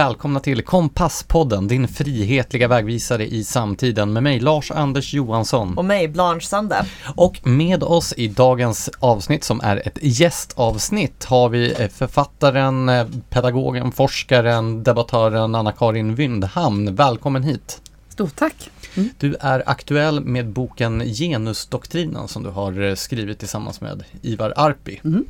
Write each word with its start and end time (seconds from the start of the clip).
Välkomna 0.00 0.40
till 0.40 0.62
Kompasspodden, 0.62 1.68
din 1.68 1.88
frihetliga 1.88 2.68
vägvisare 2.68 3.26
i 3.26 3.44
samtiden 3.44 4.12
med 4.12 4.22
mig 4.22 4.40
Lars-Anders 4.40 5.14
Johansson. 5.14 5.78
Och 5.78 5.84
mig, 5.84 6.08
Blanche 6.08 6.46
Sande. 6.46 6.86
Och 7.16 7.46
med 7.46 7.82
oss 7.82 8.14
i 8.16 8.28
dagens 8.28 8.90
avsnitt 8.98 9.44
som 9.44 9.60
är 9.60 9.86
ett 9.86 9.98
gästavsnitt 10.02 11.24
har 11.24 11.48
vi 11.48 11.82
eh, 11.82 11.88
författaren, 11.88 12.88
eh, 12.88 13.06
pedagogen, 13.28 13.92
forskaren, 13.92 14.82
debattören 14.82 15.54
Anna-Karin 15.54 16.14
Wyndhamn. 16.14 16.94
Välkommen 16.94 17.42
hit! 17.42 17.80
Stort 18.08 18.36
tack! 18.36 18.70
Mm. 18.94 19.08
Du 19.18 19.36
är 19.40 19.62
aktuell 19.66 20.24
med 20.24 20.48
boken 20.48 21.00
Genusdoktrinen 21.00 22.28
som 22.28 22.42
du 22.42 22.50
har 22.50 22.82
eh, 22.82 22.94
skrivit 22.94 23.38
tillsammans 23.38 23.80
med 23.80 24.04
Ivar 24.22 24.52
Arpi. 24.56 25.00
Mm. 25.04 25.24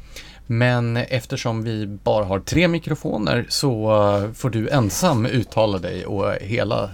Men 0.53 0.97
eftersom 0.97 1.63
vi 1.63 1.87
bara 1.87 2.25
har 2.25 2.41
tre 2.41 2.69
mikrofoner 2.69 3.47
så 3.49 3.91
eh, 3.91 4.33
får 4.33 4.51
du 4.51 4.69
ensam 4.69 5.27
uttala 5.27 5.79
dig 5.79 6.07
och 6.07 6.33
hela 6.41 6.91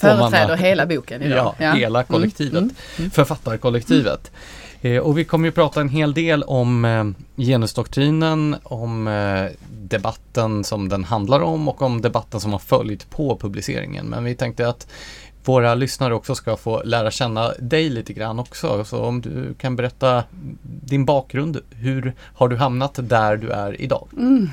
Företräder 0.00 0.56
hela 0.56 0.86
boken 0.86 1.22
idag. 1.22 1.54
Ja, 1.58 1.64
ja. 1.64 1.72
hela 1.72 1.98
mm, 1.98 2.06
kollektivet, 2.06 2.58
mm, 2.58 2.74
mm, 2.98 3.10
författarkollektivet. 3.10 4.30
Eh, 4.80 4.98
och 4.98 5.18
vi 5.18 5.24
kommer 5.24 5.48
ju 5.48 5.52
prata 5.52 5.80
en 5.80 5.88
hel 5.88 6.14
del 6.14 6.42
om 6.42 6.84
eh, 6.84 7.04
genusdoktrinen, 7.46 8.56
om 8.62 9.04
debatten 9.70 10.64
som 10.64 10.88
den 10.88 11.04
handlar 11.04 11.40
om 11.40 11.68
och 11.68 11.82
om 11.82 12.00
debatten 12.00 12.40
som 12.40 12.52
har 12.52 12.58
följt 12.58 13.10
på 13.10 13.36
publiceringen. 13.36 14.06
Men 14.06 14.24
vi 14.24 14.34
tänkte 14.34 14.68
att 14.68 14.86
våra 15.44 15.74
lyssnare 15.74 16.14
också 16.14 16.34
ska 16.34 16.56
få 16.56 16.82
lära 16.82 17.10
känna 17.10 17.52
dig 17.58 17.88
lite 17.88 18.12
grann 18.12 18.38
också. 18.38 18.84
Så 18.84 19.04
om 19.04 19.20
du 19.20 19.54
kan 19.54 19.76
berätta 19.76 20.24
din 20.62 21.04
bakgrund. 21.04 21.60
Hur 21.70 22.14
har 22.34 22.48
du 22.48 22.56
hamnat 22.56 22.98
där 23.02 23.36
du 23.36 23.50
är 23.50 23.80
idag? 23.80 24.08
Mm. 24.16 24.48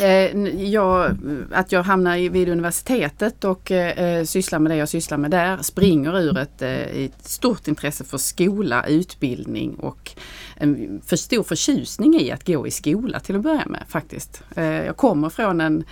Eh, 0.00 0.36
jag, 0.64 1.16
att 1.52 1.72
jag 1.72 1.82
hamnar 1.82 2.30
vid 2.30 2.48
universitetet 2.48 3.44
och 3.44 3.70
eh, 3.70 4.24
sysslar 4.24 4.58
med 4.58 4.72
det 4.72 4.76
jag 4.76 4.88
sysslar 4.88 5.18
med 5.18 5.30
där 5.30 5.62
springer 5.62 6.20
ur 6.20 6.38
ett, 6.38 6.62
eh, 6.62 7.04
ett 7.04 7.24
stort 7.24 7.68
intresse 7.68 8.04
för 8.04 8.18
skola, 8.18 8.84
utbildning 8.86 9.74
och 9.74 10.10
en 10.56 11.00
för 11.06 11.16
stor 11.16 11.42
förtjusning 11.42 12.20
i 12.20 12.30
att 12.30 12.46
gå 12.46 12.66
i 12.66 12.70
skola 12.70 13.20
till 13.20 13.36
att 13.36 13.42
börja 13.42 13.66
med 13.66 13.82
faktiskt. 13.88 14.42
Eh, 14.56 14.64
jag 14.64 14.96
kommer 14.96 15.28
från 15.28 15.60
en 15.60 15.84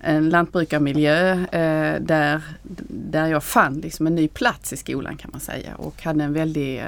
en 0.00 0.30
lantbrukarmiljö 0.30 1.32
eh, 1.32 2.00
där, 2.00 2.42
där 2.88 3.26
jag 3.26 3.44
fann 3.44 3.74
liksom 3.74 4.06
en 4.06 4.14
ny 4.14 4.28
plats 4.28 4.72
i 4.72 4.76
skolan 4.76 5.16
kan 5.16 5.30
man 5.30 5.40
säga 5.40 5.74
och 5.74 6.02
hade 6.02 6.24
en 6.24 6.32
väldig 6.32 6.78
eh, 6.78 6.86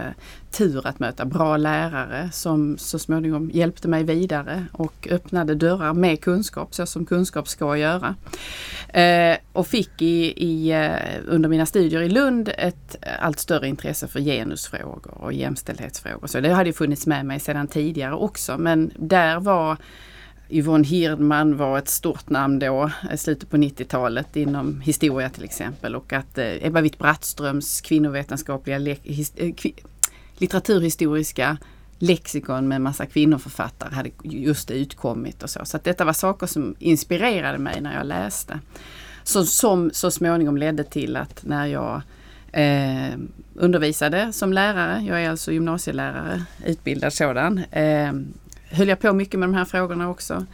tur 0.51 0.87
att 0.87 0.99
möta 0.99 1.25
bra 1.25 1.57
lärare 1.57 2.31
som 2.33 2.79
så 2.79 2.99
småningom 2.99 3.51
hjälpte 3.55 3.89
mig 3.89 4.05
vidare 4.05 4.67
och 4.73 5.09
öppnade 5.11 5.55
dörrar 5.55 5.95
med 5.95 6.21
kunskap 6.21 6.75
så 6.75 6.87
som 6.87 7.07
kunskap 7.07 7.49
ska 7.49 7.77
göra. 7.77 8.15
Eh, 8.89 9.37
och 9.53 9.67
fick 9.67 10.03
i, 10.03 10.45
i, 10.45 10.71
eh, 10.71 11.21
under 11.27 11.49
mina 11.49 11.67
studier 11.67 12.03
i 12.03 12.09
Lund 12.09 12.51
ett 12.59 12.97
allt 13.21 13.39
större 13.39 13.69
intresse 13.69 14.09
för 14.09 14.21
genusfrågor 14.21 15.15
och 15.15 15.33
jämställdhetsfrågor. 15.33 16.27
Så 16.27 16.41
det 16.41 16.53
hade 16.53 16.73
funnits 16.73 17.07
med 17.07 17.27
mig 17.27 17.41
sedan 17.41 17.69
tidigare 17.69 18.15
också 18.15 18.59
men 18.59 18.93
där 18.97 19.41
var 19.41 19.77
Yvonne 20.53 20.84
Hirdman 20.84 21.56
var 21.56 21.78
ett 21.78 21.89
stort 21.89 22.31
namn 22.31 22.58
då, 22.58 22.91
i 23.12 23.17
slutet 23.17 23.50
på 23.50 23.56
90-talet 23.56 24.36
inom 24.36 24.81
historia 24.81 25.31
till 25.31 25.44
exempel 25.44 25.97
och 25.97 26.12
att 26.12 26.39
eh, 26.39 26.67
Ebba 26.67 26.81
Witt-Brattströms 26.81 27.81
kvinnovetenskapliga 27.81 28.77
eh, 28.77 28.97
litteraturhistoriska 30.37 31.56
lexikon 31.99 32.69
med 32.69 32.81
massa 32.81 33.06
kvinnoförfattare 33.06 33.94
hade 33.94 34.10
just 34.22 34.71
utkommit 34.71 35.43
och 35.43 35.50
så. 35.50 35.60
Så 35.65 35.77
att 35.77 35.84
detta 35.84 36.04
var 36.04 36.12
saker 36.12 36.47
som 36.47 36.75
inspirerade 36.78 37.59
mig 37.59 37.81
när 37.81 37.94
jag 37.94 38.06
läste. 38.06 38.60
Så, 39.22 39.44
som 39.44 39.91
så 39.94 40.10
småningom 40.10 40.56
ledde 40.56 40.84
till 40.84 41.16
att 41.16 41.44
när 41.44 41.66
jag 41.66 42.03
eh, 42.53 43.19
undervisade 43.54 44.32
som 44.32 44.53
lärare, 44.53 45.03
jag 45.03 45.22
är 45.22 45.31
alltså 45.31 45.53
gymnasielärare, 45.53 46.43
utbildad 46.66 47.12
sådan, 47.12 47.59
eh, 47.59 48.12
höll 48.72 48.88
jag 48.88 49.00
på 49.00 49.12
mycket 49.12 49.41
med 49.41 49.49
de 49.49 49.55
här 49.55 49.65
frågorna 49.65 50.10
också. 50.10 50.47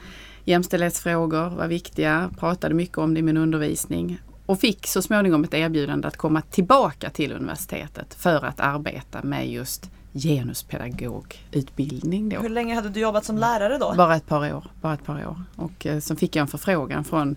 Jämställdhetsfrågor 0.44 1.50
var 1.50 1.66
viktiga, 1.66 2.30
pratade 2.38 2.74
mycket 2.74 2.98
om 2.98 3.14
det 3.14 3.20
i 3.20 3.22
min 3.22 3.36
undervisning 3.36 4.20
och 4.46 4.60
fick 4.60 4.86
så 4.86 5.02
småningom 5.02 5.44
ett 5.44 5.54
erbjudande 5.54 6.08
att 6.08 6.16
komma 6.16 6.40
tillbaka 6.40 7.10
till 7.10 7.32
universitetet 7.32 8.14
för 8.14 8.44
att 8.44 8.60
arbeta 8.60 9.22
med 9.22 9.50
just 9.50 9.90
genuspedagogutbildning. 10.12 12.28
Då. 12.28 12.40
Hur 12.40 12.48
länge 12.48 12.74
hade 12.74 12.88
du 12.88 13.00
jobbat 13.00 13.24
som 13.24 13.38
lärare 13.38 13.78
då? 13.78 13.94
Bara 13.96 14.16
ett 14.16 14.26
par 14.26 14.54
år. 14.54 14.64
Bara 14.80 14.94
ett 14.94 15.04
par 15.04 15.26
år. 15.26 15.42
Och 15.56 15.86
eh, 15.86 15.98
så 15.98 16.16
fick 16.16 16.36
jag 16.36 16.42
en 16.42 16.48
förfrågan 16.48 17.04
från 17.04 17.36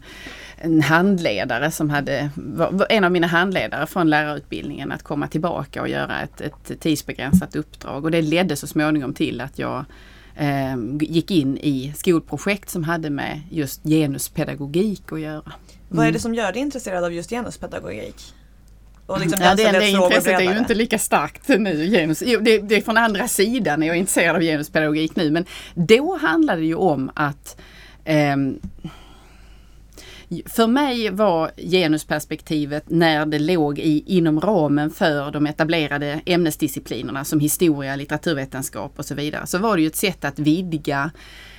en 0.58 0.82
handledare 0.82 1.72
som 1.72 1.90
hade, 1.90 2.30
var, 2.36 2.88
en 2.90 3.04
av 3.04 3.12
mina 3.12 3.28
handledare 3.28 3.88
från 3.88 4.10
lärarutbildningen 4.10 4.92
att 4.92 5.04
komma 5.04 5.28
tillbaka 5.28 5.82
och 5.82 5.90
göra 5.90 6.22
ett, 6.22 6.42
ett 6.42 6.80
tidsbegränsat 6.80 7.56
uppdrag 7.56 8.06
och 8.06 8.12
det 8.12 8.22
ledde 8.22 8.56
så 8.56 8.68
småningom 8.68 9.14
till 9.14 9.42
att 9.42 9.60
jag 9.60 9.86
gick 11.00 11.32
in 11.32 11.58
i 11.58 11.94
skolprojekt 11.98 12.70
som 12.70 12.84
hade 12.84 13.10
med 13.10 13.42
just 13.50 13.84
genuspedagogik 13.84 15.12
att 15.12 15.20
göra. 15.20 15.42
Mm. 15.42 15.54
Vad 15.90 16.00
är 16.00 16.04
det 16.04 16.10
mm. 16.10 16.20
som 16.20 16.36
gör 16.36 16.52
dig 16.52 16.62
intresserad 16.62 17.04
av 17.04 17.14
just 17.14 17.30
genuspedagogik? 17.30 18.16
Och 19.06 19.20
liksom 19.20 19.42
ja, 19.42 19.56
det, 19.56 19.72
det 19.72 19.90
intresset 19.90 20.40
är 20.40 20.54
ju 20.54 20.60
inte 20.60 20.74
lika 20.74 21.00
starkt 21.00 21.48
nu. 21.48 21.90
Genus, 21.90 22.20
det, 22.20 22.58
det 22.58 22.76
är 22.76 22.82
från 22.82 22.98
andra 22.98 23.28
sidan 23.28 23.82
jag 23.82 23.96
är 23.96 24.00
intresserad 24.00 24.36
av 24.36 24.42
genuspedagogik 24.42 25.16
nu 25.16 25.32
men 25.32 25.46
då 25.74 26.18
handlade 26.18 26.62
det 26.62 26.68
ju 26.68 26.76
om 26.76 27.12
att 27.16 27.62
eh, 28.06 28.36
för 30.46 30.68
mig 30.68 31.10
var 31.10 31.52
genusperspektivet 31.58 32.90
när 32.90 33.26
det 33.26 33.40
låg 33.40 33.80
i, 33.80 34.04
inom 34.06 34.40
ramen 34.40 34.92
för 34.92 35.32
de 35.32 35.48
etablerade 35.48 36.22
ämnesdisciplinerna 36.26 37.26
som 37.26 37.40
historia, 37.40 37.96
litteraturvetenskap 37.96 38.94
och 39.00 39.06
så 39.06 39.16
vidare, 39.16 39.48
så 39.48 39.58
var 39.58 39.76
det 39.76 39.82
ju 39.82 39.88
ett 39.88 39.96
sätt 39.96 40.26
att 40.26 40.40
vidga 40.40 41.12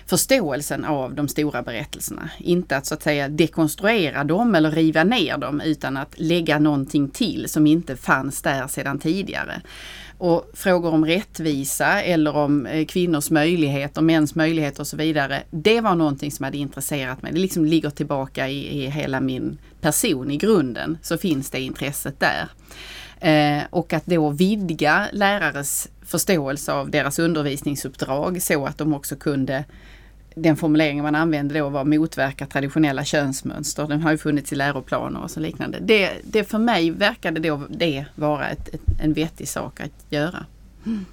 förståelsen 0.06 0.84
av 0.84 1.15
de 1.15 1.28
stora 1.28 1.62
berättelserna. 1.62 2.31
Inte 2.38 2.77
att 2.77 2.87
så 2.87 2.94
att 2.94 3.03
säga 3.03 3.28
dekonstruera 3.28 4.25
dem 4.25 4.55
eller 4.55 4.71
riva 4.71 5.04
ner 5.04 5.39
dem 5.39 5.60
utan 5.60 5.97
att 5.97 6.15
lägga 6.16 6.59
någonting 6.59 7.09
till 7.09 7.49
som 7.49 7.66
inte 7.66 7.97
fanns 7.97 8.43
där 8.43 8.66
sedan 8.66 8.99
tidigare. 8.99 9.62
Och 10.22 10.50
frågor 10.55 10.94
om 10.94 11.06
rättvisa 11.06 12.03
eller 12.03 12.37
om 12.37 12.66
eh, 12.66 12.87
kvinnors 12.87 13.31
möjligheter, 13.31 14.00
mäns 14.03 14.34
möjligheter 14.34 14.81
och 14.81 14.87
så 14.87 14.97
vidare. 14.97 15.43
Det 15.50 15.81
var 15.81 15.94
någonting 15.94 16.33
som 16.33 16.44
hade 16.44 16.59
intresserat 16.59 17.22
mig. 17.22 17.33
Det 17.33 17.38
liksom 17.38 17.65
ligger 17.65 17.91
tillbaka 17.91 18.49
i, 18.49 18.84
i 18.84 18.87
hela 18.87 19.21
min 19.21 19.59
person 19.81 20.31
i 20.31 20.37
grunden. 20.37 20.99
Så 21.03 21.19
finns 21.19 21.50
det 21.50 21.60
intresset 21.60 22.21
där. 22.21 22.49
Eh, 23.21 23.62
och 23.71 23.93
att 23.93 24.06
då 24.06 24.31
vidga 24.31 25.09
lärares 25.12 25.88
förståelse 26.03 26.72
av 26.72 26.91
deras 26.91 27.19
undervisningsuppdrag 27.19 28.43
så 28.43 28.66
att 28.66 28.78
de 28.78 28.94
också 28.94 29.16
kunde 29.16 29.65
den 30.37 30.56
formuleringen 30.56 31.04
man 31.04 31.15
använde 31.15 31.59
då 31.59 31.69
var 31.69 31.84
motverka 31.84 32.47
traditionella 32.47 33.04
könsmönster. 33.04 33.87
Den 33.87 34.00
har 34.00 34.10
ju 34.10 34.19
funnits 34.19 34.53
i 34.53 34.56
läroplaner 34.56 35.22
och 35.22 35.31
så 35.31 35.41
liknande. 35.41 35.78
Det, 35.81 36.10
det 36.25 36.44
för 36.44 36.59
mig 36.59 36.91
verkade 36.91 37.41
då 37.41 37.62
det 37.70 38.04
vara 38.15 38.48
ett, 38.48 38.69
ett, 38.69 38.81
en 39.00 39.12
vettig 39.12 39.48
sak 39.48 39.81
att 39.81 40.06
göra. 40.09 40.47
Mm. 40.87 41.04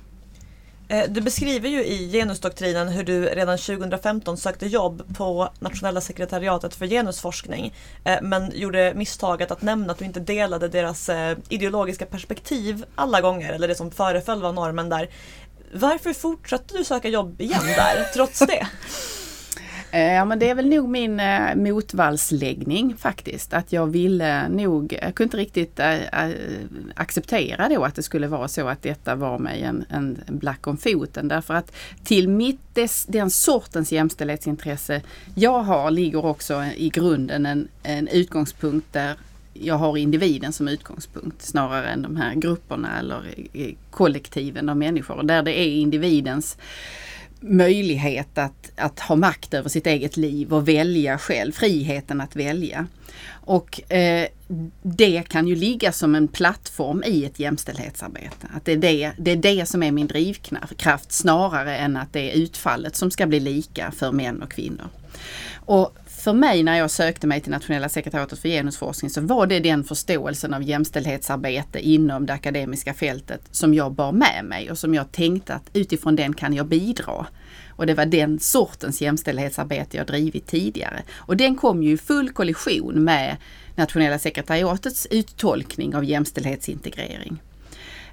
Eh, 0.91 1.03
du 1.09 1.21
beskriver 1.21 1.69
ju 1.69 1.85
i 1.85 2.11
genusdoktrinen 2.11 2.89
hur 2.89 3.03
du 3.03 3.25
redan 3.25 3.57
2015 3.57 4.37
sökte 4.37 4.67
jobb 4.67 5.03
på 5.17 5.49
Nationella 5.59 6.01
sekretariatet 6.01 6.75
för 6.75 6.87
genusforskning 6.87 7.73
eh, 8.03 8.17
men 8.21 8.51
gjorde 8.55 8.93
misstaget 8.95 9.51
att 9.51 9.61
nämna 9.61 9.91
att 9.91 9.99
du 9.99 10.05
inte 10.05 10.19
delade 10.19 10.67
deras 10.67 11.09
eh, 11.09 11.37
ideologiska 11.49 12.05
perspektiv 12.05 12.85
alla 12.95 13.21
gånger, 13.21 13.53
eller 13.53 13.67
det 13.67 13.75
som 13.75 13.91
föreföll 13.91 14.41
vara 14.41 14.51
normen 14.51 14.89
där. 14.89 15.09
Varför 15.73 16.13
fortsatte 16.13 16.77
du 16.77 16.83
söka 16.83 17.09
jobb 17.09 17.41
igen 17.41 17.65
där, 17.65 18.03
trots 18.13 18.39
det? 18.39 18.67
Eh, 19.91 20.13
ja 20.13 20.25
men 20.25 20.39
det 20.39 20.49
är 20.49 20.55
väl 20.55 20.69
nog 20.69 20.89
min 20.89 21.19
eh, 21.19 21.55
motvallsläggning 21.55 22.97
faktiskt. 22.97 23.53
Att 23.53 23.73
jag 23.73 23.87
ville 23.87 24.49
nog, 24.49 24.99
jag 25.01 25.15
kunde 25.15 25.23
inte 25.23 25.37
riktigt 25.37 25.79
äh, 25.79 25.97
acceptera 26.95 27.69
då 27.69 27.83
att 27.83 27.95
det 27.95 28.03
skulle 28.03 28.27
vara 28.27 28.47
så 28.47 28.67
att 28.67 28.81
detta 28.81 29.15
var 29.15 29.39
mig 29.39 29.63
en, 29.63 29.85
en 29.89 30.23
black 30.27 30.67
om 30.67 30.77
foten. 30.77 31.27
Därför 31.27 31.53
att 31.53 31.71
till 32.03 32.29
mitt, 32.29 32.75
des, 32.75 33.05
den 33.05 33.29
sortens 33.29 33.91
jämställdhetsintresse 33.91 35.01
jag 35.35 35.59
har 35.59 35.91
ligger 35.91 36.25
också 36.25 36.63
i 36.63 36.89
grunden 36.89 37.45
en, 37.45 37.67
en 37.83 38.07
utgångspunkt 38.07 38.93
där 38.93 39.15
jag 39.61 39.75
har 39.75 39.97
individen 39.97 40.53
som 40.53 40.67
utgångspunkt 40.67 41.41
snarare 41.41 41.89
än 41.89 42.01
de 42.01 42.15
här 42.17 42.35
grupperna 42.35 42.99
eller 42.99 43.35
eh, 43.53 43.75
kollektiven 43.91 44.69
av 44.69 44.77
människor. 44.77 45.23
Där 45.23 45.43
det 45.43 45.59
är 45.59 45.67
individens 45.67 46.57
möjlighet 47.39 48.37
att, 48.37 48.71
att 48.75 48.99
ha 48.99 49.15
makt 49.15 49.53
över 49.53 49.69
sitt 49.69 49.87
eget 49.87 50.17
liv 50.17 50.53
och 50.53 50.67
välja 50.67 51.17
själv, 51.17 51.51
friheten 51.51 52.21
att 52.21 52.35
välja. 52.35 52.87
Och 53.31 53.91
eh, 53.91 54.27
det 54.81 55.23
kan 55.29 55.47
ju 55.47 55.55
ligga 55.55 55.91
som 55.91 56.15
en 56.15 56.27
plattform 56.27 57.03
i 57.05 57.25
ett 57.25 57.39
jämställdhetsarbete. 57.39 58.47
Att 58.55 58.65
det 58.65 58.71
är 58.71 58.77
det, 58.77 59.11
det 59.17 59.31
är 59.31 59.35
det 59.35 59.65
som 59.65 59.83
är 59.83 59.91
min 59.91 60.07
drivkraft 60.07 61.11
snarare 61.11 61.77
än 61.77 61.97
att 61.97 62.13
det 62.13 62.31
är 62.31 62.35
utfallet 62.35 62.95
som 62.95 63.11
ska 63.11 63.27
bli 63.27 63.39
lika 63.39 63.91
för 63.91 64.11
män 64.11 64.41
och 64.41 64.51
kvinnor. 64.51 64.87
Och 65.55 65.97
för 66.21 66.33
mig 66.33 66.63
när 66.63 66.77
jag 66.77 66.91
sökte 66.91 67.27
mig 67.27 67.41
till 67.41 67.51
Nationella 67.51 67.89
sekretariatet 67.89 68.39
för 68.39 68.49
genusforskning 68.49 69.09
så 69.09 69.21
var 69.21 69.47
det 69.47 69.59
den 69.59 69.83
förståelsen 69.83 70.53
av 70.53 70.63
jämställdhetsarbete 70.63 71.79
inom 71.79 72.25
det 72.25 72.33
akademiska 72.33 72.93
fältet 72.93 73.41
som 73.51 73.73
jag 73.73 73.91
bar 73.91 74.11
med 74.11 74.45
mig 74.45 74.71
och 74.71 74.77
som 74.77 74.93
jag 74.93 75.11
tänkte 75.11 75.53
att 75.53 75.69
utifrån 75.73 76.15
den 76.15 76.33
kan 76.33 76.53
jag 76.53 76.65
bidra. 76.65 77.25
Och 77.69 77.85
det 77.85 77.93
var 77.93 78.05
den 78.05 78.39
sortens 78.39 79.01
jämställdhetsarbete 79.01 79.97
jag 79.97 80.07
drivit 80.07 80.47
tidigare. 80.47 81.03
Och 81.15 81.37
den 81.37 81.55
kom 81.55 81.83
ju 81.83 81.93
i 81.93 81.97
full 81.97 82.29
kollision 82.29 83.03
med 83.03 83.37
Nationella 83.75 84.19
sekretariatets 84.19 85.07
uttolkning 85.11 85.95
av 85.95 86.05
jämställdhetsintegrering. 86.05 87.41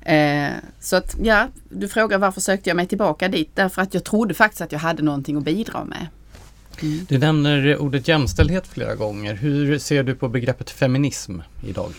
Eh, 0.03 0.51
så 0.81 0.97
att 0.97 1.17
ja, 1.23 1.49
du 1.69 1.89
frågar 1.89 2.19
varför 2.19 2.41
sökte 2.41 2.71
jag 2.71 2.77
mig 2.77 2.87
tillbaka 2.87 3.29
dit? 3.29 3.51
Därför 3.55 3.83
att 3.83 3.95
jag 3.95 4.05
trodde 4.05 4.35
faktiskt 4.35 4.61
att 4.61 4.73
jag 4.73 4.79
hade 4.79 5.03
någonting 5.03 5.37
att 5.37 5.45
bidra 5.45 5.85
med. 5.85 6.07
Mm. 6.83 7.07
Du 7.09 7.19
nämner 7.19 7.79
ordet 7.79 8.09
jämställdhet 8.09 8.67
flera 8.67 8.95
gånger. 8.95 9.35
Hur 9.35 9.79
ser 9.79 10.03
du 10.03 10.15
på 10.15 10.29
begreppet 10.29 10.71
feminism 10.71 11.41
idag? 11.67 11.93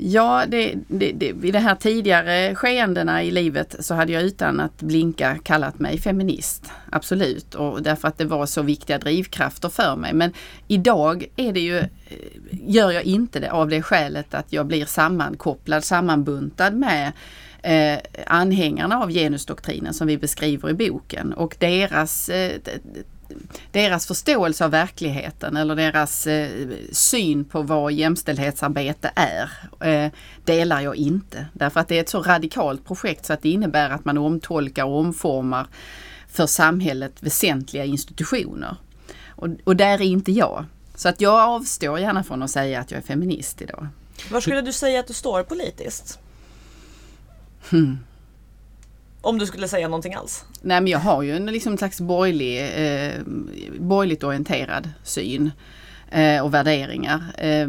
Ja, 0.00 0.44
det, 0.48 0.74
det, 0.88 1.12
det, 1.12 1.32
vid 1.32 1.54
de 1.54 1.58
här 1.58 1.74
tidigare 1.74 2.54
skeendena 2.54 3.22
i 3.22 3.30
livet 3.30 3.76
så 3.80 3.94
hade 3.94 4.12
jag 4.12 4.22
utan 4.22 4.60
att 4.60 4.82
blinka 4.82 5.38
kallat 5.42 5.78
mig 5.78 5.98
feminist. 5.98 6.70
Absolut, 6.90 7.54
och 7.54 7.82
därför 7.82 8.08
att 8.08 8.18
det 8.18 8.24
var 8.24 8.46
så 8.46 8.62
viktiga 8.62 8.98
drivkrafter 8.98 9.68
för 9.68 9.96
mig. 9.96 10.12
Men 10.12 10.32
idag 10.68 11.24
är 11.36 11.52
det 11.52 11.60
ju, 11.60 11.82
gör 12.50 12.90
jag 12.90 13.02
inte 13.02 13.40
det 13.40 13.52
av 13.52 13.68
det 13.68 13.82
skälet 13.82 14.34
att 14.34 14.52
jag 14.52 14.66
blir 14.66 14.84
sammankopplad, 14.84 15.84
sammanbuntad 15.84 16.74
med 16.74 17.12
eh, 17.62 17.98
anhängarna 18.26 19.02
av 19.02 19.10
genusdoktrinen 19.10 19.94
som 19.94 20.06
vi 20.06 20.18
beskriver 20.18 20.70
i 20.70 20.74
boken 20.74 21.32
och 21.32 21.56
deras 21.58 22.28
eh, 22.28 22.52
deras 23.72 24.06
förståelse 24.06 24.64
av 24.64 24.70
verkligheten 24.70 25.56
eller 25.56 25.76
deras 25.76 26.26
eh, 26.26 26.68
syn 26.92 27.44
på 27.44 27.62
vad 27.62 27.92
jämställdhetsarbete 27.92 29.10
är 29.14 29.50
eh, 29.80 30.12
delar 30.44 30.80
jag 30.80 30.96
inte. 30.96 31.46
Därför 31.52 31.80
att 31.80 31.88
det 31.88 31.96
är 31.96 32.00
ett 32.00 32.08
så 32.08 32.22
radikalt 32.22 32.84
projekt 32.84 33.26
så 33.26 33.32
att 33.32 33.42
det 33.42 33.50
innebär 33.50 33.90
att 33.90 34.04
man 34.04 34.18
omtolkar 34.18 34.84
och 34.84 34.98
omformar 34.98 35.66
för 36.28 36.46
samhället 36.46 37.12
väsentliga 37.20 37.84
institutioner. 37.84 38.76
Och, 39.28 39.48
och 39.64 39.76
där 39.76 39.94
är 39.94 40.06
inte 40.06 40.32
jag. 40.32 40.64
Så 40.94 41.08
att 41.08 41.20
jag 41.20 41.40
avstår 41.40 41.98
gärna 41.98 42.24
från 42.24 42.42
att 42.42 42.50
säga 42.50 42.80
att 42.80 42.90
jag 42.90 42.98
är 42.98 43.06
feminist 43.06 43.62
idag. 43.62 43.88
Var 44.30 44.40
skulle 44.40 44.60
du 44.60 44.72
säga 44.72 45.00
att 45.00 45.06
du 45.06 45.14
står 45.14 45.42
politiskt? 45.42 46.18
Hmm. 47.70 47.98
Om 49.20 49.38
du 49.38 49.46
skulle 49.46 49.68
säga 49.68 49.88
någonting 49.88 50.14
alls? 50.14 50.44
Nej 50.60 50.80
men 50.80 50.92
jag 50.92 50.98
har 50.98 51.22
ju 51.22 51.36
en 51.36 51.46
liksom, 51.46 51.78
slags 51.78 52.00
borgerlig, 52.00 52.60
eh, 52.60 53.20
borgerligt 53.78 54.24
orienterad 54.24 54.90
syn 55.02 55.50
eh, 56.10 56.44
och 56.44 56.54
värderingar. 56.54 57.22
Eh, 57.38 57.68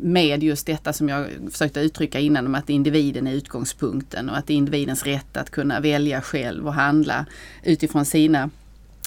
med 0.00 0.42
just 0.42 0.66
detta 0.66 0.92
som 0.92 1.08
jag 1.08 1.26
försökte 1.50 1.80
uttrycka 1.80 2.18
innan 2.18 2.46
om 2.46 2.54
att 2.54 2.70
individen 2.70 3.26
är 3.26 3.32
utgångspunkten 3.32 4.30
och 4.30 4.36
att 4.36 4.46
det 4.46 4.52
är 4.52 4.56
individens 4.56 5.04
rätt 5.04 5.36
att 5.36 5.50
kunna 5.50 5.80
välja 5.80 6.20
själv 6.20 6.66
och 6.66 6.74
handla 6.74 7.26
utifrån 7.62 8.04
sina 8.04 8.50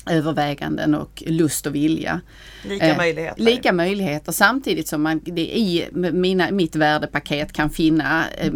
överväganden 0.10 0.96
och 0.96 1.24
lust 1.26 1.68
och 1.68 1.76
vilja. 1.76 2.22
Lika 2.64 2.88
eh, 2.88 2.98
möjligheter. 2.98 3.44
Lika 3.44 3.74
möjligheter 3.74 4.32
samtidigt 4.32 4.88
som 4.88 5.02
man 5.02 5.22
det 5.24 5.58
i 5.58 5.88
mina, 5.94 6.52
mitt 6.52 6.76
värdepaket 6.76 7.54
kan 7.54 7.70
finna 7.70 8.26
eh, 8.38 8.52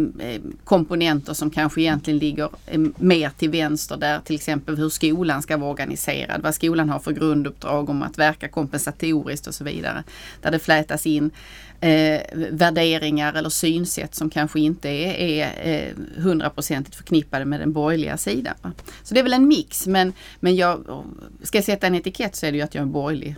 komponenter 0.63 1.33
som 1.33 1.51
kanske 1.51 1.81
egentligen 1.81 2.19
ligger 2.19 2.49
eh, 2.65 2.79
mer 2.97 3.29
till 3.29 3.49
vänster 3.49 3.97
där 3.97 4.19
till 4.19 4.35
exempel 4.35 4.77
hur 4.77 4.89
skolan 4.89 5.41
ska 5.41 5.57
vara 5.57 5.71
organiserad, 5.71 6.41
vad 6.41 6.55
skolan 6.55 6.89
har 6.89 6.99
för 6.99 7.11
grunduppdrag 7.11 7.89
om 7.89 8.01
att 8.03 8.17
verka 8.17 8.47
kompensatoriskt 8.47 9.47
och 9.47 9.55
så 9.55 9.63
vidare. 9.63 10.03
Där 10.41 10.51
det 10.51 10.59
flätas 10.59 11.05
in 11.05 11.31
eh, 11.85 12.21
värderingar 12.51 13.33
eller 13.33 13.49
synsätt 13.49 14.15
som 14.15 14.29
kanske 14.29 14.59
inte 14.59 14.89
är 14.89 15.93
hundraprocentigt 16.17 16.95
förknippade 16.95 17.45
med 17.45 17.59
den 17.59 17.73
borgerliga 17.73 18.17
sidan. 18.17 18.55
Så 19.03 19.13
det 19.13 19.19
är 19.19 19.23
väl 19.23 19.33
en 19.33 19.47
mix 19.47 19.87
men, 19.87 20.13
men 20.39 20.55
jag, 20.55 21.03
ska 21.43 21.57
jag 21.57 21.65
sätta 21.65 21.87
en 21.87 21.95
etikett 21.95 22.35
så 22.35 22.45
är 22.45 22.51
det 22.51 22.57
ju 22.57 22.63
att 22.63 22.75
jag 22.75 22.81
är 22.81 22.85
borgerlig 22.85 23.35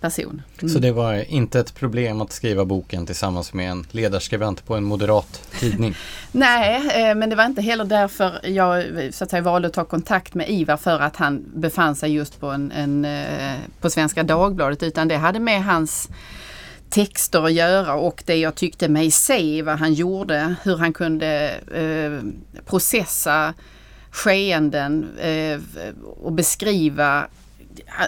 person. 0.00 0.42
Mm. 0.62 0.74
Så 0.74 0.78
det 0.78 0.92
var 0.92 1.32
inte 1.32 1.60
ett 1.60 1.74
problem 1.74 2.20
att 2.20 2.32
skriva 2.32 2.64
boken 2.64 3.06
tillsammans 3.06 3.52
med 3.52 3.70
en 3.70 3.86
ledarskribent 3.90 4.66
på 4.66 4.74
en 4.74 4.84
moderat 4.84 5.42
tidning? 5.60 5.94
Nej, 6.32 6.76
eh, 6.94 7.14
men 7.14 7.30
det 7.30 7.36
var 7.36 7.44
inte 7.44 7.62
heller 7.62 7.84
därför 7.84 8.46
jag 8.48 8.84
så 9.14 9.24
att 9.24 9.30
säga, 9.30 9.42
valde 9.42 9.68
att 9.68 9.74
ta 9.74 9.84
kontakt 9.84 10.34
med 10.34 10.50
Ivar 10.50 10.76
för 10.76 11.00
att 11.00 11.16
han 11.16 11.44
befann 11.54 11.96
sig 11.96 12.12
just 12.12 12.40
på, 12.40 12.46
en, 12.46 12.72
en 12.72 13.04
eh, 13.04 13.58
på 13.80 13.90
Svenska 13.90 14.22
Dagbladet 14.22 14.82
utan 14.82 15.08
det 15.08 15.16
hade 15.16 15.40
med 15.40 15.64
hans 15.64 16.08
texter 16.90 17.44
att 17.44 17.52
göra 17.52 17.94
och 17.94 18.22
det 18.26 18.36
jag 18.36 18.54
tyckte 18.54 18.88
mig 18.88 19.10
se 19.10 19.62
vad 19.62 19.78
han 19.78 19.94
gjorde, 19.94 20.54
hur 20.62 20.76
han 20.76 20.92
kunde 20.92 21.50
eh, 21.74 22.26
processa 22.64 23.54
skeenden 24.10 25.18
eh, 25.18 25.60
och 26.22 26.32
beskriva 26.32 27.26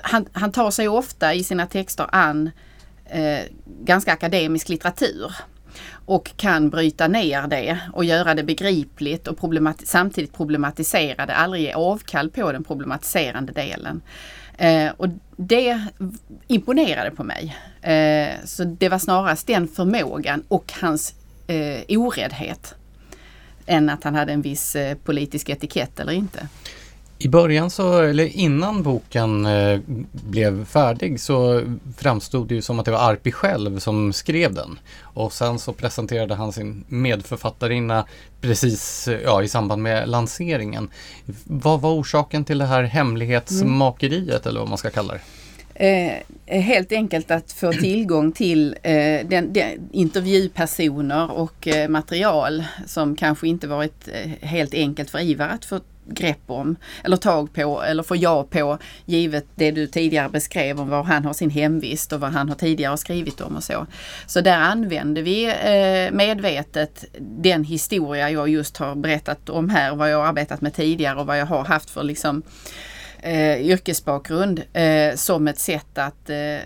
han, 0.03 0.27
han 0.33 0.53
tar 0.53 0.71
sig 0.71 0.89
ofta 0.89 1.35
i 1.35 1.45
sina 1.45 1.67
texter 1.67 2.07
an 2.13 2.51
eh, 3.05 3.41
ganska 3.67 4.13
akademisk 4.13 4.69
litteratur 4.69 5.35
och 6.07 6.37
kan 6.37 6.71
bryta 6.71 7.09
ner 7.09 7.47
det 7.47 7.79
och 7.93 8.05
göra 8.05 8.35
det 8.35 8.43
begripligt 8.43 9.29
och 9.29 9.39
problemati 9.39 9.87
samtidigt 9.87 10.33
problematisera 10.33 11.27
det, 11.27 11.35
aldrig 11.35 11.63
ge 11.63 11.73
avkall 11.73 12.31
på 12.31 12.53
den 12.53 12.65
problematiserande 12.65 13.53
delen. 13.53 14.03
Eh, 14.59 14.91
och 14.97 15.09
det 15.37 15.81
imponerade 16.47 17.11
på 17.11 17.25
mig. 17.25 17.57
Eh, 17.83 18.45
så 18.45 18.65
det 18.65 18.89
var 18.89 18.99
snarast 18.99 19.47
den 19.47 19.69
förmågan 19.69 20.43
och 20.49 20.73
hans 20.81 21.15
eh, 21.47 21.99
oräddhet 21.99 22.75
än 23.67 23.91
att 23.91 24.05
han 24.05 24.15
hade 24.15 24.33
en 24.33 24.43
viss 24.43 24.77
eh, 24.77 24.97
politisk 24.97 25.49
etikett 25.49 26.01
eller 26.01 26.13
inte. 26.13 26.49
I 27.25 27.29
början 27.29 27.71
så, 27.71 28.03
eller 28.03 28.25
innan 28.25 28.83
boken 28.83 29.47
eh, 29.47 29.81
blev 30.13 30.65
färdig 30.65 31.21
så 31.21 31.63
framstod 31.97 32.49
det 32.49 32.55
ju 32.55 32.63
som 32.63 32.79
att 32.79 32.85
det 32.85 32.91
var 32.91 33.11
Arpi 33.11 33.33
själv 33.33 33.79
som 33.79 34.13
skrev 34.13 34.55
den. 34.55 34.79
Och 35.03 35.33
sen 35.33 35.59
så 35.59 35.73
presenterade 35.73 36.35
han 36.35 36.53
sin 36.53 36.85
medförfattarinna 36.89 38.07
precis 38.41 39.09
eh, 39.09 39.21
ja, 39.25 39.43
i 39.43 39.49
samband 39.49 39.83
med 39.83 40.09
lanseringen. 40.09 40.89
Vad 41.45 41.81
var 41.81 41.91
orsaken 41.91 42.45
till 42.45 42.59
det 42.59 42.67
här 42.67 42.83
hemlighetsmakeriet 42.83 44.47
mm. 44.47 44.49
eller 44.49 44.61
vad 44.61 44.69
man 44.69 44.79
ska 44.79 44.91
kalla 44.91 45.15
det? 45.15 45.21
Eh, 45.75 46.17
eh, 46.47 46.61
helt 46.61 46.93
enkelt 46.93 47.31
att 47.31 47.53
få 47.53 47.73
tillgång 47.73 48.33
till 48.33 48.77
eh, 48.83 49.27
den, 49.27 49.53
den, 49.53 49.89
intervjupersoner 49.93 51.31
och 51.31 51.69
eh, 51.69 51.89
material 51.89 52.65
som 52.87 53.17
kanske 53.17 53.49
inte 53.49 53.67
varit 53.67 54.09
eh, 54.09 54.49
helt 54.49 54.75
enkelt 54.75 55.11
för 55.11 55.19
Ivar 55.19 55.49
att 55.49 55.65
få 55.65 55.81
grepp 56.07 56.43
om 56.47 56.77
eller 57.05 57.17
tag 57.17 57.53
på 57.53 57.83
eller 57.83 58.03
få 58.03 58.17
ja 58.17 58.45
på 58.45 58.79
givet 59.05 59.47
det 59.55 59.71
du 59.71 59.87
tidigare 59.87 60.29
beskrev 60.29 60.81
om 60.81 60.89
var 60.89 61.03
han 61.03 61.25
har 61.25 61.33
sin 61.33 61.51
hemvist 61.51 62.13
och 62.13 62.21
vad 62.21 62.33
han 62.33 62.49
har 62.49 62.57
tidigare 62.57 62.97
skrivit 62.97 63.41
om 63.41 63.57
och 63.57 63.65
så. 63.65 63.87
Så 64.27 64.41
där 64.41 64.59
använder 64.59 65.23
vi 65.23 65.45
eh, 65.45 66.17
medvetet 66.17 67.05
den 67.21 67.65
historia 67.65 68.31
jag 68.31 68.49
just 68.49 68.77
har 68.77 68.95
berättat 68.95 69.49
om 69.49 69.69
här, 69.69 69.95
vad 69.95 70.11
jag 70.11 70.19
har 70.19 70.27
arbetat 70.27 70.61
med 70.61 70.75
tidigare 70.75 71.21
och 71.21 71.27
vad 71.27 71.39
jag 71.39 71.47
har 71.47 71.65
haft 71.65 71.91
för 71.91 72.03
liksom 72.03 72.43
eh, 73.23 73.61
yrkesbakgrund 73.61 74.63
eh, 74.73 75.15
som 75.15 75.49
ett 75.49 75.59
sätt 75.59 75.99
att 75.99 76.31
eh, 76.31 76.59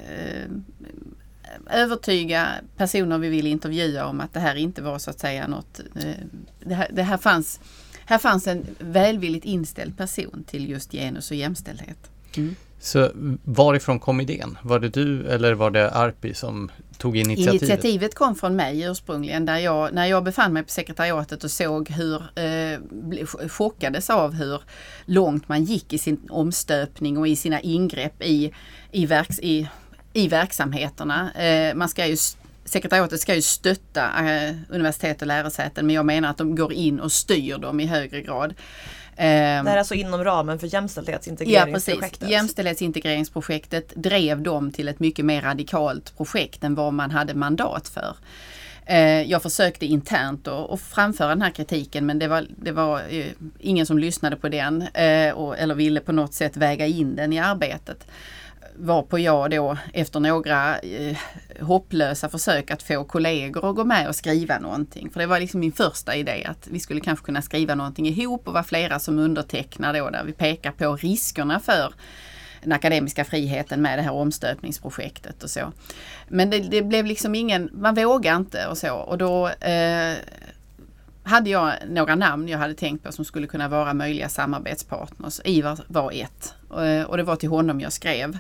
övertyga 1.71 2.49
personer 2.77 3.19
vi 3.19 3.29
vill 3.29 3.47
intervjua 3.47 4.07
om 4.07 4.21
att 4.21 4.33
det 4.33 4.41
här 4.41 4.55
inte 4.55 4.83
var 4.83 4.99
så 4.99 5.11
att 5.11 5.21
säga 5.21 5.47
något, 5.47 5.81
eh, 5.97 6.25
det 6.61 6.75
här, 6.75 6.89
det 6.93 7.03
här 7.03 7.17
fanns 7.17 7.61
här 8.07 8.19
fanns 8.19 8.47
en 8.47 8.67
välvilligt 8.79 9.45
inställd 9.45 9.97
person 9.97 10.45
till 10.47 10.69
just 10.71 10.93
genus 10.93 11.31
och 11.31 11.37
jämställdhet. 11.37 12.11
Mm. 12.37 12.55
Så 12.79 13.11
varifrån 13.45 14.01
kom 14.01 14.21
idén? 14.21 14.59
Var 14.63 14.79
det 14.79 14.89
du 14.89 15.27
eller 15.27 15.55
var 15.55 15.71
det 15.71 15.91
Arpi 15.91 16.35
som 16.35 16.71
tog 16.99 17.17
initiativet? 17.17 17.63
Initiativet 17.63 18.15
kom 18.15 18.35
från 18.35 18.57
mig 18.57 18.83
ursprungligen 18.83 19.47
där 19.47 19.59
jag, 19.59 19.95
när 19.95 20.07
jag 20.07 20.25
befann 20.25 20.53
mig 20.53 20.63
på 20.63 20.69
sekretariatet 20.69 21.45
och 21.45 21.51
såg 21.51 21.91
hur, 21.91 22.23
eh, 22.39 23.49
chockades 23.49 24.11
av 24.11 24.35
hur 24.35 24.61
långt 25.05 25.49
man 25.49 25.65
gick 25.65 25.93
i 25.93 25.99
sin 25.99 26.21
omstöpning 26.31 27.19
och 27.19 27.29
i 27.29 27.37
sina 27.37 27.61
ingrepp 27.61 28.23
i, 28.23 28.53
i, 28.93 29.07
verks, 29.07 29.39
i, 29.39 29.69
i 30.13 30.29
verksamheterna. 30.29 31.33
Eh, 31.33 31.75
man 31.75 31.89
ska 31.89 32.07
ju 32.07 32.17
sekretariatet 32.67 33.21
ska 33.21 33.35
ju 33.35 33.43
stötta 33.43 34.03
eh, 34.27 34.55
universitet 34.69 35.23
och 35.23 35.29
lärosäten 35.29 35.87
men 35.87 35.95
jag 35.95 36.07
menar 36.07 36.31
att 36.31 36.39
de 36.39 36.55
går 36.55 36.73
in 36.73 37.01
och 37.01 37.13
styr 37.13 37.59
dem 37.59 37.81
i 37.81 37.87
högre 37.87 38.21
grad. 38.21 38.55
Det 39.17 39.23
här 39.23 39.67
är 39.67 39.77
alltså 39.77 39.95
inom 39.95 40.25
ramen 40.25 40.59
för 40.59 40.67
jämställdhetsintegreringsprojektet? 40.75 42.03
Ja, 42.03 42.09
precis. 42.09 42.31
Jämställdhetsintegreringsprojektet 42.31 43.95
drev 43.95 44.43
dem 44.43 44.73
till 44.73 44.89
ett 44.89 45.01
mycket 45.01 45.25
mer 45.25 45.43
radikalt 45.43 46.17
projekt 46.17 46.65
än 46.65 46.75
vad 46.75 46.93
man 46.93 47.11
hade 47.11 47.35
mandat 47.35 47.89
för. 47.89 48.17
Eh, 48.87 49.23
jag 49.23 49.43
försökte 49.43 49.87
internt 49.87 50.49
att 50.49 50.81
framföra 50.81 51.29
den 51.29 51.43
här 51.43 51.51
kritiken 51.51 52.07
men 52.07 52.19
det 52.19 52.29
var, 52.29 52.47
det 52.57 52.73
var 52.73 53.03
eh, 53.09 53.27
ingen 53.59 53.87
som 53.87 53.99
lyssnade 53.99 54.37
på 54.37 54.49
den 54.49 54.83
eller 54.95 55.75
ville 55.75 56.01
på 56.01 56.13
något 56.13 56.35
sätt 56.35 56.57
väga 56.57 56.87
in 56.87 57.17
den 57.17 57.33
i 57.33 57.39
arbetet 57.39 58.07
varpå 58.79 59.19
jag 59.19 59.51
då 59.51 59.77
efter 59.93 60.21
några 60.21 60.79
eh, 60.79 61.17
hopplösa 61.61 62.29
försök 62.29 62.71
att 62.71 62.83
få 62.83 63.05
kollegor 63.05 63.71
att 63.71 63.77
gå 63.77 63.85
med 63.85 64.09
och 64.09 64.15
skriva 64.15 64.59
någonting. 64.59 65.11
För 65.11 65.21
det 65.21 65.27
var 65.27 65.41
liksom 65.41 65.61
min 65.61 65.73
första 65.73 66.15
idé 66.15 66.45
att 66.45 66.69
vi 66.71 66.81
skulle 66.81 67.01
kanske 67.01 67.25
kunna 67.25 67.43
skriva 67.43 67.75
någonting 67.75 68.07
ihop 68.07 68.49
och 68.49 68.55
vara 68.55 68.65
flera 68.65 68.99
som 68.99 69.19
undertecknar 69.19 69.95
då 69.95 70.11
där 70.11 70.25
vi 70.25 70.33
pekar 70.33 70.73
på 70.73 70.97
riskerna 70.97 71.61
för 71.61 71.95
den 72.63 72.73
akademiska 72.73 73.25
friheten 73.25 73.83
med 73.83 73.99
det 73.99 74.03
här 74.03 74.13
omstöpningsprojektet 74.13 75.43
och 75.43 75.51
så. 75.51 75.73
Men 76.29 76.51
det, 76.51 76.59
det 76.59 76.83
blev 76.83 77.07
liksom 77.07 77.35
ingen, 77.35 77.71
man 77.73 77.95
vågar 77.95 78.37
inte 78.37 78.67
och 78.67 78.79
så 78.79 78.95
och 78.95 79.19
då 79.19 79.49
eh, 79.49 80.15
hade 81.27 81.51
jag 81.51 81.73
några 81.89 82.15
namn 82.15 82.49
jag 82.49 82.59
hade 82.59 82.75
tänkt 82.75 83.03
på 83.03 83.13
som 83.13 83.25
skulle 83.25 83.47
kunna 83.47 83.69
vara 83.69 83.95
möjliga 83.95 84.29
samarbetspartners. 84.29 85.41
Ivar 85.45 85.79
var 85.87 86.13
ett 86.13 86.55
eh, 86.71 87.03
och 87.03 87.17
det 87.17 87.23
var 87.23 87.37
till 87.37 87.49
honom 87.49 87.81
jag 87.81 87.93
skrev. 87.93 88.39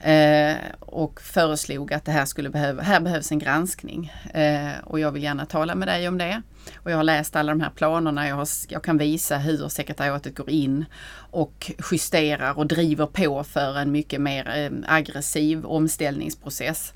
Eh, 0.00 0.56
och 0.80 1.20
föreslog 1.20 1.92
att 1.92 2.04
det 2.04 2.12
här 2.12 2.24
skulle 2.24 2.50
behöva, 2.50 2.82
här 2.82 3.00
behövs 3.00 3.32
en 3.32 3.38
granskning. 3.38 4.12
Eh, 4.34 4.70
och 4.84 5.00
jag 5.00 5.12
vill 5.12 5.22
gärna 5.22 5.46
tala 5.46 5.74
med 5.74 5.88
dig 5.88 6.08
om 6.08 6.18
det. 6.18 6.42
Och 6.76 6.90
jag 6.90 6.96
har 6.96 7.04
läst 7.04 7.36
alla 7.36 7.52
de 7.52 7.60
här 7.60 7.70
planerna. 7.70 8.28
Jag, 8.28 8.36
har, 8.36 8.48
jag 8.68 8.82
kan 8.82 8.98
visa 8.98 9.38
hur 9.38 9.68
sekretariatet 9.68 10.36
går 10.36 10.50
in 10.50 10.84
och 11.30 11.72
justerar 11.92 12.58
och 12.58 12.66
driver 12.66 13.06
på 13.06 13.44
för 13.44 13.78
en 13.78 13.92
mycket 13.92 14.20
mer 14.20 14.72
aggressiv 14.86 15.66
omställningsprocess. 15.66 16.92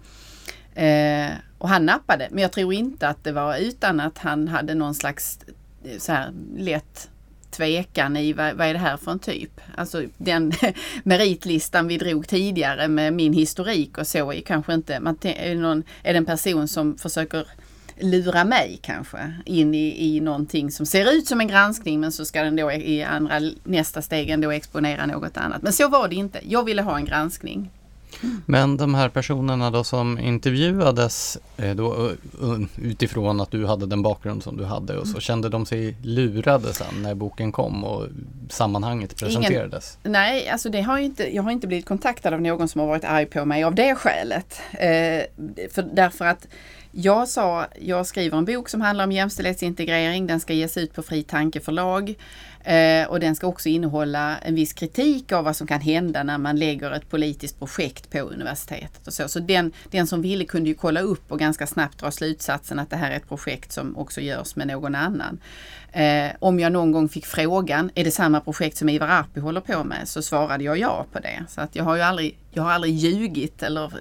Eh, 0.74 1.30
och 1.58 1.68
han 1.68 1.86
nappade, 1.86 2.28
men 2.30 2.42
jag 2.42 2.52
tror 2.52 2.74
inte 2.74 3.08
att 3.08 3.24
det 3.24 3.32
var 3.32 3.56
utan 3.56 4.00
att 4.00 4.18
han 4.18 4.48
hade 4.48 4.74
någon 4.74 4.94
slags 4.94 5.38
eh, 5.84 5.98
så 5.98 6.12
här 6.12 6.32
lätt 6.56 7.10
tvekan 7.50 8.16
i 8.16 8.32
vad, 8.32 8.54
vad 8.56 8.66
är 8.66 8.72
det 8.72 8.78
här 8.78 8.96
för 8.96 9.12
en 9.12 9.18
typ? 9.18 9.60
Alltså 9.76 10.02
den 10.16 10.52
meritlistan 11.02 11.88
vi 11.88 11.98
drog 11.98 12.28
tidigare 12.28 12.88
med 12.88 13.12
min 13.12 13.32
historik 13.32 13.98
och 13.98 14.06
så 14.06 14.32
är 14.32 14.40
kanske 14.40 14.74
inte, 14.74 15.00
man, 15.00 15.18
är, 15.22 15.54
någon, 15.54 15.82
är 16.02 16.12
det 16.12 16.18
en 16.18 16.26
person 16.26 16.68
som 16.68 16.98
försöker 16.98 17.46
lura 18.00 18.44
mig 18.44 18.78
kanske 18.82 19.32
in 19.44 19.74
i, 19.74 20.16
i 20.16 20.20
någonting 20.20 20.70
som 20.70 20.86
ser 20.86 21.12
ut 21.12 21.26
som 21.26 21.40
en 21.40 21.48
granskning 21.48 22.00
men 22.00 22.12
så 22.12 22.24
ska 22.24 22.42
den 22.42 22.56
då 22.56 22.72
i 22.72 23.02
andra 23.02 23.40
nästa 23.64 24.02
steg 24.02 24.30
ändå 24.30 24.50
exponera 24.50 25.06
något 25.06 25.36
annat. 25.36 25.62
Men 25.62 25.72
så 25.72 25.88
var 25.88 26.08
det 26.08 26.14
inte. 26.14 26.40
Jag 26.48 26.64
ville 26.64 26.82
ha 26.82 26.96
en 26.96 27.04
granskning. 27.04 27.70
Men 28.46 28.76
de 28.76 28.94
här 28.94 29.08
personerna 29.08 29.70
då 29.70 29.84
som 29.84 30.18
intervjuades 30.18 31.38
eh, 31.56 31.74
då, 31.74 32.10
utifrån 32.76 33.40
att 33.40 33.50
du 33.50 33.66
hade 33.66 33.86
den 33.86 34.02
bakgrund 34.02 34.42
som 34.42 34.56
du 34.56 34.64
hade 34.64 34.98
och 34.98 35.06
så 35.06 35.12
mm. 35.12 35.20
kände 35.20 35.48
de 35.48 35.66
sig 35.66 35.96
lurade 36.02 36.74
sen 36.74 37.02
när 37.02 37.14
boken 37.14 37.52
kom 37.52 37.84
och 37.84 38.06
sammanhanget 38.48 39.16
presenterades? 39.16 39.98
Ingen, 40.04 40.12
nej, 40.12 40.48
alltså 40.48 40.68
det 40.68 40.80
har 40.80 40.98
inte, 40.98 41.34
jag 41.34 41.42
har 41.42 41.50
inte 41.50 41.66
blivit 41.66 41.86
kontaktad 41.86 42.34
av 42.34 42.40
någon 42.40 42.68
som 42.68 42.80
har 42.80 42.88
varit 42.88 43.04
arg 43.04 43.26
på 43.26 43.44
mig 43.44 43.64
av 43.64 43.74
det 43.74 43.94
skälet. 43.94 44.60
Eh, 44.72 45.22
för, 45.70 45.82
därför 45.92 46.24
att 46.24 46.46
jag 46.92 47.28
sa, 47.28 47.66
jag 47.80 48.06
skriver 48.06 48.38
en 48.38 48.44
bok 48.44 48.68
som 48.68 48.80
handlar 48.80 49.04
om 49.04 49.12
jämställdhetsintegrering. 49.12 50.26
Den 50.26 50.40
ska 50.40 50.52
ges 50.52 50.76
ut 50.76 50.94
på 50.94 51.02
Fri 51.02 51.22
Tanke 51.22 51.60
förlag. 51.60 52.14
Eh, 52.64 53.08
och 53.08 53.20
den 53.20 53.36
ska 53.36 53.46
också 53.46 53.68
innehålla 53.68 54.38
en 54.38 54.54
viss 54.54 54.72
kritik 54.72 55.32
av 55.32 55.44
vad 55.44 55.56
som 55.56 55.66
kan 55.66 55.80
hända 55.80 56.22
när 56.22 56.38
man 56.38 56.58
lägger 56.58 56.90
ett 56.90 57.10
politiskt 57.10 57.58
projekt 57.58 58.10
på 58.10 58.18
universitetet. 58.18 59.06
Och 59.06 59.12
så 59.12 59.28
så 59.28 59.40
den, 59.40 59.72
den 59.90 60.06
som 60.06 60.22
ville 60.22 60.44
kunde 60.44 60.68
ju 60.68 60.74
kolla 60.74 61.00
upp 61.00 61.32
och 61.32 61.38
ganska 61.38 61.66
snabbt 61.66 61.98
dra 61.98 62.10
slutsatsen 62.10 62.78
att 62.78 62.90
det 62.90 62.96
här 62.96 63.10
är 63.10 63.16
ett 63.16 63.28
projekt 63.28 63.72
som 63.72 63.96
också 63.96 64.20
görs 64.20 64.56
med 64.56 64.66
någon 64.66 64.94
annan. 64.94 65.40
Eh, 65.92 66.30
om 66.38 66.60
jag 66.60 66.72
någon 66.72 66.92
gång 66.92 67.08
fick 67.08 67.26
frågan, 67.26 67.90
är 67.94 68.04
det 68.04 68.10
samma 68.10 68.40
projekt 68.40 68.76
som 68.76 68.88
Ivar 68.88 69.08
Arpi 69.08 69.40
håller 69.40 69.60
på 69.60 69.84
med? 69.84 70.08
Så 70.08 70.22
svarade 70.22 70.64
jag 70.64 70.78
ja 70.78 71.06
på 71.12 71.18
det. 71.18 71.44
Så 71.48 71.60
att 71.60 71.76
jag 71.76 71.84
har 71.84 71.96
ju 71.96 72.02
aldrig, 72.02 72.38
jag 72.50 72.62
har 72.62 72.70
aldrig 72.70 72.94
ljugit 72.94 73.62
eller 73.62 73.92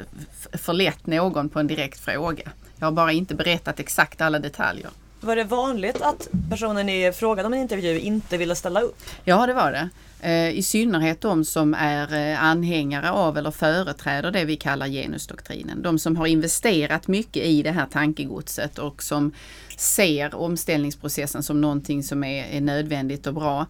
förlett 0.53 1.07
någon 1.07 1.49
på 1.49 1.59
en 1.59 1.67
direkt 1.67 1.99
fråga. 1.99 2.51
Jag 2.79 2.87
har 2.87 2.91
bara 2.91 3.11
inte 3.11 3.35
berättat 3.35 3.79
exakt 3.79 4.21
alla 4.21 4.39
detaljer. 4.39 4.89
Var 5.21 5.35
det 5.35 5.43
vanligt 5.43 6.01
att 6.01 6.29
personen 6.49 6.85
ni 6.85 7.11
frågade 7.15 7.47
om 7.47 7.53
en 7.53 7.59
intervju 7.59 7.99
inte 7.99 8.37
ville 8.37 8.55
ställa 8.55 8.81
upp? 8.81 9.01
Ja, 9.23 9.47
det 9.47 9.53
var 9.53 9.71
det. 9.71 9.89
Eh, 10.21 10.49
I 10.49 10.63
synnerhet 10.63 11.21
de 11.21 11.45
som 11.45 11.73
är 11.73 12.31
eh, 12.31 12.43
anhängare 12.43 13.11
av 13.11 13.37
eller 13.37 13.51
företräder 13.51 14.31
det 14.31 14.45
vi 14.45 14.55
kallar 14.55 14.87
genusdoktrinen. 14.87 15.81
De 15.81 15.99
som 15.99 16.15
har 16.15 16.27
investerat 16.27 17.07
mycket 17.07 17.45
i 17.45 17.61
det 17.61 17.71
här 17.71 17.85
tankegodset 17.85 18.79
och 18.79 19.03
som 19.03 19.31
ser 19.77 20.35
omställningsprocessen 20.35 21.43
som 21.43 21.61
någonting 21.61 22.03
som 22.03 22.23
är, 22.23 22.45
är 22.45 22.61
nödvändigt 22.61 23.27
och 23.27 23.33
bra 23.33 23.65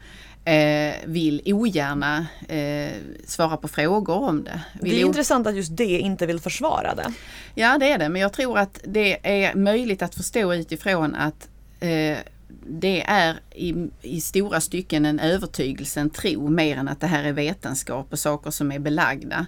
vill 1.06 1.42
ogärna 1.46 2.28
eh, 2.48 2.94
svara 3.26 3.58
på 3.58 3.68
frågor 3.68 4.24
om 4.24 4.44
det. 4.44 4.62
Vill 4.82 4.94
det 4.94 5.02
är 5.02 5.06
intressant 5.06 5.48
att 5.48 5.56
just 5.56 5.78
det 5.78 6.00
inte 6.00 6.26
vill 6.26 6.40
försvara 6.40 6.96
det. 6.96 7.14
Ja 7.56 7.78
det 7.78 7.92
är 7.92 7.98
det, 7.98 8.10
men 8.10 8.22
jag 8.22 8.34
tror 8.34 8.58
att 8.58 8.80
det 8.84 9.18
är 9.24 9.56
möjligt 9.56 10.02
att 10.02 10.16
förstå 10.16 10.54
utifrån 10.54 11.16
att 11.16 11.50
eh, 11.80 12.18
det 12.68 13.04
är 13.08 13.40
i, 13.56 13.90
i, 14.02 14.22
stora 14.22 14.62
stycken 14.62 15.06
en 15.06 15.20
övertygelse, 15.20 16.00
en 16.00 16.10
tro, 16.10 16.50
mer 16.50 16.78
än 16.78 16.88
att 16.88 17.02
det 17.02 17.08
här 17.08 17.24
är 17.24 17.34
vetenskap 17.34 18.08
och 18.12 18.20
saker 18.20 18.52
som 18.52 18.72
är 18.72 18.80
belagda. 18.80 19.46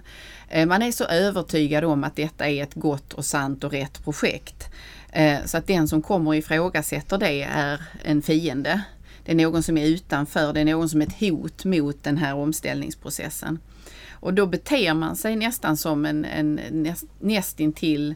Eh, 0.48 0.66
man 0.66 0.82
är 0.82 0.92
så 0.92 1.04
övertygad 1.04 1.84
om 1.84 2.04
att 2.04 2.16
detta 2.16 2.48
är 2.48 2.62
ett 2.62 2.74
gott 2.74 3.12
och 3.12 3.24
sant 3.24 3.64
och 3.64 3.72
rätt 3.72 4.04
projekt. 4.04 4.68
Eh, 5.12 5.38
så 5.44 5.58
att 5.58 5.66
den 5.66 5.88
som 5.88 6.02
kommer 6.02 6.28
och 6.28 6.36
ifrågasätter 6.36 7.18
det 7.18 7.42
är 7.42 7.80
en 8.02 8.22
fiende 8.22 8.82
det 9.24 9.32
är 9.32 9.36
någon 9.36 9.62
som 9.62 9.78
är 9.78 9.86
utanför, 9.86 10.52
det 10.52 10.60
är 10.60 10.64
någon 10.64 10.88
som 10.88 11.02
är 11.02 11.06
ett 11.06 11.20
hot 11.20 11.64
mot 11.64 12.04
den 12.04 12.16
här 12.16 12.34
omställningsprocessen. 12.34 13.58
Och 14.10 14.34
då 14.34 14.46
beter 14.46 14.94
man 14.94 15.16
sig 15.16 15.36
nästan 15.36 15.76
som 15.76 16.06
en, 16.06 16.24
en 16.24 16.60
näst, 16.70 17.04
nästintill 17.20 18.14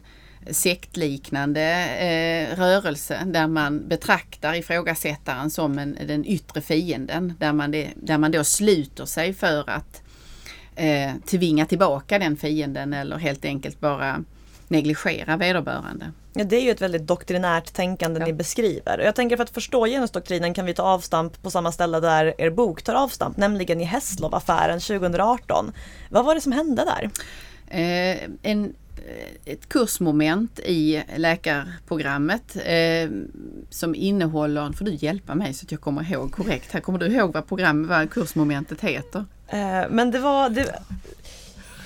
sektliknande 0.49 1.61
eh, 1.97 2.55
rörelse 2.55 3.23
där 3.25 3.47
man 3.47 3.87
betraktar 3.87 4.53
ifrågasättaren 4.53 5.49
som 5.49 5.79
en, 5.79 5.97
den 6.07 6.25
yttre 6.25 6.61
fienden. 6.61 7.33
Där 7.39 7.53
man, 7.53 7.71
det, 7.71 7.89
där 7.95 8.17
man 8.17 8.31
då 8.31 8.43
sluter 8.43 9.05
sig 9.05 9.33
för 9.33 9.69
att 9.69 10.01
eh, 10.75 11.11
tvinga 11.25 11.65
tillbaka 11.65 12.19
den 12.19 12.37
fienden 12.37 12.93
eller 12.93 13.17
helt 13.17 13.45
enkelt 13.45 13.79
bara 13.79 14.23
negligera 14.67 15.37
vederbörande. 15.37 16.11
Ja, 16.33 16.43
det 16.43 16.55
är 16.55 16.61
ju 16.61 16.71
ett 16.71 16.81
väldigt 16.81 17.07
doktrinärt 17.07 17.73
tänkande 17.73 18.19
ja. 18.19 18.25
ni 18.25 18.33
beskriver. 18.33 18.99
Jag 18.99 19.15
tänker 19.15 19.37
för 19.37 19.43
att 19.43 19.49
förstå 19.49 19.85
genusdoktrinen 19.85 20.53
kan 20.53 20.65
vi 20.65 20.73
ta 20.73 20.83
avstamp 20.83 21.41
på 21.43 21.51
samma 21.51 21.71
ställe 21.71 21.99
där 21.99 22.41
er 22.41 22.49
bok 22.49 22.81
tar 22.81 22.95
avstamp, 22.95 23.37
nämligen 23.37 23.81
i 23.81 23.83
Hässlov-affären 23.83 24.79
2018. 24.79 25.71
Vad 26.09 26.25
var 26.25 26.35
det 26.35 26.41
som 26.41 26.51
hände 26.51 26.85
där? 26.85 27.09
Eh, 27.67 28.29
en, 28.41 28.73
eh, 28.97 29.53
ett 29.53 29.69
kursmoment 29.69 30.59
i 30.59 31.03
läkarprogrammet 31.15 32.57
eh, 32.65 33.09
som 33.69 33.95
innehåller, 33.95 34.71
får 34.71 34.85
du 34.85 34.93
hjälpa 34.93 35.35
mig 35.35 35.53
så 35.53 35.65
att 35.65 35.71
jag 35.71 35.81
kommer 35.81 36.11
ihåg 36.11 36.31
korrekt 36.31 36.71
här, 36.71 36.79
kommer 36.79 36.99
du 36.99 37.07
ihåg 37.07 37.33
vad 37.33 37.47
programmet, 37.47 37.89
vad 37.89 38.11
kursmomentet 38.11 38.81
heter? 38.81 39.25
Eh, 39.47 39.89
men 39.89 40.11
det 40.11 40.19
var, 40.19 40.49
det, 40.49 40.79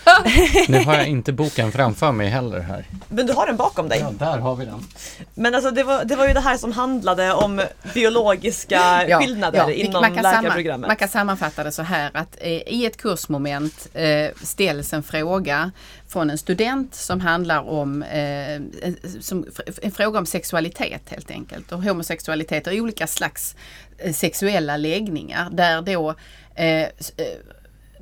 nu 0.67 0.83
har 0.83 0.93
jag 0.93 1.07
inte 1.07 1.33
boken 1.33 1.71
framför 1.71 2.11
mig 2.11 2.27
heller 2.27 2.59
här. 2.59 2.85
Men 3.09 3.25
du 3.25 3.33
har 3.33 3.47
den 3.47 3.57
bakom 3.57 3.89
dig. 3.89 3.99
Ja, 3.99 4.11
där 4.25 4.39
har 4.39 4.55
vi 4.55 4.65
den. 4.65 4.87
Men 5.33 5.55
alltså 5.55 5.71
det 5.71 5.83
var, 5.83 6.05
det 6.05 6.15
var 6.15 6.27
ju 6.27 6.33
det 6.33 6.39
här 6.39 6.57
som 6.57 6.71
handlade 6.71 7.33
om 7.33 7.61
biologiska 7.93 9.05
ja, 9.07 9.19
skillnader 9.19 9.59
ja, 9.59 9.71
inom 9.71 10.01
man 10.01 10.13
läkarprogrammet. 10.13 10.87
man 10.87 10.95
kan 10.95 11.07
sammanfatta 11.07 11.63
det 11.63 11.71
så 11.71 11.81
här 11.81 12.11
att 12.13 12.37
eh, 12.41 12.51
i 12.51 12.85
ett 12.85 12.97
kursmoment 12.97 13.87
eh, 13.93 14.29
ställs 14.43 14.93
en 14.93 15.03
fråga 15.03 15.71
från 16.07 16.29
en 16.29 16.37
student 16.37 16.95
som 16.95 17.21
handlar 17.21 17.69
om 17.69 18.03
eh, 18.03 18.61
som, 19.19 19.45
en 19.81 19.91
fråga 19.91 20.19
om 20.19 20.25
sexualitet 20.25 21.01
helt 21.09 21.31
enkelt 21.31 21.71
och 21.71 21.83
homosexualitet 21.83 22.67
och 22.67 22.73
olika 22.73 23.07
slags 23.07 23.55
eh, 23.97 24.13
sexuella 24.13 24.77
läggningar 24.77 25.49
där 25.51 25.81
då 25.81 26.15
eh, 26.55 26.81
eh 26.81 26.87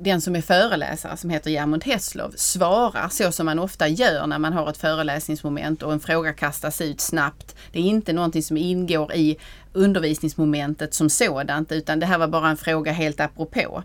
den 0.02 0.20
som 0.20 0.36
är 0.36 0.40
föreläsare 0.40 1.16
som 1.16 1.30
heter 1.30 1.50
Germund 1.50 1.84
Hesslov 1.84 2.34
svarar 2.36 3.08
så 3.08 3.32
som 3.32 3.46
man 3.46 3.58
ofta 3.58 3.88
gör 3.88 4.26
när 4.26 4.38
man 4.38 4.52
har 4.52 4.70
ett 4.70 4.76
föreläsningsmoment 4.76 5.82
och 5.82 5.92
en 5.92 6.00
fråga 6.00 6.32
kastas 6.32 6.80
ut 6.80 7.00
snabbt. 7.00 7.54
Det 7.72 7.78
är 7.78 7.82
inte 7.82 8.12
någonting 8.12 8.42
som 8.42 8.56
ingår 8.56 9.14
i 9.14 9.36
undervisningsmomentet 9.72 10.94
som 10.94 11.10
sådant 11.10 11.72
utan 11.72 12.00
det 12.00 12.06
här 12.06 12.18
var 12.18 12.28
bara 12.28 12.48
en 12.48 12.56
fråga 12.56 12.92
helt 12.92 13.20
apropå. 13.20 13.82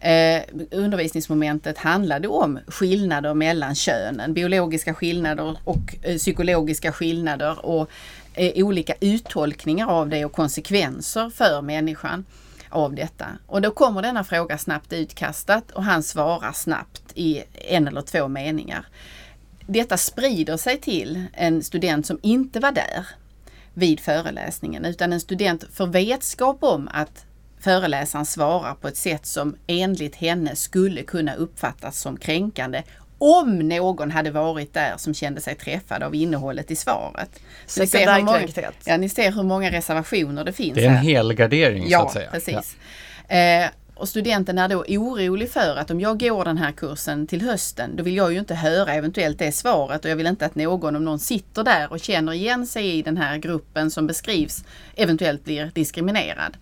Eh, 0.00 0.42
undervisningsmomentet 0.70 1.78
handlade 1.78 2.28
om 2.28 2.58
skillnader 2.66 3.34
mellan 3.34 3.74
könen, 3.74 4.34
biologiska 4.34 4.94
skillnader 4.94 5.56
och 5.64 5.96
eh, 6.02 6.16
psykologiska 6.16 6.92
skillnader 6.92 7.66
och 7.66 7.90
eh, 8.34 8.66
olika 8.66 8.94
uttolkningar 9.00 9.86
av 9.86 10.08
det 10.08 10.24
och 10.24 10.32
konsekvenser 10.32 11.30
för 11.30 11.62
människan 11.62 12.24
av 12.70 12.94
detta. 12.94 13.26
Och 13.46 13.62
då 13.62 13.70
kommer 13.70 14.02
denna 14.02 14.24
fråga 14.24 14.58
snabbt 14.58 14.92
utkastat 14.92 15.70
och 15.70 15.84
han 15.84 16.02
svarar 16.02 16.52
snabbt 16.52 17.02
i 17.14 17.42
en 17.54 17.88
eller 17.88 18.02
två 18.02 18.28
meningar. 18.28 18.86
Detta 19.66 19.96
sprider 19.96 20.56
sig 20.56 20.80
till 20.80 21.24
en 21.32 21.62
student 21.62 22.06
som 22.06 22.18
inte 22.22 22.60
var 22.60 22.72
där 22.72 23.06
vid 23.74 24.00
föreläsningen 24.00 24.84
utan 24.84 25.12
en 25.12 25.20
student 25.20 25.64
får 25.72 25.86
vetskap 25.86 26.58
om 26.60 26.88
att 26.92 27.26
föreläsaren 27.60 28.26
svarar 28.26 28.74
på 28.74 28.88
ett 28.88 28.96
sätt 28.96 29.26
som 29.26 29.56
enligt 29.66 30.16
henne 30.16 30.56
skulle 30.56 31.02
kunna 31.02 31.34
uppfattas 31.34 32.00
som 32.00 32.16
kränkande 32.16 32.82
om 33.18 33.58
någon 33.58 34.10
hade 34.10 34.30
varit 34.30 34.74
där 34.74 34.94
som 34.96 35.14
kände 35.14 35.40
sig 35.40 35.54
träffad 35.54 36.02
av 36.02 36.14
innehållet 36.14 36.70
i 36.70 36.76
svaret. 36.76 37.40
Så 37.66 37.80
ni, 37.80 37.86
ser 37.86 38.14
hur 38.14 38.22
många, 38.22 38.48
ja, 38.84 38.96
ni 38.96 39.08
ser 39.08 39.32
hur 39.32 39.42
många 39.42 39.70
reservationer 39.70 40.44
det 40.44 40.52
finns. 40.52 40.74
Det 40.74 40.84
är 40.84 40.90
en 40.90 40.96
helgardering 40.96 41.84
ja, 41.88 41.98
så 42.00 42.06
att 42.06 42.12
säga. 42.12 42.30
Precis. 42.30 42.76
Ja. 43.28 43.36
Eh, 43.36 43.70
och 43.96 44.08
studenten 44.08 44.58
är 44.58 44.68
då 44.68 44.84
orolig 44.88 45.50
för 45.50 45.76
att 45.76 45.90
om 45.90 46.00
jag 46.00 46.20
går 46.20 46.44
den 46.44 46.58
här 46.58 46.72
kursen 46.72 47.26
till 47.26 47.42
hösten, 47.42 47.96
då 47.96 48.02
vill 48.02 48.16
jag 48.16 48.32
ju 48.32 48.38
inte 48.38 48.54
höra 48.54 48.94
eventuellt 48.94 49.38
det 49.38 49.52
svaret 49.52 50.04
och 50.04 50.10
jag 50.10 50.16
vill 50.16 50.26
inte 50.26 50.46
att 50.46 50.54
någon, 50.54 50.96
om 50.96 51.04
någon 51.04 51.18
sitter 51.18 51.64
där 51.64 51.92
och 51.92 52.00
känner 52.00 52.32
igen 52.32 52.66
sig 52.66 52.98
i 52.98 53.02
den 53.02 53.16
här 53.16 53.38
gruppen 53.38 53.90
som 53.90 54.06
beskrivs, 54.06 54.64
eventuellt 54.96 55.44
blir 55.44 55.70
diskriminerad. 55.74 56.56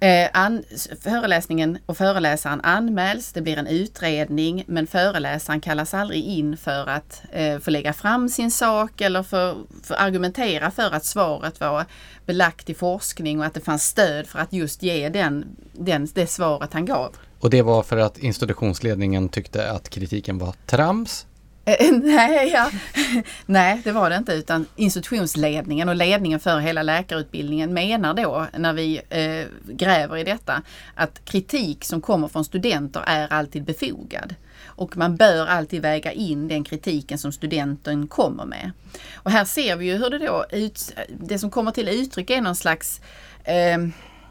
Eh, 0.00 0.28
an, 0.32 0.64
föreläsningen 1.00 1.78
och 1.86 1.96
föreläsaren 1.96 2.60
anmäls, 2.60 3.32
det 3.32 3.40
blir 3.40 3.56
en 3.56 3.66
utredning 3.66 4.64
men 4.66 4.86
föreläsaren 4.86 5.60
kallas 5.60 5.94
aldrig 5.94 6.24
in 6.24 6.56
för 6.56 6.86
att 6.86 7.22
eh, 7.32 7.58
få 7.58 7.70
lägga 7.70 7.92
fram 7.92 8.28
sin 8.28 8.50
sak 8.50 9.00
eller 9.00 9.22
för, 9.22 9.56
för 9.82 9.94
argumentera 9.94 10.70
för 10.70 10.94
att 10.94 11.04
svaret 11.04 11.60
var 11.60 11.84
belagt 12.26 12.70
i 12.70 12.74
forskning 12.74 13.40
och 13.40 13.46
att 13.46 13.54
det 13.54 13.60
fanns 13.60 13.86
stöd 13.86 14.26
för 14.26 14.38
att 14.38 14.52
just 14.52 14.82
ge 14.82 15.08
den, 15.08 15.56
den, 15.72 16.08
det 16.14 16.26
svaret 16.26 16.72
han 16.72 16.84
gav. 16.84 17.16
Och 17.40 17.50
det 17.50 17.62
var 17.62 17.82
för 17.82 17.96
att 17.96 18.18
institutionsledningen 18.18 19.28
tyckte 19.28 19.70
att 19.70 19.88
kritiken 19.88 20.38
var 20.38 20.54
trams 20.66 21.26
Eh, 21.68 21.92
nej, 22.02 22.50
ja. 22.52 22.70
Nej, 23.46 23.80
det 23.84 23.92
var 23.92 24.10
det 24.10 24.16
inte 24.16 24.32
utan 24.32 24.66
institutionsledningen 24.76 25.88
och 25.88 25.96
ledningen 25.96 26.40
för 26.40 26.58
hela 26.58 26.82
läkarutbildningen 26.82 27.74
menar 27.74 28.14
då 28.14 28.46
när 28.58 28.72
vi 28.72 29.00
eh, 29.08 29.74
gräver 29.74 30.16
i 30.16 30.24
detta 30.24 30.62
att 30.94 31.24
kritik 31.24 31.84
som 31.84 32.00
kommer 32.00 32.28
från 32.28 32.44
studenter 32.44 33.02
är 33.06 33.32
alltid 33.32 33.64
befogad. 33.64 34.34
Och 34.66 34.96
man 34.96 35.16
bör 35.16 35.46
alltid 35.46 35.82
väga 35.82 36.12
in 36.12 36.48
den 36.48 36.64
kritiken 36.64 37.18
som 37.18 37.32
studenten 37.32 38.06
kommer 38.06 38.44
med. 38.44 38.72
Och 39.14 39.30
här 39.30 39.44
ser 39.44 39.76
vi 39.76 39.86
ju 39.86 39.96
hur 39.96 40.10
det 40.10 40.18
då, 40.18 40.46
ut, 40.50 40.94
det 41.08 41.38
som 41.38 41.50
kommer 41.50 41.70
till 41.70 41.88
uttryck 41.88 42.30
är 42.30 42.40
någon 42.40 42.56
slags 42.56 43.00
eh, 43.44 43.78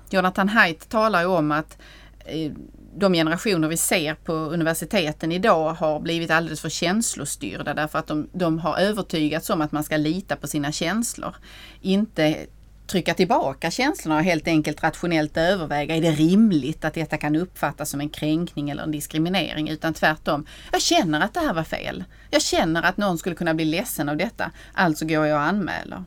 Jonathan 0.09 0.49
Haidt 0.49 0.89
talar 0.89 1.21
ju 1.21 1.27
om 1.27 1.51
att 1.51 1.77
eh, 2.25 2.51
de 2.99 3.13
generationer 3.13 3.67
vi 3.67 3.77
ser 3.77 4.15
på 4.15 4.33
universiteten 4.33 5.31
idag 5.31 5.73
har 5.73 5.99
blivit 5.99 6.31
alldeles 6.31 6.61
för 6.61 6.69
känslostyrda 6.69 7.73
därför 7.73 7.99
att 7.99 8.07
de, 8.07 8.29
de 8.33 8.59
har 8.59 8.77
övertygats 8.77 9.49
om 9.49 9.61
att 9.61 9.71
man 9.71 9.83
ska 9.83 9.97
lita 9.97 10.35
på 10.35 10.47
sina 10.47 10.71
känslor. 10.71 11.35
Inte 11.81 12.37
trycka 12.87 13.13
tillbaka 13.13 13.71
känslorna 13.71 14.17
och 14.17 14.23
helt 14.23 14.47
enkelt 14.47 14.83
rationellt 14.83 15.37
överväga, 15.37 15.95
är 15.95 16.01
det 16.01 16.11
rimligt 16.11 16.85
att 16.85 16.93
detta 16.93 17.17
kan 17.17 17.35
uppfattas 17.35 17.89
som 17.89 18.01
en 18.01 18.09
kränkning 18.09 18.69
eller 18.69 18.83
en 18.83 18.91
diskriminering? 18.91 19.69
Utan 19.69 19.93
tvärtom, 19.93 20.45
jag 20.71 20.81
känner 20.81 21.21
att 21.21 21.33
det 21.33 21.39
här 21.39 21.53
var 21.53 21.63
fel. 21.63 22.03
Jag 22.29 22.41
känner 22.41 22.83
att 22.83 22.97
någon 22.97 23.17
skulle 23.17 23.35
kunna 23.35 23.53
bli 23.53 23.65
ledsen 23.65 24.09
av 24.09 24.17
detta, 24.17 24.51
alltså 24.73 25.05
går 25.05 25.25
jag 25.25 25.37
och 25.37 25.43
anmäler. 25.43 26.03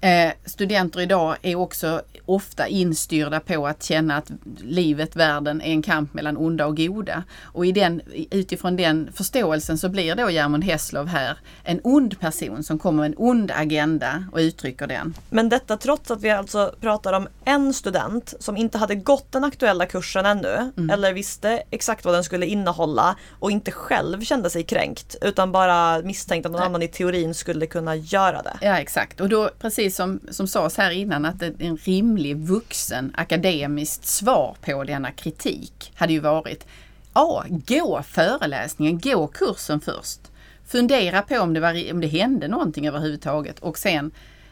Eh, 0.00 0.32
studenter 0.44 1.00
idag 1.00 1.36
är 1.42 1.56
också 1.56 2.02
ofta 2.26 2.68
instyrda 2.68 3.40
på 3.40 3.66
att 3.66 3.82
känna 3.82 4.16
att 4.16 4.30
livet, 4.58 5.16
världen 5.16 5.60
är 5.60 5.72
en 5.72 5.82
kamp 5.82 6.14
mellan 6.14 6.36
onda 6.36 6.66
och 6.66 6.76
goda. 6.76 7.24
Och 7.42 7.66
i 7.66 7.72
den, 7.72 8.00
utifrån 8.30 8.76
den 8.76 9.10
förståelsen 9.14 9.78
så 9.78 9.88
blir 9.88 10.14
då 10.14 10.30
Germund 10.30 10.64
Hesslov 10.64 11.06
här 11.06 11.38
en 11.64 11.80
ond 11.84 12.20
person 12.20 12.62
som 12.62 12.78
kommer 12.78 13.02
med 13.02 13.10
en 13.10 13.14
ond 13.18 13.50
agenda 13.54 14.24
och 14.32 14.38
uttrycker 14.38 14.86
den. 14.86 15.14
Men 15.30 15.48
detta 15.48 15.76
trots 15.76 16.10
att 16.10 16.22
vi 16.22 16.30
alltså 16.30 16.74
pratar 16.80 17.12
om 17.12 17.28
en 17.44 17.74
student 17.74 18.34
som 18.40 18.56
inte 18.56 18.78
hade 18.78 18.94
gått 18.94 19.32
den 19.32 19.44
aktuella 19.44 19.86
kursen 19.86 20.26
ännu 20.26 20.72
mm. 20.76 20.90
eller 20.90 21.12
visste 21.12 21.62
exakt 21.70 22.04
vad 22.04 22.14
den 22.14 22.24
skulle 22.24 22.46
innehålla 22.46 23.16
och 23.30 23.50
inte 23.50 23.70
själv 23.70 24.24
kände 24.24 24.50
sig 24.50 24.62
kränkt 24.62 25.16
utan 25.20 25.52
bara 25.52 26.02
misstänkte 26.02 26.46
att 26.48 26.52
någon 26.52 26.60
Nej. 26.60 26.66
annan 26.66 26.82
i 26.82 26.88
teorin 26.88 27.34
skulle 27.34 27.66
kunna 27.66 27.96
göra 27.96 28.42
det. 28.42 28.58
Ja 28.60 28.78
exakt 28.78 29.20
och 29.20 29.28
då 29.28 29.50
precis 29.58 29.89
precis 29.90 29.96
som, 29.96 30.20
som 30.30 30.46
sades 30.46 30.76
här 30.76 30.90
innan 30.90 31.24
att 31.24 31.42
en 31.42 31.76
rimlig 31.76 32.36
vuxen 32.36 33.12
akademiskt 33.16 34.06
svar 34.06 34.56
på 34.60 34.84
denna 34.84 35.12
kritik 35.12 35.92
hade 35.94 36.12
ju 36.12 36.20
varit 36.20 36.66
Ja, 37.14 37.44
gå 37.48 38.02
föreläsningen, 38.02 38.98
gå 38.98 39.26
kursen 39.26 39.80
först. 39.80 40.20
Fundera 40.66 41.22
på 41.22 41.38
om 41.38 41.54
det, 41.54 41.60
var, 41.60 41.92
om 41.92 42.00
det 42.00 42.06
hände 42.06 42.48
någonting 42.48 42.88
överhuvudtaget 42.88 43.58
och 43.58 43.78
sen 43.78 44.10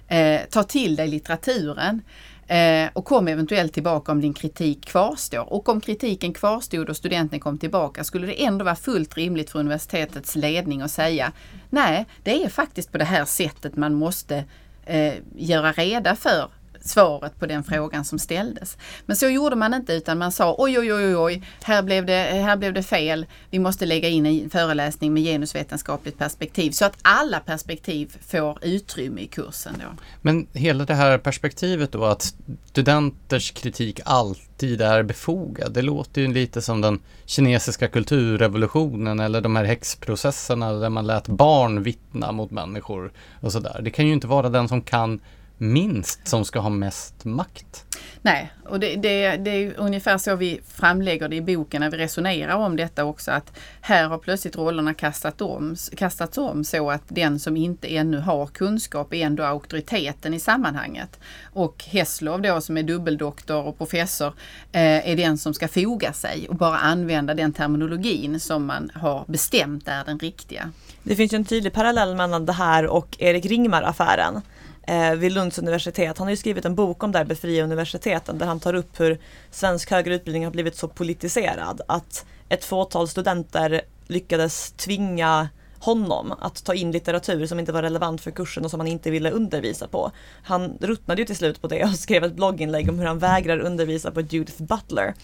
eh, 0.08 0.40
ta 0.50 0.62
till 0.62 0.96
dig 0.96 1.08
litteraturen. 1.08 2.02
Eh, 2.48 2.88
och 2.92 3.04
kom 3.04 3.28
eventuellt 3.28 3.72
tillbaka 3.72 4.12
om 4.12 4.20
din 4.20 4.34
kritik 4.34 4.84
kvarstår. 4.84 5.52
Och 5.52 5.68
om 5.68 5.80
kritiken 5.80 6.32
kvarstod 6.32 6.88
och 6.88 6.96
studenten 6.96 7.40
kom 7.40 7.58
tillbaka 7.58 8.04
skulle 8.04 8.26
det 8.26 8.44
ändå 8.44 8.64
vara 8.64 8.76
fullt 8.76 9.16
rimligt 9.16 9.50
för 9.50 9.58
universitetets 9.58 10.36
ledning 10.36 10.82
att 10.82 10.90
säga 10.90 11.32
nej, 11.70 12.06
det 12.22 12.44
är 12.44 12.48
faktiskt 12.48 12.92
på 12.92 12.98
det 12.98 13.04
här 13.04 13.24
sättet 13.24 13.76
man 13.76 13.94
måste 13.94 14.44
eh, 14.88 15.14
göra 15.36 15.72
reda 15.72 16.16
för 16.16 16.50
svaret 16.88 17.38
på 17.38 17.46
den 17.46 17.64
frågan 17.64 18.04
som 18.04 18.18
ställdes. 18.18 18.76
Men 19.06 19.16
så 19.16 19.28
gjorde 19.28 19.56
man 19.56 19.74
inte 19.74 19.92
utan 19.92 20.18
man 20.18 20.32
sa 20.32 20.54
oj, 20.58 20.78
oj, 20.78 20.92
oj, 20.92 21.16
oj, 21.16 21.42
här 21.62 21.82
blev 21.82 22.06
det, 22.06 22.12
här 22.14 22.56
blev 22.56 22.72
det 22.72 22.82
fel. 22.82 23.26
Vi 23.50 23.58
måste 23.58 23.86
lägga 23.86 24.08
in 24.08 24.26
en 24.26 24.50
föreläsning 24.50 25.14
med 25.14 25.22
genusvetenskapligt 25.22 26.18
perspektiv 26.18 26.70
så 26.70 26.84
att 26.84 26.98
alla 27.02 27.40
perspektiv 27.40 28.16
får 28.26 28.58
utrymme 28.62 29.20
i 29.20 29.26
kursen. 29.26 29.74
Då. 29.78 30.02
Men 30.22 30.46
hela 30.52 30.84
det 30.84 30.94
här 30.94 31.18
perspektivet 31.18 31.92
då 31.92 32.04
att 32.04 32.34
studenters 32.64 33.50
kritik 33.50 34.00
alltid 34.04 34.80
är 34.80 35.02
befogad. 35.02 35.72
Det 35.72 35.82
låter 35.82 36.20
ju 36.20 36.32
lite 36.32 36.62
som 36.62 36.80
den 36.80 37.00
kinesiska 37.26 37.88
kulturrevolutionen 37.88 39.20
eller 39.20 39.40
de 39.40 39.56
här 39.56 39.64
häxprocesserna 39.64 40.72
där 40.72 40.88
man 40.88 41.06
lät 41.06 41.28
barn 41.28 41.82
vittna 41.82 42.32
mot 42.32 42.50
människor 42.50 43.12
och 43.40 43.52
sådär. 43.52 43.80
Det 43.82 43.90
kan 43.90 44.06
ju 44.06 44.12
inte 44.12 44.26
vara 44.26 44.48
den 44.48 44.68
som 44.68 44.82
kan 44.82 45.20
minst 45.58 46.28
som 46.28 46.44
ska 46.44 46.58
ha 46.58 46.70
mest 46.70 47.24
makt. 47.24 47.84
Nej, 48.22 48.52
och 48.64 48.80
det, 48.80 48.96
det, 48.96 49.36
det, 49.36 49.50
är 49.50 49.74
ungefär 49.76 50.18
så 50.18 50.36
vi 50.36 50.60
framlägger 50.68 51.28
det 51.28 51.36
i 51.36 51.40
boken 51.40 51.80
när 51.80 51.90
vi 51.90 51.96
resonerar 51.96 52.56
om 52.56 52.76
detta 52.76 53.04
också 53.04 53.30
att 53.30 53.58
här 53.80 54.08
har 54.08 54.18
plötsligt 54.18 54.56
rollerna 54.56 54.94
kastat 54.94 55.40
om, 55.40 55.76
kastats 55.96 56.38
om 56.38 56.64
så 56.64 56.90
att 56.90 57.02
den 57.08 57.38
som 57.38 57.56
inte 57.56 57.96
ännu 57.96 58.18
har 58.18 58.46
kunskap 58.46 59.14
är 59.14 59.26
ändå 59.26 59.42
auktoriteten 59.42 60.34
i 60.34 60.40
sammanhanget. 60.40 61.20
Och 61.42 61.84
Hesslov 61.86 62.42
då 62.42 62.60
som 62.60 62.76
är 62.76 62.82
dubbeldoktor 62.82 63.62
och 63.62 63.78
professor 63.78 64.32
eh, 64.72 65.10
är 65.10 65.16
den 65.16 65.38
som 65.38 65.54
ska 65.54 65.68
foga 65.68 66.12
sig 66.12 66.48
och 66.48 66.56
bara 66.56 66.78
använda 66.78 67.34
den 67.34 67.52
terminologin 67.52 68.40
som 68.40 68.66
man 68.66 68.90
har 68.94 69.24
bestämt 69.28 69.88
är 69.88 70.04
den 70.04 70.18
riktiga. 70.18 70.72
Det 71.02 71.16
finns 71.16 71.32
ju 71.32 71.36
en 71.36 71.44
tydlig 71.44 71.72
parallell 71.72 72.14
mellan 72.14 72.46
det 72.46 72.52
här 72.52 72.86
och 72.86 73.16
Erik 73.18 73.46
Ringmar-affären 73.46 74.42
eh, 74.88 75.14
vid 75.14 75.32
Lunds 75.32 75.58
universitet. 75.58 76.18
Han 76.18 76.26
har 76.26 76.30
ju 76.30 76.36
skrivit 76.36 76.64
en 76.64 76.74
bok 76.74 77.02
om 77.02 77.12
det 77.12 77.18
här 77.18 77.24
Befria 77.24 77.64
universiteten 77.64 78.38
där 78.38 78.46
han 78.46 78.60
tar 78.60 78.74
upp 78.74 79.00
hur 79.00 79.18
svensk 79.50 79.90
högre 79.90 80.14
utbildning 80.14 80.44
har 80.44 80.52
blivit 80.52 80.76
så 80.76 80.88
politiserad 80.88 81.80
att 81.88 82.26
ett 82.48 82.64
fåtal 82.64 83.08
studenter 83.08 83.80
lyckades 84.06 84.72
tvinga 84.72 85.48
honom 85.78 86.34
att 86.40 86.64
ta 86.64 86.74
in 86.74 86.92
litteratur 86.92 87.46
som 87.46 87.60
inte 87.60 87.72
var 87.72 87.82
relevant 87.82 88.20
för 88.20 88.30
kursen 88.30 88.64
och 88.64 88.70
som 88.70 88.80
han 88.80 88.86
inte 88.86 89.10
ville 89.10 89.30
undervisa 89.30 89.88
på. 89.88 90.10
Han 90.42 90.78
ruttnade 90.80 91.22
ju 91.22 91.26
till 91.26 91.36
slut 91.36 91.62
på 91.62 91.68
det 91.68 91.84
och 91.84 91.90
skrev 91.94 92.24
ett 92.24 92.34
blogginlägg 92.34 92.88
om 92.88 92.98
hur 92.98 93.06
han 93.06 93.18
vägrar 93.18 93.58
undervisa 93.58 94.10
på 94.10 94.20
Judith 94.20 94.62
Butler. 94.62 95.14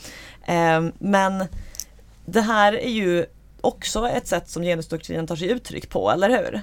Eh, 0.46 0.82
men 0.98 1.44
det 2.26 2.40
här 2.40 2.72
är 2.72 2.90
ju 2.90 3.26
också 3.60 4.08
ett 4.08 4.26
sätt 4.26 4.48
som 4.48 4.62
genusdoktrinen 4.62 5.26
tar 5.26 5.36
sig 5.36 5.50
uttryck 5.50 5.88
på, 5.88 6.10
eller 6.10 6.28
hur? 6.28 6.62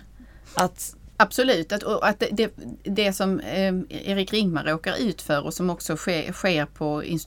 Att 0.54 0.96
Absolut, 1.22 1.72
att, 1.72 1.84
att 1.84 2.20
det, 2.20 2.30
det, 2.32 2.52
det 2.84 3.14
som 3.14 3.40
eh, 3.40 3.74
Erik 3.90 4.34
Ringmar 4.34 4.64
råkar 4.64 4.96
ut 5.00 5.22
för 5.22 5.46
och 5.46 5.54
som 5.54 5.70
också 5.70 5.98
sker, 5.98 6.32
sker 6.32 6.66
på 6.66 7.04
in, 7.04 7.20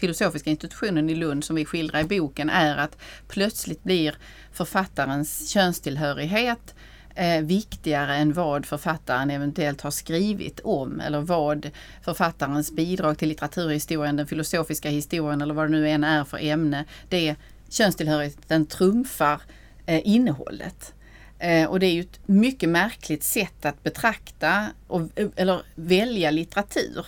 filosofiska 0.00 0.50
institutionen 0.50 1.10
i 1.10 1.14
Lund 1.14 1.44
som 1.44 1.56
vi 1.56 1.64
skildrar 1.64 2.00
i 2.00 2.04
boken 2.04 2.50
är 2.50 2.76
att 2.76 2.98
plötsligt 3.28 3.82
blir 3.82 4.14
författarens 4.52 5.50
könstillhörighet 5.50 6.74
eh, 7.14 7.40
viktigare 7.40 8.16
än 8.16 8.32
vad 8.32 8.66
författaren 8.66 9.30
eventuellt 9.30 9.80
har 9.80 9.90
skrivit 9.90 10.60
om 10.60 11.00
eller 11.00 11.20
vad 11.20 11.70
författarens 12.02 12.72
bidrag 12.72 13.18
till 13.18 13.28
litteraturhistorien, 13.28 14.16
den 14.16 14.26
filosofiska 14.26 14.88
historien 14.88 15.42
eller 15.42 15.54
vad 15.54 15.64
det 15.64 15.72
nu 15.72 15.88
än 15.88 16.04
är 16.04 16.24
för 16.24 16.44
ämne. 16.44 16.84
Det 17.08 17.36
könstillhörigheten 17.68 18.66
trumfar 18.66 19.40
eh, 19.86 20.00
innehållet. 20.04 20.92
Eh, 21.38 21.66
och 21.66 21.80
det 21.80 21.86
är 21.86 21.92
ju 21.92 22.00
ett 22.00 22.20
mycket 22.26 22.68
märkligt 22.68 23.22
sätt 23.22 23.64
att 23.64 23.82
betrakta 23.82 24.66
och, 24.86 25.02
eller 25.36 25.62
välja 25.74 26.30
litteratur. 26.30 27.06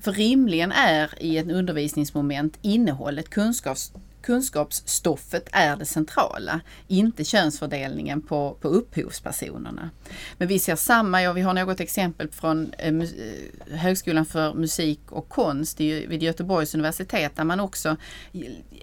För 0.00 0.12
rimligen 0.12 0.72
är 0.72 1.10
i 1.20 1.38
ett 1.38 1.50
undervisningsmoment 1.50 2.58
innehållet, 2.62 3.30
kunskaps, 3.30 3.92
kunskapsstoffet 4.28 5.48
är 5.52 5.76
det 5.76 5.84
centrala, 5.84 6.60
inte 6.88 7.24
könsfördelningen 7.24 8.22
på, 8.22 8.56
på 8.60 8.68
upphovspersonerna. 8.68 9.90
Men 10.38 10.48
vi 10.48 10.58
ser 10.58 10.76
samma, 10.76 11.22
ja, 11.22 11.32
vi 11.32 11.40
har 11.40 11.54
något 11.54 11.80
exempel 11.80 12.28
från 12.28 12.72
eh, 12.78 12.94
eh 12.94 13.78
Högskolan 13.78 14.26
för 14.26 14.54
musik 14.54 15.00
och 15.08 15.28
konst 15.28 15.80
vid 15.80 16.22
Göteborgs 16.22 16.74
universitet 16.74 17.36
där 17.36 17.44
man 17.44 17.60
också 17.60 17.96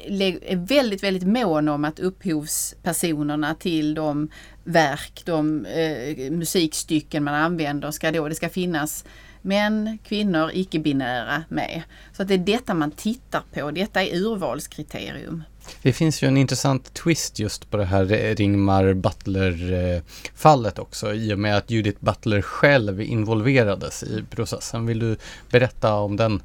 är 0.08 0.56
väldigt, 0.56 1.04
väldigt 1.04 1.28
mån 1.28 1.68
om 1.68 1.86
att 1.86 2.00
upphovspersonerna 2.00 3.56
till 3.56 3.94
de 3.94 4.30
verk, 4.64 5.22
de 5.26 5.66
eh, 5.66 6.32
musikstycken 6.32 7.24
man 7.24 7.34
använder 7.34 7.92
ska 7.92 8.12
då, 8.12 8.28
det 8.28 8.36
ska 8.36 8.50
finnas 8.50 9.06
män, 9.46 9.98
kvinnor, 10.04 10.52
icke-binära 10.54 11.44
med. 11.50 11.84
Så 12.14 12.22
att 12.22 12.28
det 12.28 12.34
är 12.34 12.38
detta 12.38 12.74
man 12.74 12.92
tittar 12.92 13.44
på, 13.54 13.72
detta 13.72 14.04
är 14.04 14.16
urvalskriterium. 14.16 15.44
Det 15.82 15.94
finns 15.94 16.24
ju 16.24 16.28
en 16.28 16.38
intressant 16.38 16.94
twist 16.94 17.40
just 17.40 17.72
på 17.72 17.78
det 17.78 17.86
här 17.86 18.06
Ringmar 18.36 18.94
Butler-fallet 18.94 20.80
också 20.80 21.14
i 21.14 21.34
och 21.34 21.40
med 21.40 21.58
att 21.58 21.72
Judith 21.72 22.06
Butler 22.06 22.42
själv 22.42 23.02
involverades 23.02 24.04
i 24.04 24.24
processen. 24.30 24.86
Vill 24.86 25.00
du 25.00 25.18
berätta 25.50 25.94
om 25.94 26.18
den 26.18 26.42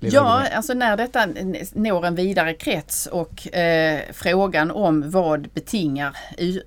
Ja, 0.00 0.48
alltså 0.52 0.74
när 0.74 0.96
detta 0.96 1.26
når 1.72 2.06
en 2.06 2.14
vidare 2.14 2.54
krets 2.54 3.06
och 3.06 3.54
eh, 3.54 4.00
frågan 4.12 4.70
om 4.70 5.10
vad 5.10 5.48
betingar 5.48 6.16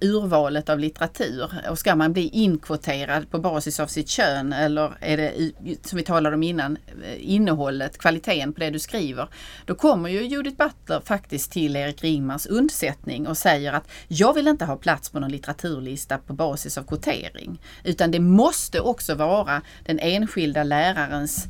urvalet 0.01 0.69
av 0.69 0.79
litteratur 0.79 1.51
och 1.69 1.79
ska 1.79 1.95
man 1.95 2.13
bli 2.13 2.27
inkvoterad 2.27 3.31
på 3.31 3.39
basis 3.39 3.79
av 3.79 3.87
sitt 3.87 4.09
kön 4.09 4.53
eller 4.53 4.93
är 4.99 5.17
det 5.17 5.51
som 5.87 5.97
vi 5.97 6.03
talade 6.03 6.35
om 6.35 6.43
innan 6.43 6.77
eh, 7.03 7.33
innehållet, 7.33 7.97
kvaliteten 7.97 8.53
på 8.53 8.59
det 8.59 8.69
du 8.69 8.79
skriver. 8.79 9.27
Då 9.65 9.75
kommer 9.75 10.09
ju 10.09 10.23
Judith 10.23 10.57
Butler 10.57 11.01
faktiskt 11.05 11.51
till 11.51 11.75
Erik 11.75 12.03
Ringmars 12.03 12.45
undsättning 12.45 13.27
och 13.27 13.37
säger 13.37 13.73
att 13.73 13.87
jag 14.07 14.33
vill 14.33 14.47
inte 14.47 14.65
ha 14.65 14.75
plats 14.75 15.09
på 15.09 15.19
någon 15.19 15.31
litteraturlista 15.31 16.17
på 16.17 16.33
basis 16.33 16.77
av 16.77 16.83
kvotering 16.83 17.61
utan 17.83 18.11
det 18.11 18.19
måste 18.19 18.79
också 18.79 19.15
vara 19.15 19.61
den 19.85 19.99
enskilda 19.99 20.63
lärarens 20.63 21.47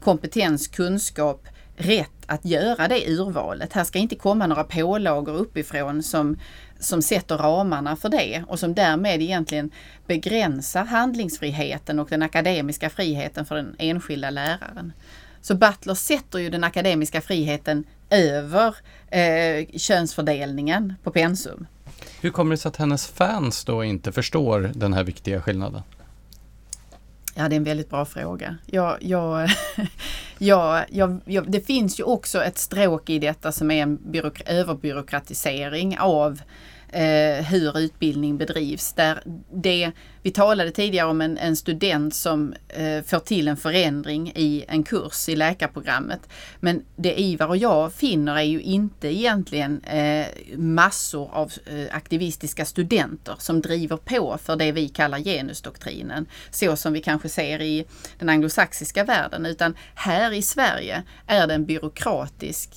kompetens, 0.00 0.68
kunskap, 0.68 1.48
rätt 1.76 2.10
att 2.26 2.44
göra 2.44 2.88
det 2.88 3.08
urvalet. 3.08 3.72
Här 3.72 3.84
ska 3.84 3.98
inte 3.98 4.16
komma 4.16 4.46
några 4.46 4.64
pålagor 4.64 5.34
uppifrån 5.34 6.02
som, 6.02 6.38
som 6.78 7.02
sätter 7.02 7.38
ramarna 7.38 7.96
för 7.96 8.08
det 8.08 8.44
och 8.48 8.58
som 8.58 8.74
därmed 8.74 9.22
egentligen 9.22 9.70
begränsar 10.06 10.84
handlingsfriheten 10.84 11.98
och 11.98 12.08
den 12.08 12.22
akademiska 12.22 12.90
friheten 12.90 13.46
för 13.46 13.56
den 13.56 13.76
enskilda 13.78 14.30
läraren. 14.30 14.92
Så 15.40 15.54
Butler 15.54 15.94
sätter 15.94 16.38
ju 16.38 16.50
den 16.50 16.64
akademiska 16.64 17.20
friheten 17.20 17.84
över 18.10 18.76
eh, 19.08 19.78
könsfördelningen 19.78 20.94
på 21.02 21.10
pensum. 21.10 21.66
Hur 22.20 22.30
kommer 22.30 22.50
det 22.50 22.56
sig 22.56 22.68
att 22.68 22.76
hennes 22.76 23.06
fans 23.06 23.64
då 23.64 23.84
inte 23.84 24.12
förstår 24.12 24.70
den 24.74 24.92
här 24.92 25.04
viktiga 25.04 25.42
skillnaden? 25.42 25.82
Ja, 27.34 27.48
det 27.48 27.54
är 27.54 27.56
en 27.56 27.64
väldigt 27.64 27.90
bra 27.90 28.04
fråga. 28.04 28.56
Jag, 28.66 28.96
jag, 30.38 30.84
jag, 30.90 31.20
jag, 31.24 31.50
det 31.50 31.60
finns 31.60 32.00
ju 32.00 32.04
också 32.04 32.42
ett 32.42 32.58
stråk 32.58 33.10
i 33.10 33.18
detta 33.18 33.52
som 33.52 33.70
är 33.70 33.82
en 33.82 33.98
överbyråkratisering 34.46 35.98
av 35.98 36.40
eh, 36.92 37.44
hur 37.44 37.78
utbildning 37.78 38.38
bedrivs. 38.38 38.92
Där 38.92 39.22
det, 39.54 39.92
vi 40.22 40.30
talade 40.30 40.70
tidigare 40.70 41.06
om 41.06 41.20
en, 41.20 41.38
en 41.38 41.56
student 41.56 42.14
som 42.14 42.54
eh, 42.68 43.02
får 43.02 43.18
till 43.18 43.48
en 43.48 43.56
förändring 43.56 44.32
i 44.34 44.64
en 44.68 44.84
kurs 44.84 45.28
i 45.28 45.36
läkarprogrammet. 45.36 46.20
Men 46.60 46.84
det 46.96 47.20
Ivar 47.20 47.46
och 47.46 47.56
jag 47.56 47.92
finner 47.92 48.36
är 48.36 48.42
ju 48.42 48.60
inte 48.60 49.08
egentligen 49.08 49.84
eh, 49.84 50.26
massor 50.56 51.30
av 51.32 51.52
eh, 51.66 51.96
aktivistiska 51.96 52.64
studenter 52.64 53.34
som 53.38 53.60
driver 53.60 53.96
på 53.96 54.38
för 54.42 54.56
det 54.56 54.72
vi 54.72 54.88
kallar 54.88 55.18
genusdoktrinen. 55.18 56.26
Så 56.50 56.76
som 56.76 56.92
vi 56.92 57.00
kanske 57.00 57.28
ser 57.28 57.62
i 57.62 57.84
den 58.18 58.28
anglosaxiska 58.28 59.04
världen. 59.04 59.46
Utan 59.46 59.76
här 59.94 60.32
i 60.32 60.42
Sverige 60.42 61.02
är 61.26 61.46
det 61.46 61.54
en 61.54 61.64
byråkratisk 61.64 62.70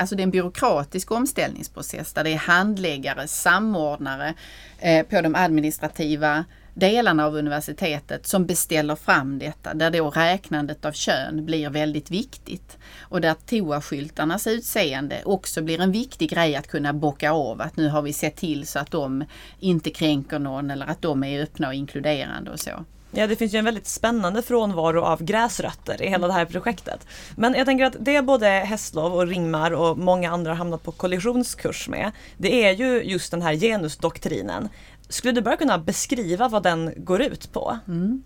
alltså 0.00 0.16
det 0.16 0.20
är 0.20 0.24
en 0.24 0.30
byråkratisk 0.30 1.10
omställningsprocess 1.10 2.12
där 2.12 2.24
det 2.24 2.30
är 2.30 2.36
handläggare, 2.36 3.28
samordnare 3.28 4.34
Eh, 4.78 5.06
på 5.06 5.20
de 5.20 5.34
administrativa 5.34 6.44
delarna 6.74 7.26
av 7.26 7.36
universitetet 7.36 8.26
som 8.26 8.46
beställer 8.46 8.96
fram 8.96 9.38
detta, 9.38 9.74
där 9.74 9.90
då 9.90 10.10
räknandet 10.10 10.84
av 10.84 10.92
kön 10.92 11.44
blir 11.46 11.70
väldigt 11.70 12.10
viktigt. 12.10 12.78
Och 13.00 13.20
där 13.20 13.34
toaskyltarnas 13.46 14.46
utseende 14.46 15.22
också 15.24 15.62
blir 15.62 15.80
en 15.80 15.92
viktig 15.92 16.30
grej 16.30 16.56
att 16.56 16.68
kunna 16.68 16.92
bocka 16.92 17.32
av, 17.32 17.60
att 17.60 17.76
nu 17.76 17.88
har 17.88 18.02
vi 18.02 18.12
sett 18.12 18.36
till 18.36 18.66
så 18.66 18.78
att 18.78 18.90
de 18.90 19.24
inte 19.60 19.90
kränker 19.90 20.38
någon 20.38 20.70
eller 20.70 20.86
att 20.86 21.02
de 21.02 21.24
är 21.24 21.42
öppna 21.42 21.68
och 21.68 21.74
inkluderande 21.74 22.50
och 22.50 22.60
så. 22.60 22.84
Ja, 23.16 23.26
det 23.26 23.36
finns 23.36 23.54
ju 23.54 23.58
en 23.58 23.64
väldigt 23.64 23.86
spännande 23.86 24.42
frånvaro 24.42 25.00
av 25.00 25.22
gräsrötter 25.22 26.02
i 26.02 26.08
hela 26.08 26.26
det 26.26 26.32
här 26.32 26.44
projektet. 26.44 27.06
Men 27.36 27.54
jag 27.54 27.66
tänker 27.66 27.84
att 27.84 27.96
det 28.00 28.22
både 28.22 28.46
Hässlov 28.46 29.14
och 29.14 29.26
Ringmar 29.26 29.70
och 29.70 29.98
många 29.98 30.30
andra 30.30 30.50
har 30.50 30.56
hamnat 30.56 30.82
på 30.82 30.92
kollisionskurs 30.92 31.88
med, 31.88 32.10
det 32.36 32.64
är 32.64 32.72
ju 32.72 33.02
just 33.02 33.30
den 33.30 33.42
här 33.42 33.54
genusdoktrinen. 33.54 34.68
Skulle 35.08 35.32
du 35.32 35.40
bara 35.40 35.56
kunna 35.56 35.78
beskriva 35.78 36.48
vad 36.48 36.62
den 36.62 36.94
går 36.96 37.22
ut 37.22 37.52
på? 37.52 37.78
Mm. 37.88 38.22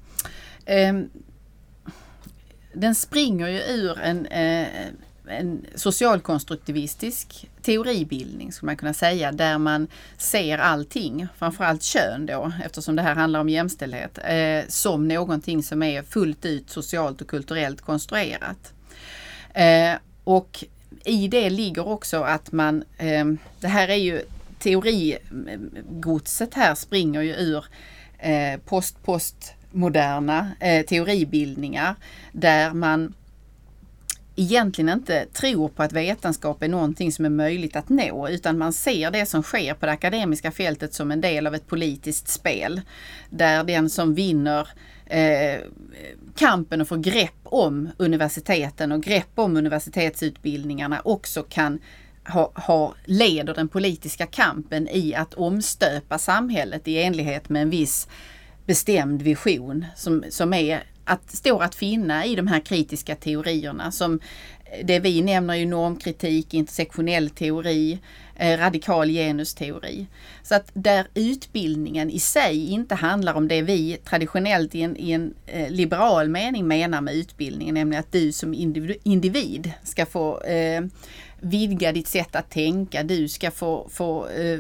Eh, 0.64 0.94
den 2.72 2.94
springer 2.94 3.48
ju 3.48 3.58
ur 3.58 4.00
en, 4.00 4.26
eh, 4.26 4.66
en 5.28 5.66
socialkonstruktivistisk 5.74 7.48
teoribildning 7.62 8.52
skulle 8.52 8.66
man 8.66 8.76
kunna 8.76 8.94
säga, 8.94 9.32
där 9.32 9.58
man 9.58 9.88
ser 10.16 10.58
allting, 10.58 11.28
framförallt 11.38 11.82
kön 11.82 12.26
då, 12.26 12.52
eftersom 12.64 12.96
det 12.96 13.02
här 13.02 13.14
handlar 13.14 13.40
om 13.40 13.48
jämställdhet, 13.48 14.18
eh, 14.24 14.68
som 14.68 15.08
någonting 15.08 15.62
som 15.62 15.82
är 15.82 16.02
fullt 16.02 16.44
ut 16.44 16.70
socialt 16.70 17.20
och 17.20 17.28
kulturellt 17.28 17.80
konstruerat. 17.80 18.72
Eh, 19.54 19.94
och 20.24 20.64
i 21.04 21.28
det 21.28 21.50
ligger 21.50 21.88
också 21.88 22.22
att 22.22 22.52
man, 22.52 22.84
eh, 22.98 23.26
det 23.60 23.68
här 23.68 23.88
är 23.88 23.94
ju 23.94 24.22
teorigodset 24.58 26.54
här 26.54 26.74
springer 26.74 27.22
ju 27.22 27.34
ur 27.34 27.64
eh, 28.18 28.60
post 28.64 29.02
postmoderna 29.02 30.50
eh, 30.60 30.86
teoribildningar 30.86 31.94
där 32.32 32.72
man 32.72 33.14
egentligen 34.40 34.88
inte 34.88 35.26
tror 35.26 35.68
på 35.68 35.82
att 35.82 35.92
vetenskap 35.92 36.62
är 36.62 36.68
någonting 36.68 37.12
som 37.12 37.24
är 37.24 37.30
möjligt 37.30 37.76
att 37.76 37.88
nå 37.88 38.28
utan 38.28 38.58
man 38.58 38.72
ser 38.72 39.10
det 39.10 39.26
som 39.26 39.42
sker 39.42 39.74
på 39.74 39.86
det 39.86 39.92
akademiska 39.92 40.50
fältet 40.50 40.94
som 40.94 41.10
en 41.10 41.20
del 41.20 41.46
av 41.46 41.54
ett 41.54 41.66
politiskt 41.66 42.28
spel. 42.28 42.80
Där 43.30 43.64
den 43.64 43.90
som 43.90 44.14
vinner 44.14 44.68
eh, 45.06 45.60
kampen 46.36 46.80
och 46.80 46.88
får 46.88 46.96
grepp 46.96 47.40
om 47.44 47.88
universiteten 47.96 48.92
och 48.92 49.02
grepp 49.02 49.30
om 49.34 49.56
universitetsutbildningarna 49.56 51.00
också 51.04 51.42
kan 51.42 51.78
ha, 52.28 52.52
ha, 52.54 52.94
leder 53.04 53.54
den 53.54 53.68
politiska 53.68 54.26
kampen 54.26 54.88
i 54.88 55.14
att 55.14 55.34
omstöpa 55.34 56.18
samhället 56.18 56.88
i 56.88 57.02
enlighet 57.02 57.48
med 57.48 57.62
en 57.62 57.70
viss 57.70 58.08
bestämd 58.66 59.22
vision 59.22 59.84
som, 59.96 60.24
som 60.30 60.54
är 60.54 60.82
att, 61.08 61.30
står 61.30 61.62
att 61.62 61.74
finna 61.74 62.26
i 62.26 62.34
de 62.34 62.46
här 62.46 62.60
kritiska 62.60 63.14
teorierna 63.14 63.90
som 63.90 64.20
eh, 64.64 64.86
det 64.86 64.98
vi 65.00 65.22
nämner 65.22 65.54
ju 65.54 65.66
normkritik, 65.66 66.54
intersektionell 66.54 67.30
teori, 67.30 67.92
eh, 67.92 67.98
Eh, 68.40 68.58
radikal 68.58 69.08
genusteori. 69.08 70.06
Så 70.42 70.54
att 70.54 70.70
där 70.74 71.06
utbildningen 71.14 72.10
i 72.10 72.18
sig 72.18 72.70
inte 72.70 72.94
handlar 72.94 73.34
om 73.34 73.48
det 73.48 73.62
vi 73.62 73.98
traditionellt 74.04 74.74
i 74.74 74.82
en, 74.82 74.96
i 74.96 75.10
en 75.10 75.34
eh, 75.46 75.70
liberal 75.70 76.28
mening 76.28 76.68
menar 76.68 77.00
med 77.00 77.14
utbildning, 77.14 77.74
nämligen 77.74 78.00
att 78.00 78.12
du 78.12 78.32
som 78.32 78.54
individ 79.02 79.72
ska 79.84 80.06
få 80.06 80.40
eh, 80.40 80.82
vidga 81.40 81.92
ditt 81.92 82.08
sätt 82.08 82.36
att 82.36 82.50
tänka. 82.50 83.02
Du 83.02 83.28
ska 83.28 83.50
få, 83.50 83.88
få 83.92 84.28
eh, 84.28 84.58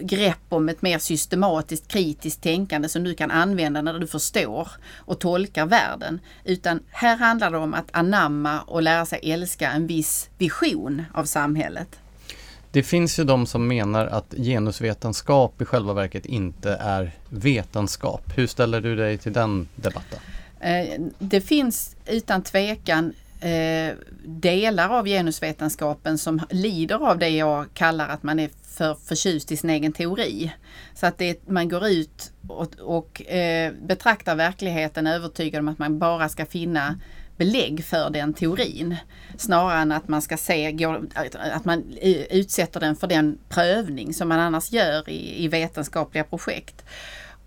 grepp 0.00 0.44
om 0.48 0.68
ett 0.68 0.82
mer 0.82 0.98
systematiskt 0.98 1.88
kritiskt 1.88 2.42
tänkande 2.42 2.88
som 2.88 3.04
du 3.04 3.14
kan 3.14 3.30
använda 3.30 3.82
när 3.82 3.98
du 3.98 4.06
förstår 4.06 4.68
och 4.96 5.18
tolkar 5.18 5.66
världen. 5.66 6.20
Utan 6.44 6.80
här 6.90 7.16
handlar 7.16 7.50
det 7.50 7.58
om 7.58 7.74
att 7.74 7.88
anamma 7.92 8.60
och 8.60 8.82
lära 8.82 9.06
sig 9.06 9.20
älska 9.22 9.70
en 9.70 9.86
viss 9.86 10.30
vision 10.38 11.04
av 11.14 11.24
samhället. 11.24 11.98
Det 12.74 12.82
finns 12.82 13.18
ju 13.18 13.24
de 13.24 13.46
som 13.46 13.66
menar 13.68 14.06
att 14.06 14.34
genusvetenskap 14.36 15.62
i 15.62 15.64
själva 15.64 15.92
verket 15.92 16.26
inte 16.26 16.70
är 16.80 17.10
vetenskap. 17.28 18.22
Hur 18.36 18.46
ställer 18.46 18.80
du 18.80 18.96
dig 18.96 19.18
till 19.18 19.32
den 19.32 19.68
debatten? 19.76 20.18
Eh, 20.60 21.00
det 21.18 21.40
finns 21.40 21.96
utan 22.06 22.42
tvekan 22.42 23.12
eh, 23.40 23.94
delar 24.24 24.98
av 24.98 25.06
genusvetenskapen 25.06 26.18
som 26.18 26.40
lider 26.50 27.10
av 27.10 27.18
det 27.18 27.28
jag 27.28 27.66
kallar 27.74 28.08
att 28.08 28.22
man 28.22 28.38
är 28.38 28.50
för 28.62 28.94
förtjust 28.94 29.52
i 29.52 29.56
sin 29.56 29.70
egen 29.70 29.92
teori. 29.92 30.52
Så 30.94 31.06
att 31.06 31.18
det, 31.18 31.48
man 31.48 31.68
går 31.68 31.86
ut 31.86 32.32
och, 32.48 32.74
och 32.80 33.22
eh, 33.32 33.72
betraktar 33.82 34.36
verkligheten 34.36 35.06
övertygad 35.06 35.60
om 35.60 35.68
att 35.68 35.78
man 35.78 35.98
bara 35.98 36.28
ska 36.28 36.46
finna 36.46 36.98
belägg 37.36 37.84
för 37.84 38.10
den 38.10 38.34
teorin. 38.34 38.96
Snarare 39.36 39.78
än 39.78 39.92
att 39.92 40.08
man 40.08 40.22
ska 40.22 40.36
se, 40.36 40.86
att 41.34 41.64
man 41.64 41.96
utsätter 42.30 42.80
den 42.80 42.96
för 42.96 43.06
den 43.06 43.38
prövning 43.48 44.14
som 44.14 44.28
man 44.28 44.40
annars 44.40 44.72
gör 44.72 45.08
i, 45.08 45.44
i 45.44 45.48
vetenskapliga 45.48 46.24
projekt 46.24 46.84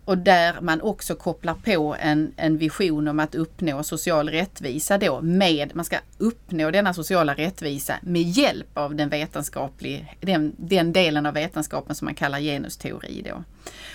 och 0.08 0.18
där 0.18 0.62
man 0.62 0.82
också 0.82 1.16
kopplar 1.16 1.54
på 1.54 1.96
en, 2.00 2.34
en 2.38 2.58
vision 2.58 3.08
om 3.08 3.20
att 3.20 3.36
uppnå 3.36 3.84
social 3.84 4.30
rättvisa 4.30 4.98
då 4.98 5.22
med, 5.22 5.76
man 5.76 5.86
ska 5.86 5.98
uppnå 6.18 6.72
denna 6.72 6.94
sociala 6.94 7.34
rättvisa 7.34 7.94
med 8.02 8.22
hjälp 8.22 8.78
av 8.78 8.96
den 8.96 9.10
vetenskapliga, 9.10 10.06
den, 10.22 10.56
den 10.58 10.94
delen 10.94 11.26
av 11.26 11.34
vetenskapen 11.34 11.96
som 11.96 12.06
man 12.06 12.16
kallar 12.16 12.40
genusteori 12.40 13.22
då. 13.30 13.44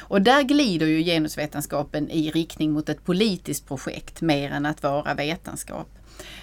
Och 0.01 0.23
där 0.23 0.43
glider 0.43 0.87
ju 0.87 1.05
genusvetenskapen 1.05 2.11
i 2.11 2.31
riktning 2.31 2.73
mot 2.73 2.89
ett 2.89 3.05
politiskt 3.05 3.69
projekt 3.69 4.21
mer 4.21 4.51
än 4.51 4.67
att 4.67 4.83
vara 4.83 5.15
vetenskap. 5.15 5.89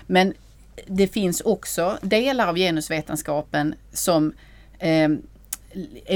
Men 0.07 0.33
det 0.87 1.07
finns 1.07 1.41
också 1.41 1.97
delar 2.01 2.47
av 2.47 2.55
genusvetenskapen 2.55 3.75
som 3.93 4.33
eh, 4.79 5.09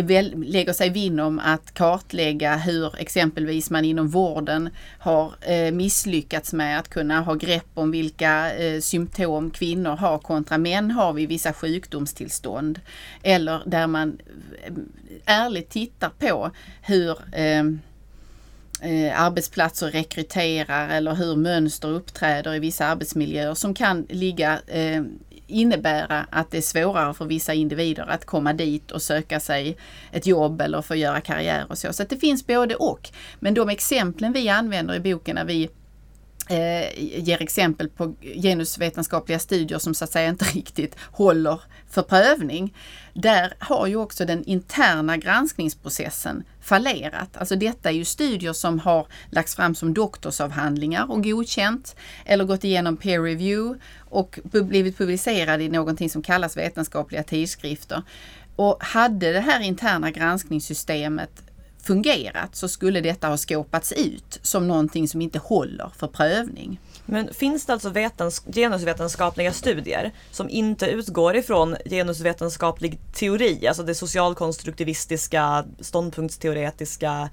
väl, 0.04 0.44
lägger 0.46 0.74
sig 0.74 0.90
vinn 0.90 1.20
om 1.20 1.40
att 1.40 1.74
kartlägga 1.74 2.56
hur 2.56 3.00
exempelvis 3.00 3.70
man 3.70 3.86
inom 3.86 4.08
vården 4.08 4.70
har 5.00 5.34
eh, 5.42 5.72
misslyckats 5.72 6.54
med 6.54 6.80
att 6.80 6.90
kunna 6.90 7.22
ha 7.22 7.34
grepp 7.34 7.68
om 7.74 7.92
vilka 7.92 8.56
eh, 8.56 8.80
symptom 8.80 9.52
kvinnor 9.52 9.96
har 9.96 10.18
kontra 10.18 10.58
män 10.58 10.92
har 10.92 11.14
vid 11.14 11.30
vissa 11.30 11.54
sjukdomstillstånd. 11.54 12.80
Eller 13.24 13.62
där 13.66 13.88
man 13.88 14.18
eh, 14.64 14.74
ärligt 15.26 15.70
tittar 15.70 16.12
på 16.20 16.52
hur 16.82 17.18
eh, 17.32 17.64
eh, 18.82 19.22
arbetsplatser 19.22 19.92
rekryterar 19.92 20.90
eller 20.90 21.16
hur 21.16 21.36
mönster 21.36 21.88
uppträder 21.88 22.56
i 22.56 22.60
vissa 22.60 22.86
arbetsmiljöer 22.86 23.54
som 23.54 23.74
kan 23.74 24.06
ligga 24.10 24.60
eh, 24.68 25.04
innebära 25.48 26.26
att 26.30 26.52
det 26.52 26.58
är 26.58 26.62
svårare 26.62 27.14
för 27.14 27.26
vissa 27.26 27.54
individer 27.54 28.06
att 28.10 28.26
komma 28.26 28.54
dit 28.54 28.92
och 28.92 29.02
söka 29.02 29.40
sig 29.40 29.78
ett 30.12 30.26
jobb 30.26 30.62
eller 30.62 30.82
få 30.82 30.96
göra 30.96 31.22
karriär 31.22 31.66
och 31.70 31.78
så. 31.78 31.94
Så 31.94 32.04
det 32.04 32.18
finns 32.18 32.48
både 32.48 32.76
och. 32.76 33.10
Men 33.40 33.54
de 33.54 33.70
exemplen 33.70 34.34
vi 34.34 34.50
använder 34.50 34.96
i 34.96 35.00
boken 35.00 35.36
när 35.36 35.46
vi 35.46 35.70
Eh, 36.50 37.20
ger 37.20 37.42
exempel 37.42 37.90
på 37.90 38.16
genusvetenskapliga 38.22 39.40
studier 39.40 39.80
som 39.80 39.94
så 39.94 40.04
att 40.04 40.12
säga 40.12 40.30
inte 40.30 40.46
riktigt 40.54 40.96
håller 41.12 41.62
för 41.90 42.02
prövning. 42.02 42.76
Där 43.14 43.54
har 43.60 43.88
ju 43.88 43.96
också 43.96 44.26
den 44.26 44.44
interna 44.44 45.18
granskningsprocessen 45.18 46.44
fallerat. 46.62 47.38
Alltså 47.38 47.56
detta 47.56 47.90
är 47.90 47.94
ju 47.94 48.06
studier 48.06 48.54
som 48.54 48.80
har 48.80 49.08
lagts 49.30 49.56
fram 49.56 49.76
som 49.76 49.94
doktorsavhandlingar 49.94 51.12
och 51.12 51.24
godkänt 51.24 51.96
eller 52.26 52.46
gått 52.46 52.64
igenom 52.64 52.98
peer 52.98 53.22
review 53.22 53.80
och 54.00 54.40
blivit 54.44 54.98
publicerade 54.98 55.64
i 55.64 55.70
någonting 55.70 56.10
som 56.10 56.22
kallas 56.22 56.58
vetenskapliga 56.58 57.24
tidskrifter. 57.24 58.04
Och 58.56 58.84
hade 58.84 59.34
det 59.34 59.40
här 59.40 59.60
interna 59.60 60.12
granskningssystemet 60.12 61.43
fungerat 61.84 62.56
så 62.56 62.68
skulle 62.68 63.02
detta 63.02 63.28
ha 63.28 63.38
skåpats 63.38 63.92
ut 63.92 64.40
som 64.42 64.68
någonting 64.68 65.08
som 65.08 65.22
inte 65.22 65.40
håller 65.40 65.92
för 65.98 66.08
prövning. 66.08 66.80
Men 67.06 67.34
finns 67.34 67.66
det 67.66 67.74
alltså 67.74 67.90
vetens 67.90 68.44
genusvetenskapliga 68.54 69.54
studier 69.54 70.12
som 70.32 70.50
inte 70.50 70.86
utgår 70.86 71.36
ifrån 71.36 71.76
genusvetenskaplig 71.86 73.00
teori, 73.14 73.68
alltså 73.68 73.84
det 73.84 73.96
socialkonstruktivistiska, 73.96 75.66
ståndpunktsteoretiska 75.80 77.30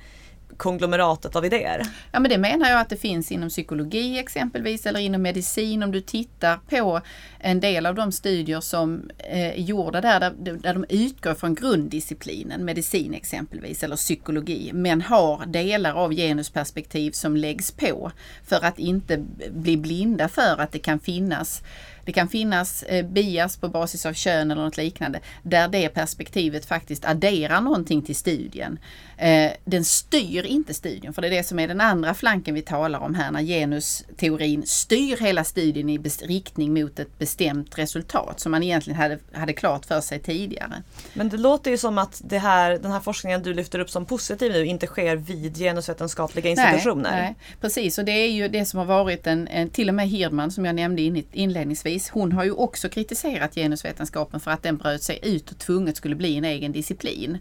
konglomeratet 0.57 1.37
av 1.37 1.45
idéer? 1.45 1.83
Ja 2.13 2.21
men 2.21 2.31
det 2.31 2.39
menar 2.39 2.71
jag 2.71 2.81
att 2.81 2.89
det 2.89 2.97
finns 2.97 3.33
inom 3.33 3.49
psykologi 3.49 4.19
exempelvis 4.19 4.87
eller 4.87 5.01
inom 5.01 5.23
medicin 5.23 5.83
om 5.83 5.93
du 5.93 6.01
tittar 6.01 6.59
på 6.69 7.01
en 7.39 7.61
del 7.61 7.87
av 7.87 7.95
de 7.95 8.13
studier 8.13 8.61
som 8.61 9.11
eh, 9.19 9.49
är 9.49 9.55
gjorda 9.55 10.01
där, 10.01 10.21
där, 10.21 10.53
där 10.53 10.75
de 10.75 10.85
utgår 10.89 11.35
från 11.35 11.55
grunddisciplinen, 11.55 12.65
medicin 12.65 13.15
exempelvis 13.15 13.83
eller 13.83 13.97
psykologi, 13.97 14.71
men 14.75 15.03
har 15.03 15.47
delar 15.47 15.95
av 15.95 16.13
genusperspektiv 16.13 17.11
som 17.11 17.37
läggs 17.37 17.73
på 17.73 18.13
för 18.45 18.65
att 18.65 18.79
inte 18.79 19.25
bli 19.51 19.77
blinda 19.77 20.29
för 20.29 20.61
att 20.61 20.73
det 20.73 20.79
kan 20.79 20.99
finnas 21.01 21.63
det 22.05 22.13
kan 22.13 22.29
finnas 22.29 22.83
eh, 22.83 23.07
bias 23.07 23.57
på 23.57 23.69
basis 23.69 24.07
av 24.07 24.13
kön 24.13 24.51
eller 24.51 24.63
något 24.63 24.77
liknande 24.77 25.21
där 25.43 25.69
det 25.69 25.89
perspektivet 25.89 26.65
faktiskt 26.65 27.05
adderar 27.05 27.61
någonting 27.61 28.03
till 28.03 28.17
studien. 28.17 28.79
Eh, 29.17 29.51
den 29.65 29.85
styr 29.85 30.47
inte 30.47 30.75
studien, 30.75 31.13
för 31.13 31.23
det 31.23 31.29
är 31.29 31.31
det 31.31 31.43
som 31.43 31.59
är 31.59 31.69
den 31.69 31.81
andra 31.81 32.15
flanken 32.15 32.55
vi 32.55 32.63
talar 32.63 32.99
om 32.99 33.15
här 33.15 33.31
när 33.31 33.43
genusteorin 33.43 34.63
styr 34.67 35.17
hela 35.17 35.45
studien 35.45 35.89
i 35.89 35.99
riktning 36.23 36.75
mot 36.75 36.99
ett 36.99 37.19
bestämt 37.19 37.79
resultat 37.79 38.41
som 38.41 38.53
man 38.53 38.63
egentligen 38.63 39.01
hade, 39.01 39.19
hade 39.33 39.53
klart 39.53 39.87
för 39.87 40.01
sig 40.01 40.19
tidigare. 40.19 40.83
Men 41.15 41.29
det 41.29 41.37
låter 41.37 41.71
ju 41.71 41.79
som 41.79 41.99
att 41.99 42.21
det 42.25 42.39
här, 42.39 42.79
den 42.79 42.93
här 42.93 43.01
forskningen 43.01 43.43
du 43.43 43.55
lyfter 43.55 43.79
upp 43.79 43.91
som 43.91 44.07
positiv 44.07 44.53
nu 44.53 44.67
inte 44.67 44.87
sker 44.87 45.17
vid 45.17 45.57
genusvetenskapliga 45.57 46.51
institutioner. 46.51 47.11
Nej, 47.11 47.23
nej. 47.23 47.35
precis 47.61 47.99
och 47.99 48.05
det 48.05 48.13
är 48.13 48.31
ju 48.31 48.49
det 48.49 48.65
som 48.65 48.79
har 48.79 48.87
varit 48.87 49.27
en, 49.27 49.49
en 49.49 49.71
till 49.71 49.89
och 49.89 49.95
med 49.95 50.09
Hirdman 50.09 50.51
som 50.51 50.65
jag 50.65 50.75
nämnde 50.75 51.03
inledningsvis, 51.33 51.90
hon 52.13 52.33
har 52.33 52.45
ju 52.45 52.53
också 52.53 52.89
kritiserat 52.89 53.55
genusvetenskapen 53.55 54.41
för 54.41 54.51
att 54.51 54.63
den 54.63 54.77
bröt 54.77 55.03
sig 55.03 55.19
ut 55.23 55.51
och 55.51 55.59
tvunget 55.59 55.97
skulle 55.97 56.15
bli 56.15 56.37
en 56.37 56.45
egen 56.45 56.73
disciplin. 56.73 57.39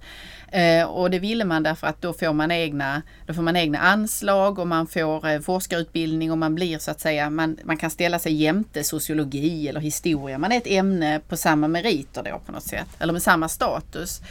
Eh, 0.51 0.85
och 0.85 1.11
det 1.11 1.19
ville 1.19 1.45
man 1.45 1.63
därför 1.63 1.87
att 1.87 2.01
då 2.01 2.13
får 2.13 2.33
man 2.33 2.51
egna, 2.51 3.01
då 3.25 3.33
får 3.33 3.41
man 3.41 3.55
egna 3.55 3.79
anslag 3.79 4.59
och 4.59 4.67
man 4.67 4.87
får 4.87 5.27
eh, 5.27 5.39
forskarutbildning 5.39 6.31
och 6.31 6.37
man 6.37 6.55
blir 6.55 6.77
så 6.77 6.91
att 6.91 6.99
säga, 6.99 7.29
man, 7.29 7.57
man 7.63 7.77
kan 7.77 7.89
ställa 7.89 8.19
sig 8.19 8.33
jämte 8.33 8.83
sociologi 8.83 9.67
eller 9.67 9.79
historia. 9.79 10.37
Man 10.37 10.51
är 10.51 10.57
ett 10.57 10.67
ämne 10.67 11.21
på 11.27 11.37
samma 11.37 11.67
meriter 11.67 12.23
då 12.23 12.41
på 12.45 12.51
något 12.51 12.63
sätt, 12.63 12.87
eller 12.99 13.13
med 13.13 13.21
samma 13.21 13.49
status. 13.49 14.21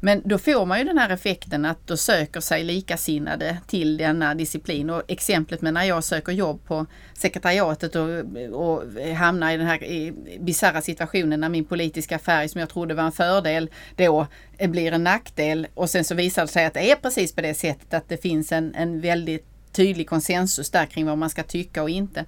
Men 0.00 0.22
då 0.24 0.38
får 0.38 0.66
man 0.66 0.78
ju 0.78 0.84
den 0.84 0.98
här 0.98 1.10
effekten 1.10 1.64
att 1.64 1.86
då 1.86 1.96
söker 1.96 2.40
sig 2.40 2.64
likasinnade 2.64 3.56
till 3.66 3.96
denna 3.96 4.34
disciplin 4.34 4.90
och 4.90 5.02
exemplet 5.08 5.62
med 5.62 5.74
när 5.74 5.84
jag 5.84 6.04
söker 6.04 6.32
jobb 6.32 6.64
på 6.66 6.86
sekretariatet 7.14 7.96
och, 7.96 8.08
och 8.52 8.82
hamnar 9.16 9.52
i 9.52 9.56
den 9.56 9.66
här 9.66 10.12
bisarra 10.40 10.80
situationen 10.80 11.40
när 11.40 11.48
min 11.48 11.64
politiska 11.64 12.18
färg 12.18 12.48
som 12.48 12.60
jag 12.60 12.68
trodde 12.68 12.94
var 12.94 13.04
en 13.04 13.12
fördel 13.12 13.70
då 13.96 14.26
blir 14.66 14.92
en 14.92 15.04
nackdel 15.04 15.66
och 15.74 15.90
sen 15.90 16.04
så 16.04 16.14
visar 16.14 16.42
det 16.42 16.48
sig 16.48 16.64
att 16.64 16.74
det 16.74 16.90
är 16.90 16.96
precis 16.96 17.34
på 17.34 17.40
det 17.40 17.54
sättet 17.54 17.94
att 17.94 18.08
det 18.08 18.16
finns 18.16 18.52
en, 18.52 18.74
en 18.74 19.00
väldigt 19.00 19.46
tydlig 19.72 20.08
konsensus 20.08 20.70
där 20.70 20.86
kring 20.86 21.06
vad 21.06 21.18
man 21.18 21.30
ska 21.30 21.42
tycka 21.42 21.82
och 21.82 21.90
inte. 21.90 22.24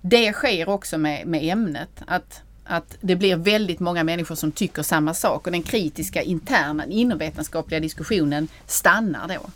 Det 0.00 0.32
sker 0.32 0.68
också 0.68 0.98
med, 0.98 1.26
med 1.26 1.44
ämnet. 1.44 1.90
Att, 2.06 2.42
att 2.64 2.96
det 3.00 3.16
blir 3.16 3.36
väldigt 3.36 3.80
många 3.80 4.04
människor 4.04 4.34
som 4.34 4.52
tycker 4.52 4.82
samma 4.82 5.14
sak 5.14 5.46
och 5.46 5.52
den 5.52 5.62
kritiska 5.62 6.22
interna 6.22 6.86
inomvetenskapliga 6.86 7.80
diskussionen 7.80 8.48
stannar 8.66 9.28
då. 9.28 9.50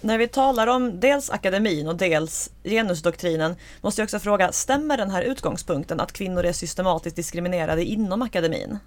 När 0.00 0.18
vi 0.18 0.28
talar 0.28 0.66
om 0.66 1.00
dels 1.00 1.30
akademin 1.30 1.88
och 1.88 1.96
dels 1.96 2.50
genusdoktrinen 2.64 3.56
måste 3.80 4.00
jag 4.00 4.06
också 4.06 4.18
fråga, 4.18 4.52
stämmer 4.52 4.96
den 4.96 5.10
här 5.10 5.22
utgångspunkten 5.22 6.00
att 6.00 6.12
kvinnor 6.12 6.44
är 6.44 6.52
systematiskt 6.52 7.16
diskriminerade 7.16 7.84
inom 7.84 8.22
akademin? 8.22 8.78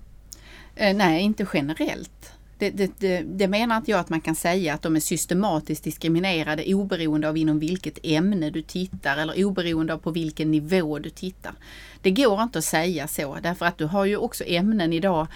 Eh, 0.75 0.95
nej, 0.95 1.21
inte 1.21 1.45
generellt. 1.53 2.31
Det, 2.63 2.69
det, 2.69 2.91
det, 2.99 3.21
det, 3.25 3.47
menar 3.47 3.77
inte 3.77 3.91
jag 3.91 3.99
att 3.99 4.09
man 4.09 4.21
kan 4.21 4.35
säga 4.35 4.73
att 4.73 4.81
de 4.81 4.95
är 4.95 4.99
systematiskt 4.99 5.83
diskriminerade 5.83 6.73
oberoende 6.73 7.29
av 7.29 7.37
inom 7.37 7.59
vilket 7.59 7.99
ämne 8.03 8.49
du 8.49 8.61
tittar 8.61 9.17
eller 9.17 9.45
oberoende 9.45 9.93
av 9.93 9.97
på 9.97 10.11
vilken 10.11 10.51
nivå 10.51 10.99
du 10.99 11.09
tittar. 11.09 11.53
Det 12.01 12.11
går 12.11 12.43
inte 12.43 12.59
att 12.59 12.65
säga 12.65 13.07
så 13.07 13.37
därför 13.43 13.65
att 13.65 13.77
du 13.77 13.85
har 13.85 14.05
ju 14.05 14.17
också 14.17 14.43
ämnen 14.47 14.93
idag 14.93 15.27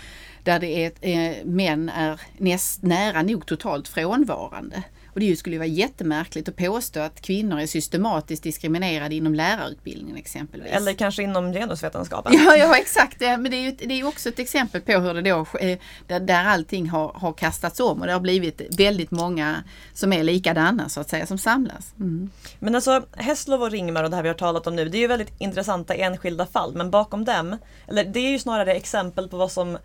där 0.43 0.59
det 0.59 0.85
är, 0.85 0.91
eh, 1.01 1.45
män 1.45 1.89
är 1.89 2.21
näst, 2.37 2.81
nära 2.81 3.21
nog 3.21 3.45
totalt 3.45 3.87
frånvarande. 3.87 4.83
Och 5.17 5.21
det 5.21 5.35
skulle 5.35 5.57
vara 5.57 5.67
jättemärkligt 5.67 6.49
att 6.49 6.55
påstå 6.55 6.99
att 6.99 7.21
kvinnor 7.21 7.59
är 7.59 7.67
systematiskt 7.67 8.43
diskriminerade 8.43 9.15
inom 9.15 9.35
lärarutbildningen 9.35 10.17
exempelvis. 10.17 10.71
Eller 10.71 10.93
kanske 10.93 11.23
inom 11.23 11.53
genusvetenskapen. 11.53 12.33
Ja, 12.33 12.55
ja 12.55 12.77
exakt. 12.77 13.19
Men 13.19 13.43
det 13.43 13.57
är 13.57 13.61
ju 13.61 13.71
det 13.71 13.99
är 13.99 14.07
också 14.07 14.29
ett 14.29 14.39
exempel 14.39 14.81
på 14.81 14.91
hur 14.91 15.13
det 15.13 15.21
då 15.21 15.39
eh, 15.59 15.77
där, 16.07 16.19
där 16.19 16.45
allting 16.45 16.89
har, 16.89 17.13
har 17.15 17.33
kastats 17.33 17.79
om 17.79 18.01
och 18.01 18.07
det 18.07 18.13
har 18.13 18.19
blivit 18.19 18.61
väldigt 18.79 19.11
många 19.11 19.63
som 19.93 20.13
är 20.13 20.23
likadana 20.23 20.89
så 20.89 20.99
att 20.99 21.09
säga 21.09 21.25
som 21.25 21.37
samlas. 21.37 21.93
Mm. 21.99 22.29
Men 22.59 22.75
alltså 22.75 23.05
Hässlov 23.11 23.61
och 23.61 23.71
Ringmar 23.71 24.03
och 24.03 24.09
det 24.09 24.15
här 24.15 24.23
vi 24.23 24.29
har 24.29 24.35
talat 24.35 24.67
om 24.67 24.75
nu, 24.75 24.89
det 24.89 24.97
är 24.97 25.01
ju 25.01 25.07
väldigt 25.07 25.33
intressanta 25.37 25.93
enskilda 25.93 26.45
fall 26.45 26.75
men 26.75 26.91
bakom 26.91 27.25
dem, 27.25 27.57
eller 27.87 28.03
det 28.03 28.19
är 28.19 28.29
ju 28.29 28.39
snarare 28.39 28.73
exempel 28.73 29.29
på 29.29 29.37
vad 29.37 29.51
som 29.51 29.77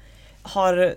har 0.42 0.96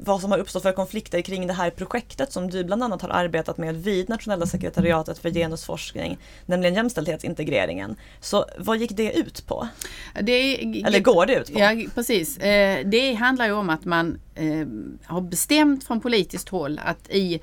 vad 0.00 0.20
som 0.20 0.30
har 0.30 0.38
uppstått 0.38 0.62
för 0.62 0.72
konflikter 0.72 1.20
kring 1.20 1.46
det 1.46 1.52
här 1.52 1.70
projektet 1.70 2.32
som 2.32 2.50
du 2.50 2.64
bland 2.64 2.82
annat 2.82 3.02
har 3.02 3.08
arbetat 3.08 3.58
med 3.58 3.76
vid 3.76 4.08
Nationella 4.08 4.46
sekretariatet 4.46 5.18
för 5.18 5.30
genusforskning, 5.30 6.18
nämligen 6.46 6.74
jämställdhetsintegreringen. 6.74 7.96
Så 8.20 8.44
vad 8.58 8.78
gick 8.78 8.96
det 8.96 9.12
ut 9.12 9.46
på? 9.46 9.68
Det, 10.20 10.64
Eller 10.84 11.00
går 11.00 11.26
det 11.26 11.34
ut 11.34 11.52
på? 11.52 11.58
Ja, 11.58 11.76
precis. 11.94 12.38
Eh, 12.38 12.86
det 12.86 13.14
handlar 13.14 13.46
ju 13.46 13.52
om 13.52 13.70
att 13.70 13.84
man 13.84 14.20
eh, 14.34 14.66
har 15.04 15.20
bestämt 15.20 15.84
från 15.84 16.00
politiskt 16.00 16.48
håll 16.48 16.80
att 16.84 17.10
i 17.10 17.40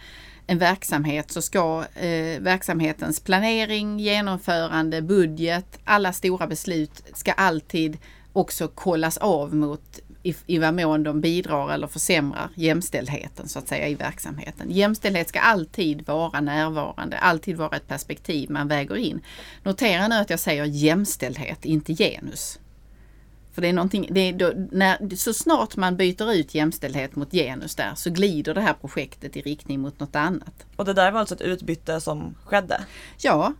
en 0.47 0.57
verksamhet 0.57 1.31
så 1.31 1.41
ska 1.41 1.85
eh, 1.95 2.41
verksamhetens 2.41 3.19
planering, 3.19 3.99
genomförande, 3.99 5.01
budget, 5.01 5.79
alla 5.83 6.13
stora 6.13 6.47
beslut 6.47 7.03
ska 7.13 7.31
alltid 7.31 7.97
också 8.33 8.67
kollas 8.67 9.17
av 9.17 9.55
mot 9.55 9.99
i, 10.25 10.35
i 10.45 10.57
vad 10.57 10.73
mån 10.73 11.03
de 11.03 11.21
bidrar 11.21 11.73
eller 11.73 11.87
försämrar 11.87 12.49
jämställdheten 12.55 13.49
så 13.49 13.59
att 13.59 13.67
säga 13.67 13.87
i 13.87 13.95
verksamheten. 13.95 14.71
Jämställdhet 14.71 15.29
ska 15.29 15.39
alltid 15.39 16.07
vara 16.07 16.41
närvarande, 16.41 17.17
alltid 17.17 17.57
vara 17.57 17.75
ett 17.75 17.87
perspektiv 17.87 18.51
man 18.51 18.67
väger 18.67 18.97
in. 18.97 19.21
Notera 19.63 20.07
nu 20.07 20.15
att 20.15 20.29
jag 20.29 20.39
säger 20.39 20.65
jämställdhet, 20.65 21.65
inte 21.65 21.93
genus. 21.93 22.59
För 23.53 23.61
det 23.61 23.67
är 23.67 23.73
någonting, 23.73 24.07
det 24.11 24.19
är 24.19 24.33
då, 24.33 24.53
när, 24.71 25.15
så 25.15 25.33
snart 25.33 25.75
man 25.75 25.97
byter 25.97 26.33
ut 26.33 26.55
jämställdhet 26.55 27.15
mot 27.15 27.31
genus 27.31 27.75
där 27.75 27.91
så 27.95 28.09
glider 28.09 28.53
det 28.53 28.61
här 28.61 28.73
projektet 28.73 29.37
i 29.37 29.41
riktning 29.41 29.79
mot 29.79 29.99
något 29.99 30.15
annat. 30.15 30.65
Och 30.75 30.85
det 30.85 30.93
där 30.93 31.11
var 31.11 31.19
alltså 31.19 31.35
ett 31.35 31.41
utbyte 31.41 32.01
som 32.01 32.35
skedde? 32.45 32.81
Ja, 33.17 33.53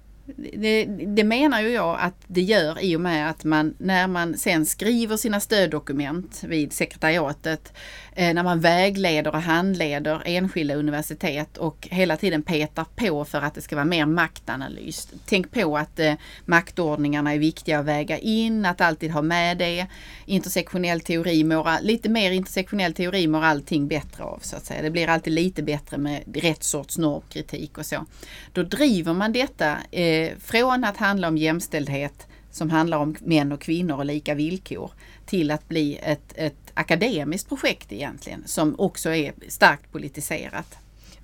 det, 0.54 0.86
det, 0.86 1.24
menar 1.24 1.62
ju 1.62 1.70
jag 1.70 1.98
att 2.00 2.16
det 2.28 2.42
gör 2.42 2.80
i 2.84 2.96
och 2.96 3.02
med 3.02 3.30
att 3.30 3.44
man 3.44 3.76
när 3.78 4.08
man 4.08 4.38
sen 4.38 4.66
skriver 4.66 5.18
sina 5.18 5.40
stöddokument 5.40 6.44
vid 6.44 6.74
sekretariatet, 6.74 7.74
eh, 7.74 8.05
Eh, 8.18 8.34
när 8.34 8.44
man 8.44 8.60
vägleder 8.60 9.36
och 9.36 9.42
handleder 9.42 10.22
enskilda 10.26 10.76
universitet 10.76 11.58
och 11.58 11.88
hela 11.92 12.18
tiden 12.18 12.44
petar 12.44 12.86
på 12.96 13.26
för 13.26 13.42
att 13.42 13.54
det 13.54 13.62
ska 13.62 13.76
vara 13.76 13.86
mer 13.86 14.06
maktanalys. 14.06 15.08
Tänk 15.26 15.52
på 15.52 15.78
att 15.78 16.00
eh, 16.00 16.14
maktordningarna 16.46 17.34
är 17.34 17.40
viktiga 17.40 17.80
att 17.80 17.86
väga 17.86 18.18
in, 18.18 18.66
att 18.66 18.82
alltid 18.82 19.12
ha 19.12 19.22
med 19.22 19.58
det. 19.58 19.88
Intersektionell 20.26 21.02
teori 21.02 21.44
mår, 21.44 21.84
lite 21.84 22.10
mer 22.10 22.32
intersektionell 22.32 22.94
teori 22.94 23.28
mår 23.28 23.44
allting 23.44 23.88
bättre 23.88 24.24
av 24.24 24.40
så 24.42 24.56
att 24.56 24.66
säga. 24.66 24.82
Det 24.82 24.92
blir 24.92 25.08
alltid 25.08 25.34
lite 25.34 25.64
bättre 25.64 25.98
med 25.98 26.24
rätt 26.36 26.64
sorts 26.64 26.98
normkritik 26.98 27.78
och 27.78 27.86
så. 27.86 28.06
Då 28.54 28.64
driver 28.64 29.14
man 29.14 29.34
detta 29.34 29.78
eh, 29.92 30.32
från 30.40 30.84
att 30.84 30.98
handla 30.98 31.28
om 31.28 31.38
jämställdhet 31.38 32.28
som 32.52 32.70
handlar 32.70 32.98
om 32.98 33.16
män 33.20 33.52
och 33.52 33.62
kvinnor 33.62 33.98
och 33.98 34.06
lika 34.06 34.34
villkor 34.34 34.92
till 35.26 35.52
att 35.52 35.68
bli 35.68 36.00
ett, 36.04 36.34
ett 36.36 36.72
akademiskt 36.74 37.50
projekt 37.50 37.92
egentligen 37.92 38.44
som 38.46 38.76
också 38.80 39.10
är 39.10 39.34
starkt 39.48 39.92
politiserat. 39.92 40.78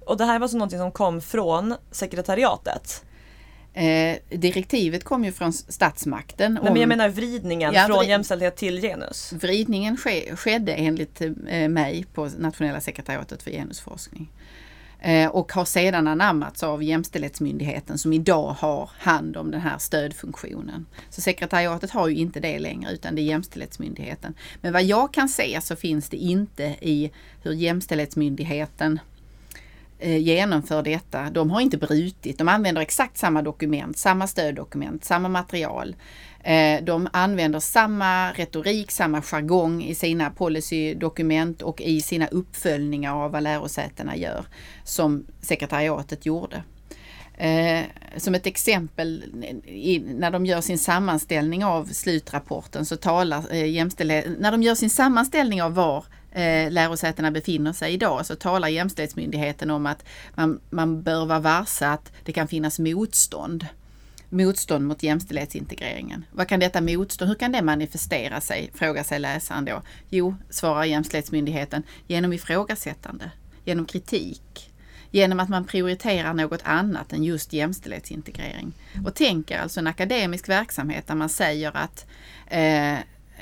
Och 0.05 0.17
det 0.17 0.25
här 0.25 0.39
var 0.39 0.47
så 0.47 0.57
någonting 0.57 0.79
som 0.79 0.91
kom 0.91 1.21
från 1.21 1.75
sekretariatet? 1.91 3.03
Eh, 3.73 4.17
direktivet 4.29 5.03
kom 5.03 5.25
ju 5.25 5.31
från 5.31 5.53
statsmakten. 5.53 6.53
Nej, 6.53 6.61
om, 6.61 6.73
men 6.73 6.81
jag 6.81 6.87
menar 6.87 7.09
vridningen 7.09 7.73
ja, 7.73 7.85
från 7.87 8.07
jämställdhet 8.07 8.55
till 8.55 8.81
genus? 8.81 9.33
Vridningen 9.33 9.97
ske, 9.97 10.35
skedde 10.35 10.73
enligt 10.73 11.21
eh, 11.21 11.69
mig 11.69 12.05
på 12.13 12.29
Nationella 12.37 12.81
sekretariatet 12.81 13.43
för 13.43 13.51
genusforskning. 13.51 14.29
Eh, 15.03 15.29
och 15.29 15.51
har 15.51 15.65
sedan 15.65 16.07
anammats 16.07 16.63
av 16.63 16.83
Jämställdhetsmyndigheten 16.83 17.97
som 17.97 18.13
idag 18.13 18.55
har 18.59 18.89
hand 18.97 19.37
om 19.37 19.51
den 19.51 19.61
här 19.61 19.77
stödfunktionen. 19.77 20.85
Så 21.09 21.21
sekretariatet 21.21 21.91
har 21.91 22.07
ju 22.07 22.15
inte 22.15 22.39
det 22.39 22.59
längre 22.59 22.91
utan 22.91 23.15
det 23.15 23.21
är 23.21 23.23
Jämställdhetsmyndigheten. 23.23 24.33
Men 24.61 24.73
vad 24.73 24.83
jag 24.83 25.13
kan 25.13 25.29
se 25.29 25.61
så 25.61 25.75
finns 25.75 26.09
det 26.09 26.17
inte 26.17 26.63
i 26.81 27.11
hur 27.43 27.51
Jämställdhetsmyndigheten 27.51 28.99
Eh, 30.03 30.17
genomför 30.17 30.83
detta. 30.83 31.29
De 31.29 31.51
har 31.51 31.61
inte 31.61 31.77
brutit, 31.77 32.37
de 32.37 32.47
använder 32.47 32.81
exakt 32.81 33.17
samma 33.17 33.41
dokument, 33.41 33.97
samma 33.97 34.27
stöddokument, 34.27 35.05
samma 35.05 35.29
material. 35.29 35.95
Eh, 36.43 36.83
de 36.83 37.07
använder 37.13 37.59
samma 37.59 38.31
retorik, 38.31 38.91
samma 38.91 39.21
jargong 39.21 39.83
i 39.83 39.95
sina 39.95 40.29
policydokument 40.29 41.61
och 41.61 41.81
i 41.81 42.01
sina 42.01 42.27
uppföljningar 42.27 43.15
av 43.15 43.31
vad 43.31 43.43
lärosätena 43.43 44.15
gör 44.15 44.45
som 44.83 45.25
sekretariatet 45.41 46.25
gjorde. 46.25 46.63
Eh, 47.37 47.81
som 48.17 48.35
ett 48.35 48.47
exempel, 48.47 49.23
när 50.05 50.31
de 50.31 50.45
gör 50.45 50.61
sin 50.61 50.79
sammanställning 50.79 51.65
av 51.65 51.85
slutrapporten 51.85 52.85
så 52.85 52.95
talar 52.95 53.43
eh, 53.51 53.69
jämställdhet, 53.69 54.25
när 54.39 54.51
de 54.51 54.63
gör 54.63 54.75
sin 54.75 54.89
sammanställning 54.89 55.61
av 55.63 55.73
var 55.73 56.05
Eh, 56.31 56.71
lärosätena 56.71 57.31
befinner 57.31 57.73
sig 57.73 57.93
idag 57.93 58.25
så 58.25 58.35
talar 58.35 58.67
Jämställdhetsmyndigheten 58.67 59.71
om 59.71 59.85
att 59.85 60.05
man, 60.35 60.59
man 60.69 61.03
bör 61.03 61.25
vara 61.25 61.39
varse 61.39 61.87
att 61.87 62.11
det 62.23 62.31
kan 62.31 62.47
finnas 62.47 62.79
motstånd 62.79 63.65
motstånd 64.31 64.87
mot 64.87 65.03
jämställdhetsintegreringen. 65.03 66.25
Vad 66.31 66.47
kan 66.47 66.59
detta 66.59 66.81
motstånd, 66.81 67.29
hur 67.29 67.35
kan 67.35 67.51
det 67.51 67.61
manifestera 67.61 68.41
sig, 68.41 68.71
frågar 68.73 69.03
sig 69.03 69.19
läsaren 69.19 69.65
då. 69.65 69.81
Jo, 70.09 70.35
svarar 70.49 70.83
Jämställdhetsmyndigheten, 70.83 71.83
genom 72.07 72.33
ifrågasättande, 72.33 73.31
genom 73.65 73.85
kritik, 73.85 74.71
genom 75.11 75.39
att 75.39 75.49
man 75.49 75.65
prioriterar 75.65 76.33
något 76.33 76.61
annat 76.63 77.13
än 77.13 77.23
just 77.23 77.53
jämställdhetsintegrering. 77.53 78.73
Och 79.05 79.15
tänker 79.15 79.59
alltså 79.59 79.79
en 79.79 79.87
akademisk 79.87 80.49
verksamhet 80.49 81.07
där 81.07 81.15
man 81.15 81.29
säger 81.29 81.77
att 81.77 82.05
eh, 82.47 82.97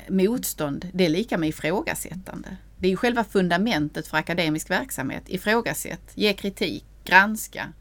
motstånd, 0.08 0.88
det 0.92 1.04
är 1.04 1.08
lika 1.08 1.38
med 1.38 1.48
ifrågasättande. 1.48 2.56
Det 2.80 2.86
är 2.86 2.90
ju 2.90 2.96
själva 2.96 3.24
fundamentet 3.24 4.06
för 4.06 4.16
akademisk 4.16 4.70
verksamhet. 4.70 5.22
Ifrågasätt, 5.26 6.12
ge 6.14 6.32
kritik, 6.32 6.84
granska, 7.04 7.72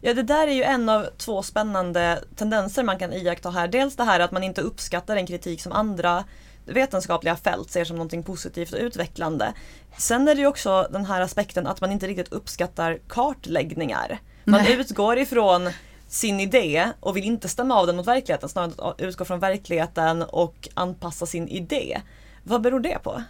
Ja 0.00 0.14
det 0.14 0.22
där 0.22 0.48
är 0.48 0.52
ju 0.52 0.62
en 0.62 0.88
av 0.88 1.06
två 1.16 1.42
spännande 1.42 2.24
tendenser 2.36 2.82
man 2.82 2.98
kan 2.98 3.12
iaktta 3.12 3.50
här. 3.50 3.68
Dels 3.68 3.96
det 3.96 4.04
här 4.04 4.20
att 4.20 4.32
man 4.32 4.42
inte 4.42 4.60
uppskattar 4.60 5.16
en 5.16 5.26
kritik 5.26 5.62
som 5.62 5.72
andra 5.72 6.24
vetenskapliga 6.64 7.36
fält 7.36 7.70
ser 7.70 7.84
som 7.84 7.96
någonting 7.96 8.22
positivt 8.22 8.72
och 8.72 8.78
utvecklande. 8.80 9.52
Sen 9.98 10.28
är 10.28 10.34
det 10.34 10.40
ju 10.40 10.46
också 10.46 10.88
den 10.92 11.04
här 11.04 11.20
aspekten 11.20 11.66
att 11.66 11.80
man 11.80 11.92
inte 11.92 12.06
riktigt 12.06 12.32
uppskattar 12.32 12.98
kartläggningar. 13.08 14.18
Man 14.44 14.62
Nej. 14.62 14.80
utgår 14.80 15.18
ifrån 15.18 15.70
sin 16.08 16.40
idé 16.40 16.88
och 17.00 17.16
vill 17.16 17.24
inte 17.24 17.48
stämma 17.48 17.74
av 17.74 17.86
den 17.86 17.96
mot 17.96 18.06
verkligheten, 18.06 18.48
snarare 18.48 18.72
att 18.78 19.00
utgå 19.00 19.24
från 19.24 19.40
verkligheten 19.40 20.22
och 20.22 20.68
anpassa 20.74 21.26
sin 21.26 21.48
idé. 21.48 22.00
Vad 22.42 22.60
beror 22.60 22.80
det 22.80 22.98
på? 23.02 23.22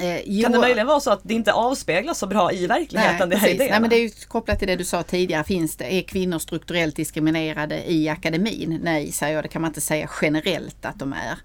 Eh, 0.00 0.42
kan 0.42 0.52
det 0.52 0.58
möjligen 0.58 0.86
vara 0.86 1.00
så 1.00 1.10
att 1.10 1.20
det 1.22 1.34
inte 1.34 1.52
avspeglas 1.52 2.18
så 2.18 2.26
bra 2.26 2.52
i 2.52 2.66
verkligheten? 2.66 3.28
Nej, 3.28 3.56
det 3.58 3.70
nej 3.70 3.80
men 3.80 3.90
det 3.90 3.96
är 3.96 4.02
ju 4.02 4.10
kopplat 4.28 4.58
till 4.58 4.68
det 4.68 4.76
du 4.76 4.84
sa 4.84 5.02
tidigare. 5.02 5.44
Finns 5.44 5.76
det, 5.76 5.94
är 5.94 6.02
kvinnor 6.02 6.38
strukturellt 6.38 6.96
diskriminerade 6.96 7.92
i 7.92 8.08
akademin? 8.08 8.80
Nej, 8.82 9.12
säger 9.12 9.34
jag. 9.34 9.44
Det 9.44 9.48
kan 9.48 9.62
man 9.62 9.70
inte 9.70 9.80
säga 9.80 10.10
generellt 10.22 10.84
att 10.84 10.98
de 10.98 11.12
är. 11.12 11.38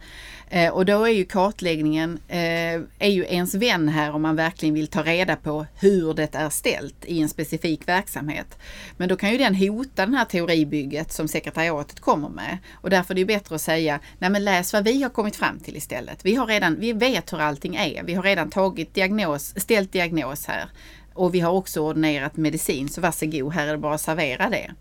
Eh, 0.50 0.74
och 0.74 0.86
då 0.86 1.04
är 1.04 1.12
ju 1.12 1.26
kartläggningen 1.26 2.20
eh, 2.28 2.82
är 3.00 3.10
ju 3.10 3.26
ens 3.26 3.56
vän 3.56 3.90
här 3.90 4.12
om 4.12 4.22
man 4.22 4.36
verkligen 4.36 4.76
vill 4.76 4.88
ta 4.88 5.04
reda 5.04 5.36
på 5.36 5.66
hur 5.80 6.14
det 6.14 6.36
är 6.36 6.50
ställt 6.50 7.06
i 7.06 7.22
en 7.22 7.30
specifik 7.30 7.88
verksamhet. 7.88 8.58
Men 8.98 9.10
då 9.10 9.16
kan 9.16 9.32
ju 9.32 9.38
den 9.38 9.56
hota 9.56 10.06
den 10.06 10.16
här 10.16 10.26
teoribygget 10.26 11.12
som 11.12 11.28
sekretariatet 11.28 12.00
kommer 12.00 12.30
med. 12.30 12.58
Och 12.74 12.90
därför 12.90 13.14
är 13.14 13.16
det 13.16 13.26
bättre 13.26 13.56
att 13.56 13.62
säga, 13.62 14.00
nej 14.20 14.30
men 14.30 14.44
läs 14.44 14.74
vad 14.74 14.84
vi 14.84 15.04
har 15.04 15.10
kommit 15.10 15.36
fram 15.36 15.60
till 15.60 15.78
istället. 15.78 16.26
Vi 16.26 16.36
har 16.36 16.48
redan, 16.48 16.80
vi 16.80 16.94
vet 16.94 17.34
hur 17.34 17.42
allting 17.42 17.76
är. 17.76 18.04
Vi 18.04 18.14
har 18.14 18.24
redan 18.24 18.50
tagit 18.50 18.94
diagnos, 18.94 19.54
ställt 19.58 19.92
diagnos 19.92 20.46
här. 20.46 20.70
Och 21.14 21.36
vi 21.36 21.40
har 21.40 21.52
också 21.52 21.82
ordinerat 21.82 22.38
medicin, 22.38 22.90
så 22.90 23.02
varsågod, 23.02 23.54
här 23.54 23.68
är 23.68 23.72
det 23.72 23.78
bara 23.78 23.94
att 23.94 24.02
servera 24.02 24.50
det. 24.50 24.72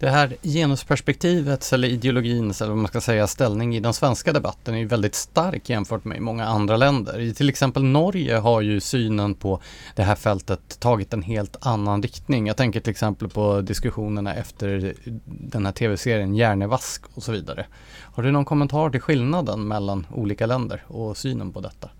Det 0.00 0.10
här 0.10 0.36
genusperspektivet 0.42 1.72
eller 1.72 1.88
ideologins, 1.88 2.60
eller 2.60 2.70
vad 2.70 2.78
man 2.78 2.88
ska 2.88 3.00
säga, 3.00 3.26
ställning 3.26 3.76
i 3.76 3.80
den 3.80 3.94
svenska 3.94 4.32
debatten 4.32 4.74
är 4.74 4.78
ju 4.78 4.86
väldigt 4.86 5.14
stark 5.14 5.70
jämfört 5.70 6.04
med 6.04 6.22
många 6.22 6.44
andra 6.44 6.76
länder. 6.76 7.20
I 7.20 7.34
till 7.34 7.48
exempel 7.48 7.84
Norge 7.84 8.36
har 8.36 8.60
ju 8.60 8.80
synen 8.80 9.34
på 9.34 9.60
det 9.96 10.02
här 10.02 10.14
fältet 10.14 10.80
tagit 10.80 11.12
en 11.12 11.22
helt 11.22 11.56
annan 11.60 12.02
riktning. 12.02 12.46
Jag 12.46 12.56
tänker 12.56 12.80
till 12.80 12.90
exempel 12.90 13.28
på 13.28 13.60
diskussionerna 13.60 14.34
efter 14.34 14.94
den 15.24 15.66
här 15.66 15.72
tv-serien 15.72 16.34
Hjärnevask 16.34 17.02
och 17.14 17.22
så 17.22 17.32
vidare. 17.32 17.66
Har 18.02 18.22
du 18.22 18.30
någon 18.30 18.44
kommentar 18.44 18.90
till 18.90 19.00
skillnaden 19.00 19.68
mellan 19.68 20.06
olika 20.14 20.46
länder 20.46 20.82
och 20.86 21.16
synen 21.16 21.52
på 21.52 21.60
detta? 21.60 21.90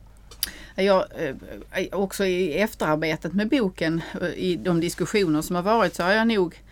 Jag, 0.74 1.04
eh, 1.18 1.86
också 1.92 2.24
i 2.24 2.58
efterarbetet 2.58 3.32
med 3.32 3.48
boken, 3.48 4.00
eh, 4.20 4.28
i 4.28 4.56
de 4.56 4.80
diskussioner 4.80 5.42
som 5.42 5.56
har 5.56 5.62
varit, 5.62 5.94
så 5.94 6.02
har 6.02 6.12
jag 6.12 6.28
nog 6.28 6.62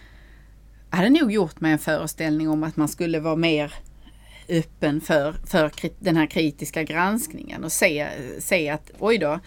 hade 0.90 1.10
nog 1.10 1.32
gjort 1.32 1.60
mig 1.60 1.72
en 1.72 1.78
föreställning 1.78 2.48
om 2.48 2.62
att 2.62 2.76
man 2.76 2.88
skulle 2.88 3.20
vara 3.20 3.36
mer 3.36 3.74
öppen 4.48 5.00
för, 5.00 5.34
för 5.46 5.70
den 5.98 6.16
här 6.16 6.26
kritiska 6.26 6.82
granskningen 6.82 7.64
och 7.64 7.72
se, 7.72 8.08
se 8.40 8.68
att 8.68 8.90
oj 8.98 9.18
då, 9.18 9.40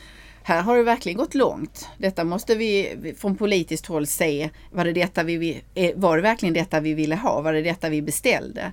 här 0.43 0.61
har 0.61 0.77
det 0.77 0.83
verkligen 0.83 1.17
gått 1.17 1.35
långt. 1.35 1.89
Detta 1.97 2.23
måste 2.23 2.55
vi 2.55 2.95
från 3.17 3.35
politiskt 3.35 3.85
håll 3.85 4.07
se. 4.07 4.49
Var 4.71 4.85
det, 4.85 4.93
detta 4.93 5.23
vi, 5.23 5.61
eh, 5.73 5.91
var 5.95 6.15
det 6.15 6.23
verkligen 6.23 6.53
detta 6.53 6.79
vi 6.79 6.93
ville 6.93 7.15
ha? 7.15 7.41
Var 7.41 7.53
det 7.53 7.61
detta 7.61 7.89
vi 7.89 8.01
beställde? 8.01 8.71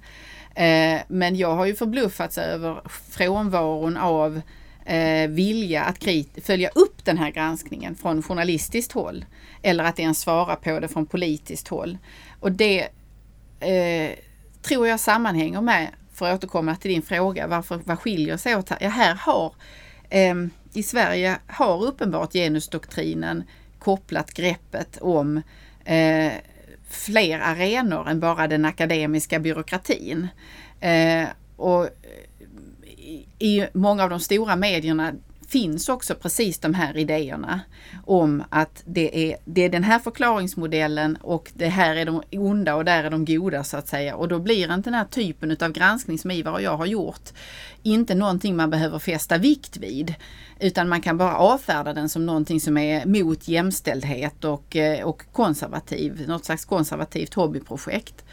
Eh, 0.55 1.01
men 1.09 1.37
jag 1.37 1.57
har 1.57 1.67
ju 1.67 1.75
förbluffats 1.75 2.39
över 2.39 2.81
frånvaron 3.11 3.97
av 3.97 4.41
eh, 4.85 5.29
vilja 5.29 5.83
att 5.83 6.05
följa 6.43 6.69
upp 6.69 7.05
den 7.05 7.19
här 7.19 7.31
granskningen 7.31 7.95
från 7.95 8.23
journalistiskt 8.23 8.93
håll. 8.93 9.25
Eller 9.63 9.85
att 9.85 9.99
ens 9.99 10.21
svara 10.21 10.57
på 10.57 10.81
det 10.81 10.89
från 10.89 11.07
politiskt 11.07 11.69
håll. 11.69 11.99
Och 12.41 12.53
det 12.53 12.89
eh, 13.61 14.19
tror 14.63 14.89
jag 14.89 15.01
sammanhänger 15.01 15.61
med, 15.61 15.89
för 16.13 16.27
att 16.31 16.35
återkomma 16.35 16.77
till 16.77 16.91
din 16.91 17.03
fråga, 17.03 17.47
varför, 17.47 17.81
vad 17.85 17.99
skiljer 17.99 18.37
sig 18.37 18.57
åt 18.57 18.69
här? 18.69 18.79
Ja, 18.81 18.89
här 18.89 19.15
har 19.15 19.55
eh, 20.11 20.35
i 20.73 20.83
Sverige 20.83 21.39
har 21.47 21.85
uppenbart 21.85 22.33
genusdoktrinen 22.33 23.43
kopplat 23.79 24.35
greppet 24.35 24.99
om 25.01 25.43
eh, 25.85 26.33
fler 26.91 27.41
arenor 27.41 28.09
än 28.09 28.21
bara 28.21 28.49
den 28.49 28.65
akademiska 28.65 29.39
byråkratin. 29.39 30.29
Eh, 30.81 31.29
och 31.57 31.89
i, 32.97 33.27
i 33.39 33.67
många 33.73 34.05
av 34.05 34.11
de 34.11 34.21
stora 34.21 34.57
medierna 34.57 35.13
finns 35.49 35.89
också 35.89 36.15
precis 36.15 36.59
de 36.59 36.75
här 36.75 36.97
idéerna 36.97 37.61
om 38.05 38.45
att 38.51 38.83
det 38.87 39.31
är, 39.31 39.37
det 39.45 39.63
är 39.63 39.69
den 39.69 39.85
här 39.85 39.99
förklaringsmodellen 39.99 41.17
och 41.17 41.51
det 41.55 41.69
här 41.69 41.97
är 41.97 42.05
de 42.05 42.23
onda 42.31 42.75
och 42.75 42.85
där 42.85 43.05
är 43.05 43.11
de 43.11 43.25
goda 43.25 43.65
så 43.65 43.77
att 43.77 43.89
säga. 43.89 44.17
Och 44.17 44.29
då 44.29 44.39
blir 44.39 44.75
inte 44.75 44.91
den 44.91 44.95
här 44.95 45.05
typen 45.05 45.57
av 45.61 45.73
granskning 45.73 46.19
som 46.19 46.31
Ivar 46.31 46.53
och 46.53 46.63
jag 46.63 46.77
har 46.77 46.87
gjort 46.87 47.31
inte 47.83 48.15
någonting 48.15 48.57
man 48.57 48.71
behöver 48.71 48.99
fästa 48.99 49.39
vikt 49.39 49.77
vid. 49.77 50.15
Utan 50.61 50.89
man 50.89 51.01
kan 51.01 51.19
bara 51.19 51.37
avfärda 51.37 51.93
den 51.93 52.09
som 52.09 52.27
någonting 52.27 52.61
som 52.61 52.77
är 52.77 53.07
mot 53.07 53.49
jämställdhet 53.49 54.45
och, 54.45 54.77
eh, 54.77 55.05
och 55.05 55.23
konservativ, 55.33 56.29
något 56.29 56.45
slags 56.45 56.65
konservativt 56.65 57.35
hobbyprojekt. 57.35 58.25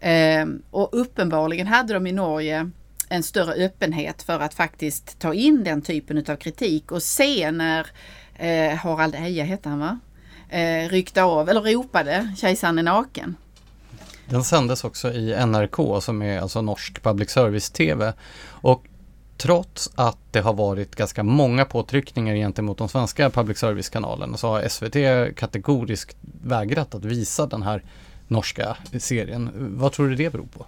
Ehm, 0.00 0.62
och 0.70 0.88
uppenbarligen 0.92 1.66
hade 1.66 1.94
de 1.94 2.06
i 2.06 2.12
Norge 2.12 2.70
en 3.08 3.22
större 3.22 3.52
öppenhet 3.52 4.22
för 4.22 4.40
att 4.40 4.54
faktiskt 4.54 5.18
ta 5.18 5.34
in 5.34 5.64
den 5.64 5.82
typen 5.82 6.24
av 6.28 6.36
kritik 6.36 6.92
och 6.92 7.02
se 7.02 7.50
när 7.50 7.86
eh, 8.34 8.76
Harald 8.76 9.14
Eja 9.14 9.44
hette 9.44 9.68
han 9.68 9.78
va? 9.78 9.98
Eh, 10.48 10.88
ryckte 10.88 11.22
av, 11.22 11.48
eller 11.48 11.60
ropade 11.60 12.34
kejsaren 12.36 12.78
är 12.78 12.82
naken. 12.82 13.36
Den 14.28 14.44
sändes 14.44 14.84
också 14.84 15.12
i 15.12 15.46
NRK 15.46 16.02
som 16.02 16.22
är 16.22 16.40
alltså 16.40 16.62
norsk 16.62 17.02
public 17.02 17.30
service-TV. 17.30 18.12
Och 18.44 18.84
trots 19.36 19.90
att 19.94 20.18
det 20.30 20.40
har 20.40 20.52
varit 20.54 20.96
ganska 20.96 21.22
många 21.22 21.64
påtryckningar 21.64 22.34
gentemot 22.34 22.78
de 22.78 22.88
svenska 22.88 23.30
public 23.30 23.58
service-kanalerna 23.58 24.36
så 24.36 24.48
har 24.48 24.68
SVT 24.68 25.36
kategoriskt 25.36 26.16
vägrat 26.42 26.94
att 26.94 27.04
visa 27.04 27.46
den 27.46 27.62
här 27.62 27.82
norska 28.28 28.76
serien. 28.98 29.50
Vad 29.78 29.92
tror 29.92 30.08
du 30.08 30.14
det 30.14 30.30
beror 30.30 30.46
på? 30.46 30.66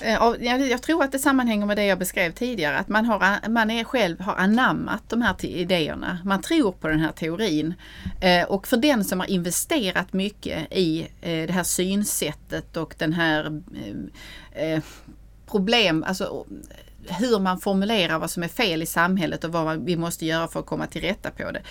Eh, 0.00 0.34
jag 0.40 0.82
tror 0.82 1.04
att 1.04 1.12
det 1.12 1.18
sammanhänger 1.18 1.66
med 1.66 1.76
det 1.76 1.84
jag 1.84 1.98
beskrev 1.98 2.32
tidigare, 2.32 2.78
att 2.78 2.88
man, 2.88 3.04
har, 3.04 3.48
man 3.48 3.70
är 3.70 3.84
själv 3.84 4.20
har 4.20 4.34
anammat 4.34 5.02
de 5.08 5.22
här 5.22 5.44
idéerna. 5.44 6.18
Man 6.24 6.42
tror 6.42 6.72
på 6.72 6.88
den 6.88 7.00
här 7.00 7.12
teorin. 7.12 7.74
Eh, 8.20 8.44
och 8.44 8.66
för 8.66 8.76
den 8.76 9.04
som 9.04 9.20
har 9.20 9.30
investerat 9.30 10.12
mycket 10.12 10.72
i 10.72 11.00
eh, 11.20 11.46
det 11.46 11.52
här 11.52 11.62
synsättet 11.62 12.76
och 12.76 12.94
den 12.98 13.12
här 13.12 13.62
problem, 15.46 16.04
alltså 16.08 16.46
hur 17.08 17.38
man 17.38 17.60
formulerar 17.60 18.18
vad 18.18 18.30
som 18.30 18.42
är 18.42 18.48
fel 18.48 18.82
i 18.82 18.86
samhället 18.86 19.44
och 19.44 19.52
vad 19.52 19.84
vi 19.84 19.96
måste 19.96 20.26
göra 20.26 20.48
för 20.48 20.60
att 20.60 20.66
komma 20.66 20.86
till 20.86 21.00
rätta 21.00 21.30
på 21.30 21.50
det. 21.50 21.62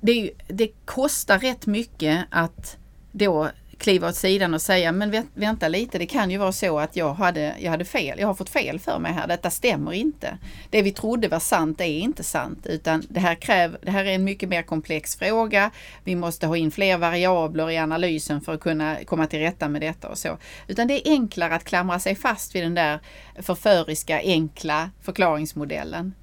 Det, 0.00 0.30
det 0.48 0.68
kostar 0.84 1.38
rätt 1.38 1.66
mycket 1.66 2.24
att 2.30 2.76
då 3.12 3.48
kliva 3.78 4.08
åt 4.08 4.16
sidan 4.16 4.54
och 4.54 4.62
säga 4.62 4.92
men 4.92 5.24
vänta 5.34 5.68
lite, 5.68 5.98
det 5.98 6.06
kan 6.06 6.30
ju 6.30 6.38
vara 6.38 6.52
så 6.52 6.78
att 6.78 6.96
jag 6.96 7.14
hade, 7.14 7.54
jag 7.58 7.70
hade 7.70 7.84
fel. 7.84 8.18
Jag 8.18 8.26
har 8.26 8.34
fått 8.34 8.48
fel 8.48 8.78
för 8.78 8.98
mig 8.98 9.12
här. 9.12 9.26
Detta 9.26 9.50
stämmer 9.50 9.92
inte. 9.92 10.38
Det 10.70 10.82
vi 10.82 10.92
trodde 10.92 11.28
var 11.28 11.40
sant 11.40 11.80
är 11.80 11.84
inte 11.84 12.24
sant 12.24 12.66
utan 12.66 13.02
det 13.08 13.20
här, 13.20 13.34
kräv, 13.34 13.76
det 13.82 13.90
här 13.90 14.04
är 14.04 14.14
en 14.14 14.24
mycket 14.24 14.48
mer 14.48 14.62
komplex 14.62 15.16
fråga. 15.16 15.70
Vi 16.04 16.16
måste 16.16 16.46
ha 16.46 16.56
in 16.56 16.70
fler 16.70 16.98
variabler 16.98 17.70
i 17.70 17.78
analysen 17.78 18.40
för 18.40 18.54
att 18.54 18.60
kunna 18.60 18.96
komma 19.04 19.26
till 19.26 19.38
rätta 19.38 19.68
med 19.68 19.80
detta 19.80 20.08
och 20.08 20.18
så. 20.18 20.38
Utan 20.66 20.86
det 20.86 21.08
är 21.08 21.12
enklare 21.12 21.54
att 21.54 21.64
klamra 21.64 21.98
sig 21.98 22.14
fast 22.14 22.54
vid 22.54 22.62
den 22.62 22.74
där 22.74 23.00
förföriska 23.42 24.20
enkla 24.20 24.90
förklaringsmodellen. 25.02 26.14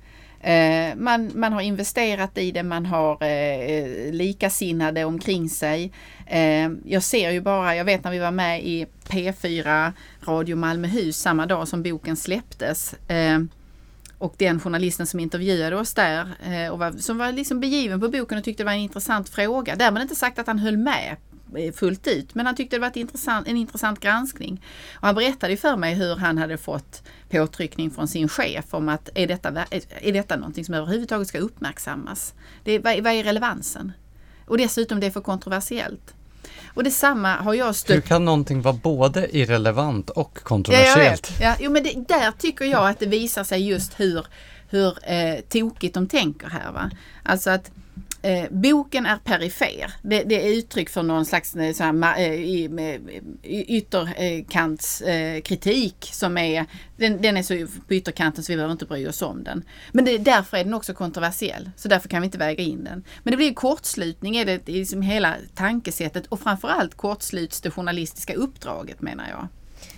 Eh, 0.46 0.96
man, 0.96 1.32
man 1.36 1.54
har 1.54 1.62
investerat 1.62 2.38
i 2.38 2.52
det, 2.52 2.64
man 2.64 2.86
har 2.86 3.24
eh, 3.24 4.12
likasinnade 4.14 5.06
omkring 5.06 5.50
sig. 5.50 5.92
Eh, 6.28 6.70
jag 6.86 7.04
ser 7.04 7.32
ju 7.32 7.42
bara, 7.42 7.76
jag 7.76 7.86
vet 7.86 8.04
när 8.04 8.12
vi 8.12 8.20
var 8.20 8.32
med 8.32 8.64
i 8.64 8.86
P4 9.08 9.92
Radio 10.28 10.56
Malmöhus 10.56 11.18
samma 11.18 11.46
dag 11.46 11.68
som 11.68 11.84
boken 11.84 12.16
släpptes. 12.16 12.94
Eh, 12.94 13.40
och 14.18 14.36
den 14.38 14.60
journalisten 14.60 15.08
som 15.08 15.20
intervjuade 15.20 15.76
oss 15.76 15.94
där 15.94 16.28
eh, 16.44 16.72
och 16.72 16.80
var, 16.80 16.92
som 16.92 17.18
var 17.18 17.32
liksom 17.32 17.60
begiven 17.60 18.02
på 18.02 18.10
boken 18.10 18.38
och 18.38 18.44
tyckte 18.44 18.64
det 18.64 18.66
var 18.66 18.74
en 18.74 18.80
intressant 18.80 19.30
fråga. 19.30 19.76
Därmed 19.76 20.02
inte 20.02 20.16
sagt 20.16 20.40
att 20.40 20.48
han 20.48 20.60
höll 20.60 20.78
med 20.78 21.16
fullt 21.76 22.08
ut. 22.08 22.36
Men 22.36 22.46
han 22.46 22.56
tyckte 22.56 22.76
det 22.76 22.80
var 22.80 22.98
intressant, 22.98 23.48
en 23.48 23.58
intressant 23.58 24.00
granskning. 24.00 24.62
Och 24.94 25.08
han 25.08 25.16
berättade 25.16 25.58
för 25.58 25.78
mig 25.78 25.94
hur 25.94 26.16
han 26.16 26.38
hade 26.38 26.58
fått 26.58 27.04
påtryckning 27.30 27.92
från 27.92 28.08
sin 28.08 28.30
chef 28.30 28.66
om 28.74 28.90
att 28.90 29.10
är 29.16 29.28
detta, 29.28 29.66
är 30.02 30.14
detta 30.14 30.36
någonting 30.36 30.66
som 30.66 30.74
överhuvudtaget 30.74 31.28
ska 31.28 31.38
uppmärksammas? 31.38 32.34
Det, 32.64 32.80
vad, 32.80 33.04
vad 33.04 33.14
är 33.14 33.24
relevansen? 33.24 33.92
Och 34.48 34.58
dessutom 34.58 35.00
det 35.00 35.08
är 35.08 35.12
för 35.12 35.22
kontroversiellt. 35.22 36.14
Och 36.76 36.84
detsamma 36.84 37.36
har 37.36 37.54
jag 37.54 37.76
stött. 37.76 37.96
Hur 37.96 38.02
kan 38.02 38.26
någonting 38.26 38.62
vara 38.62 38.74
både 38.84 39.38
irrelevant 39.38 40.10
och 40.10 40.38
kontroversiellt? 40.44 41.34
Ja, 41.40 41.46
jag 41.46 41.52
vet. 41.52 41.60
Ja, 41.60 41.66
jo, 41.66 41.72
men 41.72 41.84
det, 41.84 42.08
där 42.08 42.32
tycker 42.32 42.66
jag 42.66 42.90
att 42.90 43.00
det 43.00 43.06
visar 43.06 43.44
sig 43.44 43.68
just 43.68 44.00
hur, 44.00 44.26
hur 44.70 44.98
eh, 45.04 45.40
tokigt 45.50 45.94
de 45.94 46.08
tänker 46.08 46.48
här. 46.48 46.72
Va? 46.72 46.92
Alltså 47.24 47.50
att 47.50 47.72
Eh, 48.26 48.46
boken 48.52 49.06
är 49.06 49.18
perifer. 49.18 49.94
Det, 50.02 50.24
det, 50.24 50.48
är 50.48 50.58
uttryck 50.58 50.90
för 50.90 51.04
någon 51.04 51.26
slags 51.26 51.56
eh, 51.56 51.74
så 51.74 51.84
här, 51.84 52.20
eh, 52.20 52.40
ytterkantskritik 53.44 56.10
eh, 56.10 56.12
som 56.12 56.38
är, 56.38 56.66
den, 56.98 57.22
den, 57.22 57.38
är 57.38 57.44
så 57.44 57.68
på 57.88 57.94
ytterkanten 57.94 58.44
så 58.44 58.52
vi 58.52 58.56
behöver 58.56 58.72
inte 58.72 58.86
bry 58.86 59.08
oss 59.08 59.22
om 59.22 59.44
den. 59.44 59.64
Men 59.92 60.06
det, 60.06 60.18
därför 60.18 60.58
är 60.58 60.64
den 60.64 60.74
också 60.74 60.94
kontroversiell, 60.94 61.70
så 61.78 61.88
därför 61.88 62.10
kan 62.10 62.22
vi 62.22 62.26
inte 62.26 62.38
väga 62.38 62.64
in 62.64 62.84
den. 62.84 63.04
Men 63.24 63.32
det 63.32 63.38
blir 63.38 63.54
kortslutning 63.54 64.46
det 64.46 64.70
i 64.70 64.80
liksom 64.80 65.02
hela 65.02 65.36
tankesättet 65.56 66.28
och 66.28 66.40
framförallt 66.40 66.96
kortsluts 66.96 67.62
det 67.62 67.72
journalistiska 67.72 68.34
uppdraget 68.34 69.02
menar 69.02 69.30
jag. 69.30 69.48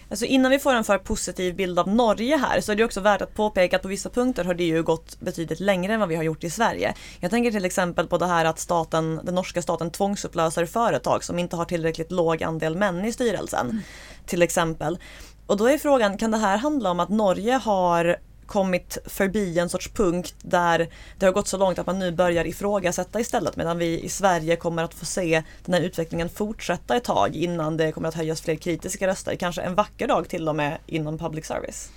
Alltså 0.10 0.26
innan 0.26 0.52
vi 0.52 0.60
får 0.60 0.74
en 0.74 0.84
för 0.84 0.98
positiv 0.98 1.56
bild 1.56 1.80
av 1.80 1.88
Norge 1.88 2.38
här 2.38 2.62
så 2.62 2.72
är 2.72 2.76
det 2.76 2.84
också 2.84 3.00
värt 3.00 3.22
att 3.22 3.34
påpeka 3.34 3.76
att 3.76 3.82
på 3.82 3.88
vissa 3.88 4.10
punkter 4.10 4.44
har 4.44 4.54
det 4.54 4.64
ju 4.64 4.84
gått 4.84 5.20
betydligt 5.20 5.60
längre 5.60 5.94
än 5.94 6.00
vad 6.00 6.10
vi 6.10 6.16
har 6.16 6.24
gjort 6.24 6.44
i 6.44 6.50
Sverige. 6.50 6.94
Jag 7.20 7.32
tänker 7.32 7.52
till 7.52 7.66
exempel 7.66 8.08
på 8.08 8.18
det 8.18 8.26
här 8.26 8.46
att 8.46 8.60
staten, 8.60 9.20
den 9.24 9.36
norska 9.36 9.62
staten 9.62 9.92
tvångsupplöser 9.92 10.66
företag 10.66 11.24
som 11.24 11.40
inte 11.40 11.56
har 11.56 11.66
tillräckligt 11.66 12.12
låg 12.12 12.44
andel 12.44 12.78
män 12.78 13.06
i 13.06 13.14
styrelsen. 13.14 13.70
Mm. 13.70 13.82
Till 14.26 14.42
exempel. 14.42 14.98
Och 15.46 15.58
då 15.58 15.70
är 15.70 15.78
frågan, 15.78 16.18
kan 16.18 16.32
det 16.32 16.38
här 16.38 16.58
handla 16.58 16.92
om 16.92 17.00
att 17.00 17.10
Norge 17.10 17.54
har 17.54 18.18
kommit 18.48 18.98
förbi 19.06 19.60
en 19.60 19.70
sorts 19.70 19.90
punkt 19.90 20.36
där 20.42 20.90
det 21.18 21.26
har 21.26 21.34
gått 21.34 21.48
så 21.48 21.58
långt 21.58 21.80
att 21.80 21.88
man 21.88 22.00
nu 22.00 22.12
börjar 22.12 22.48
ifrågasätta 22.48 23.20
istället 23.20 23.56
medan 23.56 23.78
vi 23.78 24.02
i 24.02 24.10
Sverige 24.10 24.56
kommer 24.56 24.84
att 24.84 24.94
få 24.94 25.06
se 25.06 25.44
den 25.66 25.74
här 25.74 25.82
utvecklingen 25.82 26.30
fortsätta 26.30 26.96
ett 26.96 27.04
tag 27.04 27.36
innan 27.36 27.78
det 27.78 27.92
kommer 27.92 28.10
att 28.10 28.16
höjas 28.16 28.42
fler 28.42 28.56
kritiska 28.56 29.08
röster. 29.08 29.36
Kanske 29.36 29.62
en 29.62 29.76
vacker 29.76 30.08
dag 30.08 30.30
till 30.30 30.50
och 30.50 30.56
med 30.56 30.78
inom 30.86 31.18
public 31.18 31.46
service. 31.46 31.92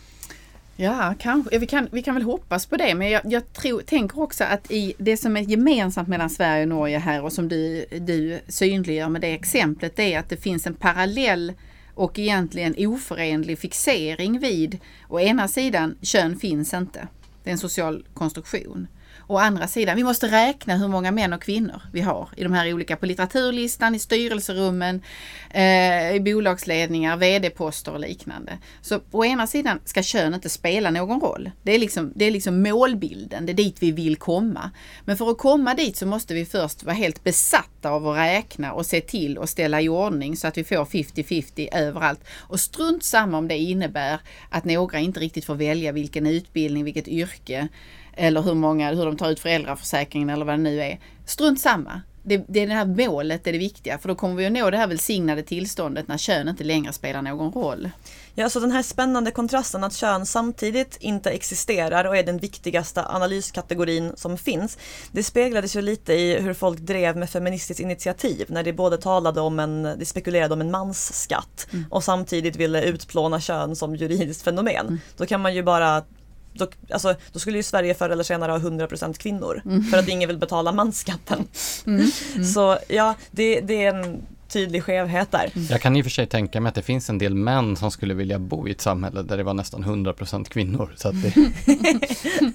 Ja, 0.76 1.14
kanske. 1.18 1.58
Vi 1.58 1.66
kan, 1.66 1.88
vi 1.92 2.02
kan 2.02 2.14
väl 2.14 2.24
hoppas 2.24 2.66
på 2.66 2.76
det. 2.76 2.94
Men 2.94 3.10
jag, 3.10 3.22
jag 3.24 3.52
tror, 3.52 3.80
tänker 3.80 4.20
också 4.20 4.44
att 4.44 4.70
i 4.70 4.94
det 4.98 5.16
som 5.16 5.36
är 5.36 5.40
gemensamt 5.40 6.08
mellan 6.08 6.30
Sverige 6.30 6.62
och 6.62 6.68
Norge 6.68 6.98
här 6.98 7.24
och 7.24 7.32
som 7.32 7.48
du, 7.48 7.86
du 7.90 8.40
synliggör 8.48 9.08
med 9.08 9.20
det 9.20 9.34
exemplet 9.34 9.96
det 9.96 10.14
är 10.14 10.18
att 10.18 10.28
det 10.28 10.36
finns 10.36 10.66
en 10.66 10.74
parallell 10.74 11.52
och 11.94 12.18
egentligen 12.18 12.74
oförenlig 12.78 13.58
fixering 13.58 14.38
vid 14.38 14.78
å 15.08 15.20
ena 15.20 15.48
sidan 15.48 15.96
kön 16.02 16.38
finns 16.38 16.74
inte. 16.74 17.08
Det 17.42 17.50
är 17.50 17.52
en 17.52 17.58
social 17.58 18.06
konstruktion. 18.14 18.86
Å 19.30 19.38
andra 19.38 19.66
sidan, 19.66 19.96
vi 19.96 20.04
måste 20.04 20.26
räkna 20.26 20.76
hur 20.76 20.88
många 20.88 21.10
män 21.10 21.32
och 21.32 21.42
kvinnor 21.42 21.82
vi 21.92 22.00
har 22.00 22.28
i 22.36 22.42
de 22.42 22.52
här 22.52 22.74
olika, 22.74 22.96
på 22.96 23.06
litteraturlistan, 23.06 23.94
i 23.94 23.98
styrelserummen, 23.98 25.02
eh, 25.50 26.14
i 26.14 26.20
bolagsledningar, 26.20 27.16
vd-poster 27.16 27.92
och 27.92 28.00
liknande. 28.00 28.58
Så 28.82 29.00
å 29.10 29.24
ena 29.24 29.46
sidan 29.46 29.80
ska 29.84 30.02
kön 30.02 30.34
inte 30.34 30.48
spela 30.48 30.90
någon 30.90 31.20
roll. 31.20 31.50
Det 31.62 31.74
är, 31.74 31.78
liksom, 31.78 32.12
det 32.14 32.24
är 32.24 32.30
liksom 32.30 32.62
målbilden, 32.62 33.46
det 33.46 33.52
är 33.52 33.54
dit 33.54 33.76
vi 33.80 33.92
vill 33.92 34.16
komma. 34.16 34.70
Men 35.04 35.16
för 35.16 35.30
att 35.30 35.38
komma 35.38 35.74
dit 35.74 35.96
så 35.96 36.06
måste 36.06 36.34
vi 36.34 36.44
först 36.44 36.84
vara 36.84 36.94
helt 36.94 37.24
besatta 37.24 37.90
av 37.90 38.08
att 38.08 38.18
räkna 38.18 38.72
och 38.72 38.86
se 38.86 39.00
till 39.00 39.38
att 39.38 39.50
ställa 39.50 39.80
i 39.80 39.88
ordning 39.88 40.36
så 40.36 40.46
att 40.48 40.58
vi 40.58 40.64
får 40.64 40.84
50-50 40.84 41.68
överallt. 41.72 42.20
Och 42.38 42.60
strunt 42.60 43.04
samma 43.04 43.38
om 43.38 43.48
det 43.48 43.58
innebär 43.58 44.20
att 44.48 44.64
några 44.64 44.98
inte 44.98 45.20
riktigt 45.20 45.44
får 45.44 45.54
välja 45.54 45.92
vilken 45.92 46.26
utbildning, 46.26 46.84
vilket 46.84 47.08
yrke 47.08 47.68
eller 48.16 48.42
hur, 48.42 48.54
många, 48.54 48.94
hur 48.94 49.04
de 49.04 49.16
tar 49.16 49.30
ut 49.30 49.40
föräldraförsäkringen 49.40 50.30
eller 50.30 50.44
vad 50.44 50.54
det 50.54 50.62
nu 50.62 50.80
är. 50.80 51.00
Strunt 51.26 51.60
samma. 51.60 52.02
Det, 52.22 52.44
det 52.48 52.60
är 52.60 52.66
det 52.66 52.74
här 52.74 53.08
målet 53.08 53.46
är 53.46 53.52
det 53.52 53.58
viktiga 53.58 53.98
för 53.98 54.08
då 54.08 54.14
kommer 54.14 54.34
vi 54.34 54.46
att 54.46 54.52
nå 54.52 54.70
det 54.70 54.76
här 54.76 54.86
välsignade 54.86 55.42
tillståndet 55.42 56.08
när 56.08 56.18
kön 56.18 56.48
inte 56.48 56.64
längre 56.64 56.92
spelar 56.92 57.22
någon 57.22 57.52
roll. 57.52 57.90
Ja, 58.34 58.50
så 58.50 58.60
den 58.60 58.72
här 58.72 58.82
spännande 58.82 59.30
kontrasten 59.30 59.84
att 59.84 59.94
kön 59.94 60.26
samtidigt 60.26 60.96
inte 61.00 61.30
existerar 61.30 62.04
och 62.04 62.16
är 62.16 62.22
den 62.22 62.38
viktigaste 62.38 63.06
analyskategorin 63.06 64.12
som 64.16 64.38
finns. 64.38 64.78
Det 65.12 65.22
speglades 65.22 65.76
ju 65.76 65.82
lite 65.82 66.12
i 66.12 66.40
hur 66.40 66.54
folk 66.54 66.78
drev 66.78 67.16
med 67.16 67.30
Feministiskt 67.30 67.80
initiativ 67.80 68.46
när 68.48 68.62
de 68.62 68.72
både 68.72 68.98
talade 68.98 69.40
om 69.40 69.58
en, 69.60 69.82
de 69.98 70.04
spekulerade 70.04 70.54
om 70.54 70.60
en 70.60 70.70
mansskatt 70.70 71.66
mm. 71.72 71.84
och 71.90 72.04
samtidigt 72.04 72.56
ville 72.56 72.82
utplåna 72.82 73.40
kön 73.40 73.76
som 73.76 73.96
juridiskt 73.96 74.42
fenomen. 74.42 74.86
Mm. 74.86 75.00
Då 75.16 75.26
kan 75.26 75.40
man 75.40 75.54
ju 75.54 75.62
bara 75.62 76.04
då, 76.52 76.66
alltså, 76.90 77.14
då 77.32 77.38
skulle 77.38 77.56
ju 77.56 77.62
Sverige 77.62 77.94
förr 77.94 78.10
eller 78.10 78.24
senare 78.24 78.52
ha 78.52 78.58
100% 78.58 79.18
kvinnor 79.18 79.62
för 79.90 79.98
att 79.98 80.08
ingen 80.08 80.28
vill 80.28 80.38
betala 80.38 80.72
mansskatten. 80.72 81.48
Så 82.54 82.78
ja, 82.88 83.14
det, 83.30 83.60
det 83.60 83.84
är 83.84 83.94
en 83.94 84.22
tydlig 84.50 84.82
skevhet 84.82 85.30
där. 85.30 85.52
Jag 85.70 85.80
kan 85.80 85.96
i 85.96 86.00
och 86.00 86.04
för 86.04 86.10
sig 86.10 86.26
tänka 86.26 86.60
mig 86.60 86.68
att 86.68 86.74
det 86.74 86.82
finns 86.82 87.10
en 87.10 87.18
del 87.18 87.34
män 87.34 87.76
som 87.76 87.90
skulle 87.90 88.14
vilja 88.14 88.38
bo 88.38 88.68
i 88.68 88.70
ett 88.70 88.80
samhälle 88.80 89.22
där 89.22 89.36
det 89.36 89.42
var 89.42 89.54
nästan 89.54 89.84
100% 89.84 90.44
kvinnor. 90.44 90.92
Så 90.96 91.08
att 91.08 91.14
det, 91.22 91.32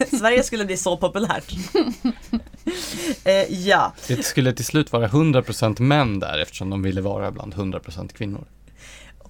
Sverige 0.17 0.43
skulle 0.43 0.65
bli 0.65 0.77
så 0.77 0.97
populärt. 0.97 1.53
eh, 3.23 3.67
ja, 3.67 3.93
det 4.07 4.25
skulle 4.25 4.53
till 4.53 4.65
slut 4.65 4.91
vara 4.91 5.07
100% 5.07 5.81
män 5.81 6.19
där 6.19 6.39
eftersom 6.39 6.69
de 6.69 6.81
ville 6.81 7.01
vara 7.01 7.31
bland 7.31 7.53
100% 7.53 8.13
kvinnor. 8.13 8.47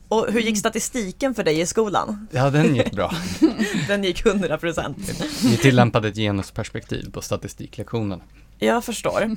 Och 0.08 0.28
hur 0.32 0.40
gick 0.40 0.58
statistiken 0.58 1.36
för 1.36 1.44
dig 1.44 1.60
i 1.60 1.66
skolan? 1.66 2.28
Ja, 2.32 2.50
den 2.50 2.76
gick 2.76 2.92
bra. 2.92 3.12
Den 3.88 4.04
gick 4.04 4.24
100%. 4.26 4.96
Vi 5.44 5.58
tillämpade 5.58 6.08
ett 6.08 6.16
genusperspektiv 6.16 7.12
på 7.12 7.22
statistiklektionen. 7.22 8.22
Jag 8.60 8.84
förstår. 8.84 9.36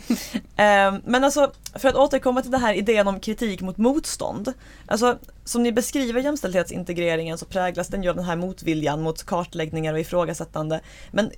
Eh, 0.57 0.95
men 1.05 1.25
alltså, 1.25 1.53
för 1.75 1.89
att 1.89 1.95
återkomma 1.95 2.43
till 2.43 2.51
den 2.51 2.61
här 2.61 2.75
idén 2.75 3.09
om 3.09 3.21
kritik 3.21 3.61
mot 3.61 3.77
motstånd. 3.77 4.53
Alltså, 4.87 5.19
som 5.45 5.63
ni 5.63 5.73
beskriver 5.73 6.21
jämställdhetsintegreringen 6.21 7.39
så 7.39 7.47
präglas 7.47 7.89
den 7.89 8.03
ju 8.03 8.09
av 8.09 8.17
den 8.17 8.25
här 8.25 8.37
motviljan 8.37 9.03
mot 9.03 9.25
kartläggningar 9.25 9.93
och 9.93 10.01
ifrågasättande. 10.01 10.81
Men 11.11 11.31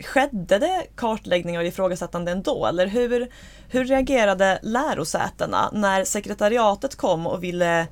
skedde 0.00 0.58
det 0.58 0.86
kartläggningar 0.94 1.60
och 1.60 1.66
ifrågasättande 1.66 2.32
ändå? 2.32 2.66
Eller 2.66 2.86
hur, 2.86 3.28
hur 3.68 3.84
reagerade 3.84 4.58
lärosätena 4.62 5.70
när 5.72 6.04
sekretariatet 6.04 6.96
kom 6.96 7.26
och 7.26 7.44
ville 7.44 7.86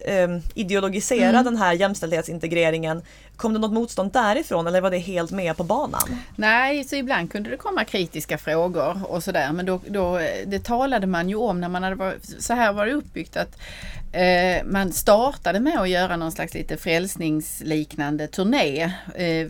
eh, 0.00 0.28
ideologisera 0.54 1.28
Mm. 1.28 1.44
den 1.44 1.56
här 1.56 1.72
jämställdhetsintegreringen? 1.72 3.02
Kom 3.36 3.52
det 3.52 3.58
något 3.58 3.72
motstånd 3.72 4.12
därifrån 4.12 4.66
eller 4.66 4.80
var 4.80 4.90
det 4.90 4.98
helt 4.98 5.30
med 5.30 5.56
på 5.56 5.64
banan? 5.64 6.16
Nej, 6.36 6.84
så 6.84 6.96
ibland 6.96 7.32
kunde 7.32 7.50
det 7.50 7.56
komma 7.56 7.84
kritiska 7.84 8.38
frågor 8.38 9.00
och 9.12 9.22
sådär. 9.22 9.52
Men 9.52 9.66
då, 9.66 9.80
då, 9.88 10.18
det 10.46 10.64
talade 10.64 11.06
man 11.06 11.28
ju 11.28 11.36
om 11.36 11.60
när 11.60 11.68
man 11.68 11.82
hade 11.82 11.96
varit, 11.96 12.42
så 12.42 12.54
här 12.54 12.72
var 12.72 12.86
det 12.86 12.92
uppbyggt 12.92 13.36
att 13.36 13.58
eh, 14.12 14.64
man 14.64 14.92
startade 14.92 15.60
med 15.60 15.78
att 15.80 15.88
göra 15.88 16.16
någon 16.16 16.32
slags 16.32 16.54
lite 16.54 16.76
frälsningsliknande 16.76 18.26
turné 18.26 18.82
eh, 19.14 19.46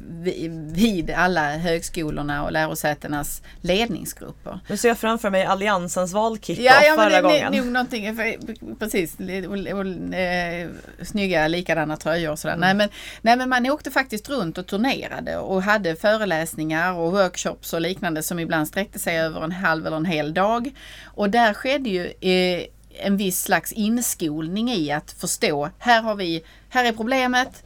vid, 0.73 1.11
alla 1.11 1.51
högskolorna 1.57 2.45
och 2.45 2.53
lärosätenas 2.53 3.43
ledningsgrupper. 3.61 4.61
Nu 4.69 4.77
ser 4.77 4.89
jag 4.89 4.99
framför 4.99 5.31
mig 5.31 5.45
Alliansens 5.45 6.13
valkick 6.13 6.59
Ja, 6.59 6.73
ja 6.83 6.97
men 6.97 7.05
förra 7.11 7.17
det 7.17 7.23
gången. 7.23 7.55
är 7.55 7.59
nog 7.63 7.73
någonting, 7.73 8.17
för- 8.17 8.75
precis, 8.79 9.17
och, 9.47 9.79
och, 9.79 10.15
eh, 10.15 10.69
snygga 11.03 11.49
likadana 11.49 11.97
tröjor 11.97 12.33
och 12.33 12.39
sådär. 12.39 12.55
Mm. 12.55 12.61
Nej, 12.61 12.75
men, 12.75 12.89
nej 13.23 13.37
men 13.37 13.49
man 13.49 13.67
åkte 13.77 13.91
faktiskt 13.91 14.29
runt 14.29 14.59
och 14.59 14.67
turnerade 14.67 15.37
och 15.37 15.63
hade 15.63 15.97
föreläsningar 15.97 16.93
och 16.93 17.13
workshops 17.13 17.73
och 17.73 17.81
liknande 17.81 18.23
som 18.23 18.39
ibland 18.39 18.69
sträckte 18.69 18.99
sig 18.99 19.19
över 19.19 19.45
en 19.45 19.53
halv 19.53 19.87
eller 19.87 19.97
en 19.97 20.05
hel 20.05 20.35
dag. 20.35 20.73
Och 21.05 21.31
där 21.31 21.55
skedde 21.55 21.89
ju 21.89 22.05
eh, 22.07 22.67
en 22.99 23.17
viss 23.17 23.43
slags 23.43 23.73
inskolning 23.73 24.71
i 24.71 24.93
att 24.93 25.11
förstå, 25.11 25.71
här 25.79 26.03
har 26.03 26.15
vi, 26.15 26.45
här 26.69 26.85
är 26.85 26.93
problemet, 26.93 27.65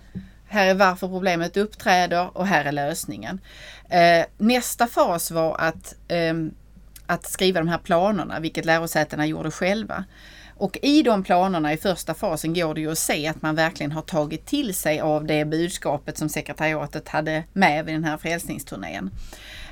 här 0.48 0.66
är 0.66 0.74
varför 0.74 1.08
problemet 1.08 1.56
uppträder 1.56 2.36
och 2.36 2.46
här 2.46 2.64
är 2.64 2.72
lösningen. 2.72 3.40
Eh, 3.88 4.24
nästa 4.38 4.86
fas 4.86 5.30
var 5.30 5.56
att, 5.58 5.94
ehm, 6.08 6.54
att 7.06 7.30
skriva 7.30 7.60
de 7.60 7.68
här 7.68 7.78
planerna, 7.78 8.40
vilket 8.40 8.64
lärosätena 8.64 9.26
gjorde 9.26 9.50
själva. 9.50 10.04
Och 10.60 10.78
i 10.82 11.02
de 11.02 11.22
planerna 11.22 11.72
i 11.72 11.76
första 11.76 12.14
fasen 12.14 12.54
går 12.54 12.74
det 12.74 12.80
ju 12.80 12.90
att 12.90 12.98
se 12.98 13.26
att 13.26 13.42
man 13.42 13.54
verkligen 13.54 13.92
har 13.92 14.02
tagit 14.02 14.46
till 14.46 14.74
sig 14.74 15.00
av 15.00 15.24
det 15.24 15.44
budskapet 15.44 16.18
som 16.18 16.28
sekretariatet 16.28 17.08
hade 17.08 17.44
med 17.52 17.84
vid 17.84 17.94
den 17.94 18.04
här 18.04 18.16
frälsningsturnén. 18.16 19.10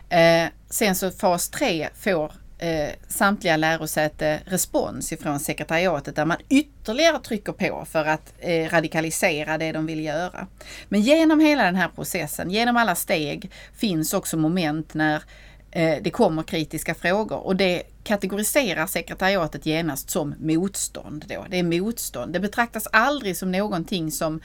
Eh, 0.08 0.48
sen 0.70 0.94
så 0.94 1.10
fas 1.10 1.48
3 1.48 1.88
får 1.94 2.32
eh, 2.58 2.88
samtliga 3.08 3.56
lärosäte 3.56 4.40
respons 4.44 5.12
ifrån 5.12 5.40
sekretariatet 5.40 6.16
där 6.16 6.24
man 6.24 6.36
ytterligare 6.48 7.18
trycker 7.18 7.52
på 7.52 7.84
för 7.90 8.04
att 8.04 8.34
eh, 8.38 8.70
radikalisera 8.70 9.58
det 9.58 9.72
de 9.72 9.86
vill 9.86 10.04
göra. 10.04 10.46
Men 10.88 11.00
genom 11.00 11.40
hela 11.40 11.64
den 11.64 11.76
här 11.76 11.88
processen, 11.88 12.50
genom 12.50 12.76
alla 12.76 12.94
steg, 12.94 13.50
finns 13.74 14.14
också 14.14 14.36
moment 14.36 14.94
när 14.94 15.22
eh, 15.70 15.96
det 16.02 16.10
kommer 16.10 16.42
kritiska 16.42 16.94
frågor 16.94 17.38
och 17.38 17.56
det 17.56 17.82
kategoriserar 18.08 18.86
sekretariatet 18.86 19.66
genast 19.66 20.10
som 20.10 20.34
motstånd. 20.38 21.24
Då. 21.28 21.46
Det 21.48 21.58
är 21.58 21.62
motstånd. 21.62 22.32
Det 22.32 22.40
betraktas 22.40 22.88
aldrig 22.92 23.36
som 23.36 23.52
någonting 23.52 24.10
som 24.10 24.40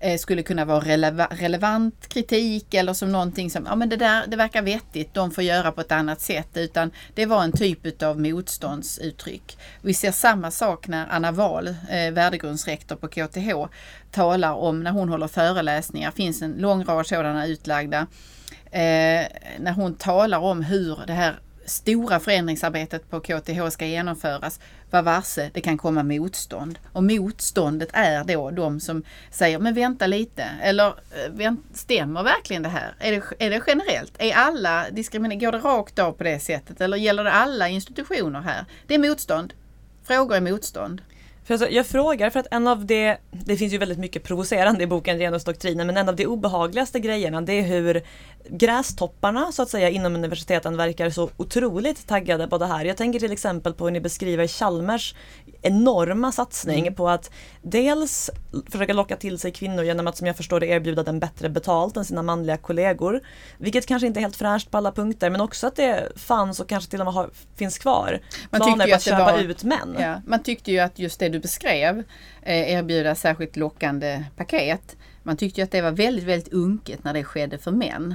eh, 0.00 0.18
skulle 0.18 0.42
kunna 0.42 0.64
vara 0.64 0.80
releva- 0.80 1.28
relevant 1.30 2.08
kritik 2.08 2.74
eller 2.74 2.92
som 2.92 3.12
någonting 3.12 3.50
som, 3.50 3.66
ja 3.66 3.76
men 3.76 3.88
det 3.88 3.96
där, 3.96 4.26
det 4.26 4.36
verkar 4.36 4.62
vettigt, 4.62 5.14
de 5.14 5.30
får 5.30 5.44
göra 5.44 5.72
på 5.72 5.80
ett 5.80 5.92
annat 5.92 6.20
sätt, 6.20 6.48
utan 6.54 6.90
det 7.14 7.26
var 7.26 7.42
en 7.42 7.52
typ 7.52 8.02
av 8.02 8.20
motståndsuttryck. 8.20 9.58
Vi 9.82 9.94
ser 9.94 10.12
samma 10.12 10.50
sak 10.50 10.88
när 10.88 11.06
Anna 11.10 11.32
Wahl, 11.32 11.68
eh, 11.68 12.10
värdegrundsrektor 12.12 12.96
på 12.96 13.08
KTH, 13.08 13.68
talar 14.10 14.52
om 14.52 14.82
när 14.82 14.90
hon 14.90 15.08
håller 15.08 15.28
föreläsningar, 15.28 16.10
finns 16.10 16.42
en 16.42 16.52
lång 16.52 16.84
rad 16.84 17.06
sådana 17.06 17.46
utlagda, 17.46 18.06
eh, 18.70 19.26
när 19.58 19.72
hon 19.72 19.94
talar 19.94 20.38
om 20.38 20.62
hur 20.62 21.00
det 21.06 21.12
här 21.12 21.38
stora 21.68 22.20
förändringsarbetet 22.20 23.10
på 23.10 23.20
KTH 23.20 23.68
ska 23.70 23.86
genomföras. 23.86 24.60
Var 24.90 25.02
varse, 25.02 25.50
det 25.54 25.60
kan 25.60 25.78
komma 25.78 26.02
motstånd. 26.02 26.78
Och 26.92 27.02
motståndet 27.02 27.88
är 27.92 28.24
då 28.24 28.50
de 28.50 28.80
som 28.80 29.02
säger, 29.30 29.58
men 29.58 29.74
vänta 29.74 30.06
lite. 30.06 30.44
Eller 30.62 30.86
eh, 31.38 31.52
stämmer 31.74 32.22
verkligen 32.22 32.62
det 32.62 32.68
här? 32.68 32.94
Är 32.98 33.12
det, 33.12 33.46
är 33.46 33.50
det 33.50 33.62
generellt? 33.66 34.12
Är 34.18 34.34
alla 34.34 34.90
diskriminerade? 34.90 35.44
Går 35.44 35.52
det 35.52 35.58
rakt 35.58 35.98
av 35.98 36.12
på 36.12 36.24
det 36.24 36.40
sättet? 36.40 36.80
Eller 36.80 36.96
gäller 36.96 37.24
det 37.24 37.32
alla 37.32 37.68
institutioner 37.68 38.40
här? 38.40 38.64
Det 38.86 38.94
är 38.94 38.98
motstånd. 38.98 39.54
Frågor 40.04 40.36
är 40.36 40.40
motstånd. 40.40 41.02
För 41.48 41.54
alltså, 41.54 41.70
jag 41.70 41.86
frågar 41.86 42.30
för 42.30 42.40
att 42.40 42.46
en 42.50 42.66
av 42.66 42.86
det, 42.86 43.18
det 43.30 43.56
finns 43.56 43.72
ju 43.72 43.78
väldigt 43.78 43.98
mycket 43.98 44.22
provocerande 44.22 44.84
i 44.84 44.86
boken 44.86 45.18
Genusdoktrinen, 45.18 45.86
men 45.86 45.96
en 45.96 46.08
av 46.08 46.16
de 46.16 46.26
obehagligaste 46.26 47.00
grejerna 47.00 47.40
det 47.40 47.52
är 47.52 47.62
hur 47.62 48.02
grästopparna 48.50 49.52
så 49.52 49.62
att 49.62 49.68
säga 49.70 49.90
inom 49.90 50.14
universiteten 50.14 50.76
verkar 50.76 51.10
så 51.10 51.30
otroligt 51.36 52.06
taggade 52.06 52.48
på 52.48 52.58
det 52.58 52.66
här. 52.66 52.84
Jag 52.84 52.96
tänker 52.96 53.20
till 53.20 53.32
exempel 53.32 53.74
på 53.74 53.84
hur 53.84 53.92
ni 53.92 54.00
beskriver 54.00 54.46
Chalmers 54.46 55.14
enorma 55.62 56.32
satsning 56.32 56.94
på 56.94 57.08
att 57.08 57.30
dels 57.62 58.30
försöka 58.70 58.92
locka 58.92 59.16
till 59.16 59.38
sig 59.38 59.52
kvinnor 59.52 59.84
genom 59.84 60.06
att 60.06 60.16
som 60.16 60.26
jag 60.26 60.36
förstår 60.36 60.60
det 60.60 60.66
erbjuda 60.66 61.02
dem 61.02 61.20
bättre 61.20 61.48
betalt 61.48 61.96
än 61.96 62.04
sina 62.04 62.22
manliga 62.22 62.56
kollegor. 62.56 63.20
Vilket 63.58 63.86
kanske 63.86 64.06
inte 64.06 64.20
är 64.20 64.22
helt 64.22 64.36
fräscht 64.36 64.70
på 64.70 64.76
alla 64.76 64.92
punkter 64.92 65.30
men 65.30 65.40
också 65.40 65.66
att 65.66 65.76
det 65.76 66.08
fanns 66.16 66.60
och 66.60 66.68
kanske 66.68 66.90
till 66.90 67.00
och 67.00 67.06
med 67.06 67.14
har, 67.14 67.30
finns 67.56 67.78
kvar 67.78 68.20
Man 68.50 68.60
planer 68.60 68.86
på 68.86 68.90
att 68.90 68.96
att 68.96 69.02
köpa 69.02 69.32
var- 69.32 69.38
ut 69.38 69.64
män. 69.64 69.96
Ja, 69.98 70.22
man 70.26 70.42
tyckte 70.42 70.72
ju 70.72 70.78
att 70.78 70.98
just 70.98 71.20
det 71.20 71.28
du 71.28 71.38
beskrev, 71.40 72.02
eh, 72.42 72.72
erbjuda 72.72 73.14
särskilt 73.14 73.56
lockande 73.56 74.24
paket, 74.36 74.96
man 75.22 75.36
tyckte 75.36 75.60
ju 75.60 75.64
att 75.64 75.70
det 75.70 75.80
var 75.82 75.90
väldigt, 75.90 76.24
väldigt 76.24 76.52
unket 76.52 77.04
när 77.04 77.14
det 77.14 77.24
skedde 77.24 77.58
för 77.58 77.70
män. 77.70 78.14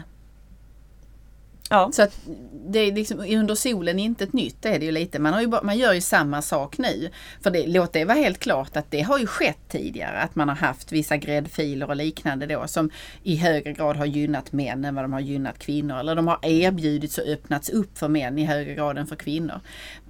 Ja. 1.73 1.89
Så 1.91 2.01
att 2.01 2.19
det 2.65 2.79
är 2.79 2.91
liksom 2.91 3.19
under 3.19 3.55
solen 3.55 3.99
inte 3.99 4.23
ett 4.23 4.33
nytt, 4.33 4.61
det 4.61 4.69
är 4.69 4.79
det 4.79 4.85
ju 4.85 4.91
lite. 4.91 5.19
Man, 5.19 5.33
har 5.33 5.41
ju, 5.41 5.47
man 5.63 5.77
gör 5.77 5.93
ju 5.93 6.01
samma 6.01 6.41
sak 6.41 6.77
nu. 6.77 7.09
För 7.41 7.51
det, 7.51 7.67
låt 7.67 7.93
det 7.93 8.05
vara 8.05 8.17
helt 8.17 8.39
klart 8.39 8.77
att 8.77 8.91
det 8.91 9.01
har 9.01 9.19
ju 9.19 9.27
skett 9.27 9.59
tidigare, 9.69 10.17
att 10.17 10.35
man 10.35 10.49
har 10.49 10.55
haft 10.55 10.91
vissa 10.91 11.17
gräddfiler 11.17 11.89
och 11.89 11.95
liknande 11.95 12.45
då 12.45 12.67
som 12.67 12.89
i 13.23 13.35
högre 13.35 13.73
grad 13.73 13.95
har 13.95 14.05
gynnat 14.05 14.51
män 14.51 14.85
än 14.85 14.95
vad 14.95 15.03
de 15.03 15.13
har 15.13 15.19
gynnat 15.19 15.59
kvinnor. 15.59 15.99
Eller 15.99 16.15
de 16.15 16.27
har 16.27 16.39
erbjudits 16.41 17.17
och 17.17 17.27
öppnats 17.27 17.69
upp 17.69 17.97
för 17.97 18.07
män 18.07 18.37
i 18.37 18.45
högre 18.45 18.73
grad 18.73 18.97
än 18.97 19.07
för 19.07 19.15
kvinnor. 19.15 19.59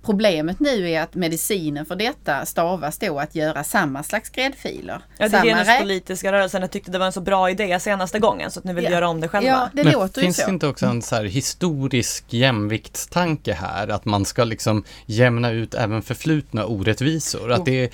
Problemet 0.06 0.60
nu 0.60 0.90
är 0.90 1.02
att 1.02 1.16
medicinen 1.16 1.86
för 1.86 1.96
detta 1.96 2.46
stavas 2.46 2.98
då 2.98 3.20
att 3.20 3.36
göra 3.36 3.64
samma 3.64 4.04
slags 4.04 4.30
gräddfiler. 4.30 5.02
Ja, 5.18 5.30
det 5.30 5.42
genuspolitiska 5.42 6.32
rörelsen 6.32 6.70
tyckte 6.70 6.92
det 6.92 7.00
var 7.00 7.06
en 7.06 7.12
så 7.12 7.22
bra 7.22 7.50
idé 7.50 7.80
senaste 7.80 8.20
gången 8.20 8.52
så 8.52 8.60
att 8.60 8.64
nu 8.64 8.74
vill 8.74 8.84
Ja. 8.84 8.90
göra 8.92 9.08
om 9.10 9.22
det 9.22 9.28
själva. 9.28 9.50
Ja, 9.50 9.70
det 9.74 9.84
Men 9.84 9.94
låter 9.94 10.22
ju 10.22 10.26
finns 10.26 10.38
så. 10.38 10.46
det 10.46 10.50
inte 10.52 10.68
också 10.68 10.86
en 10.86 11.02
så 11.02 11.16
här 11.16 11.24
historisk 11.24 12.26
jämviktstanke 12.30 13.54
här? 13.54 13.88
Att 13.88 14.06
man 14.06 14.26
ska 14.26 14.44
liksom 14.44 14.84
jämna 15.06 15.52
ut 15.52 15.74
även 15.74 16.02
förflutna 16.02 16.66
orättvisor? 16.66 17.52
Att 17.52 17.66
det 17.66 17.84
är 17.84 17.90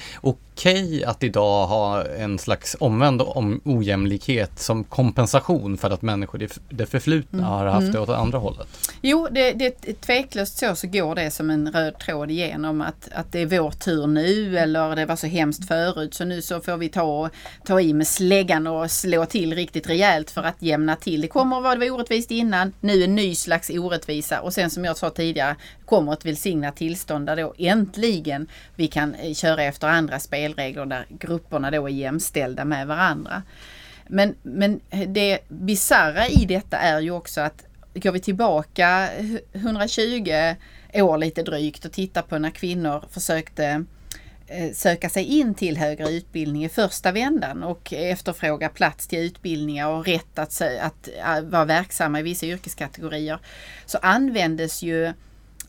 okej 0.60 1.04
att 1.04 1.24
idag 1.24 1.68
ha 1.68 2.06
en 2.06 2.40
slags 2.40 2.76
omvänd 2.80 3.22
om 3.22 3.62
ojämlikhet 3.66 4.60
som 4.60 4.84
kompensation 4.84 5.78
för 5.78 5.90
att 5.90 6.02
människor 6.02 6.44
i 6.44 6.48
det 6.70 6.86
förflutna 6.86 7.40
Mm. 7.40 7.52
har 7.52 7.66
haft 7.66 7.92
det 7.92 8.00
åt 8.00 8.10
andra 8.10 8.38
hållet? 8.38 8.68
Jo, 9.02 9.28
det, 9.32 9.52
det, 9.52 10.02
tveklöst 10.02 10.58
så, 10.58 10.76
så 10.76 10.88
går 10.88 11.16
det 11.16 11.32
som 11.32 11.50
en 11.50 11.72
röd 11.72 12.00
tråd 12.00 12.32
igenom 12.32 12.82
att, 12.82 13.10
att 13.12 13.32
det 13.32 13.40
är 13.40 13.46
vår 13.46 13.72
tur 13.72 14.08
nu 14.08 14.58
eller 14.58 14.96
det 14.96 15.06
var 15.06 15.16
så 15.16 15.28
hemskt 15.28 15.68
förut 15.68 16.14
så 16.14 16.26
nu 16.26 16.42
så 16.42 16.62
får 16.62 16.78
vi 16.78 16.90
ta, 16.90 17.30
ta 17.66 17.82
i 17.82 17.94
med 17.94 18.08
släggan 18.08 18.68
och 18.68 18.92
slå 18.92 19.26
till 19.26 19.56
riktigt 19.56 19.90
rejält 19.90 20.32
för 20.32 20.44
att 20.44 20.62
jämna 20.62 20.96
till. 20.96 21.22
Det 21.22 21.28
kommer 21.28 21.58
att 21.58 21.64
vara 21.64 21.94
orättvist 21.94 22.32
innan, 22.32 22.74
nu 22.80 23.04
en 23.04 23.16
ny 23.16 23.36
slags 23.36 23.70
orättvisa 23.70 24.42
och 24.42 24.54
sen 24.54 24.70
som 24.70 24.86
jag 24.86 24.98
sa 24.98 25.10
tidigare 25.10 25.56
kommer 25.90 26.14
ett 26.14 26.26
välsignat 26.26 26.76
tillstånd 26.76 27.26
där 27.26 27.36
då 27.36 27.54
äntligen 27.58 28.48
vi 28.76 28.88
kan 28.88 29.16
eh, 29.16 29.34
köra 29.34 29.64
efter 29.64 29.88
andra 29.88 30.20
spelregler 30.20 30.86
där 30.86 31.06
grupperna 31.10 31.72
då 31.72 31.86
är 31.88 31.92
jämställda 31.92 32.66
med 32.66 32.88
varandra. 32.88 33.44
Men, 34.08 34.36
men 34.42 34.80
eh, 34.90 35.10
det 35.10 35.40
bizarra 35.48 36.28
i 36.28 36.46
detta 36.46 36.78
är 36.78 37.00
ju 37.00 37.12
också 37.12 37.42
att 37.42 37.66
går 37.94 38.12
vi 38.12 38.20
tillbaka 38.20 39.10
120 39.54 40.56
år 40.94 41.18
lite 41.18 41.44
drygt 41.44 41.86
och 41.86 41.92
tittar 41.92 42.22
på 42.22 42.38
när 42.38 42.50
kvinnor 42.50 43.04
försökte 43.10 43.86
eh, 44.48 44.72
söka 44.74 45.10
sig 45.10 45.24
in 45.24 45.54
till 45.54 45.78
högre 45.78 46.10
utbildning 46.10 46.66
i 46.66 46.70
första 46.70 47.12
vändan 47.12 47.64
och 47.64 47.94
efterfråga 47.94 48.70
plats 48.70 49.08
till 49.08 49.20
utbildningar 49.20 49.88
och 49.88 50.06
rätt 50.06 50.40
att, 50.40 50.62
att, 50.62 51.10
att 51.24 51.44
vara 51.44 51.66
verksamma 51.66 52.20
i 52.20 52.24
vissa 52.24 52.46
yrkeskategorier 52.46 53.40
så 53.86 53.98
användes 53.98 54.84
ju 54.84 55.14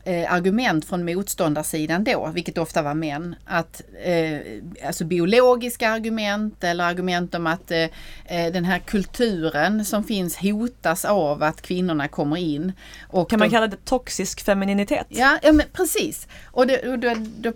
eh, 0.03 0.33
argument 0.33 0.85
från 0.85 1.05
motståndarsidan 1.05 2.03
då, 2.03 2.31
vilket 2.33 2.57
ofta 2.57 2.81
var 2.81 2.93
män, 2.93 3.35
att 3.45 3.81
eh, 4.03 4.39
alltså 4.85 5.05
biologiska 5.05 5.89
argument 5.89 6.63
eller 6.63 6.83
argument 6.83 7.35
om 7.35 7.47
att 7.47 7.71
eh, 7.71 7.87
eh, 8.25 8.51
den 8.53 8.65
här 8.65 8.79
kulturen 8.79 9.85
som 9.85 10.03
finns 10.03 10.37
hotas 10.37 11.05
av 11.05 11.43
att 11.43 11.61
kvinnorna 11.61 12.07
kommer 12.07 12.37
in. 12.37 12.73
Och 13.07 13.29
kan 13.29 13.39
man 13.39 13.47
då, 13.47 13.53
kalla 13.53 13.67
det 13.67 13.85
toxisk 13.85 14.41
femininitet? 14.41 15.07
Ja, 15.09 15.39
ja 15.41 15.51
men 15.51 15.65
precis. 15.73 16.27
Och, 16.45 16.67
det, 16.67 16.89
och 16.89 16.99
då, 16.99 17.15
då 17.37 17.53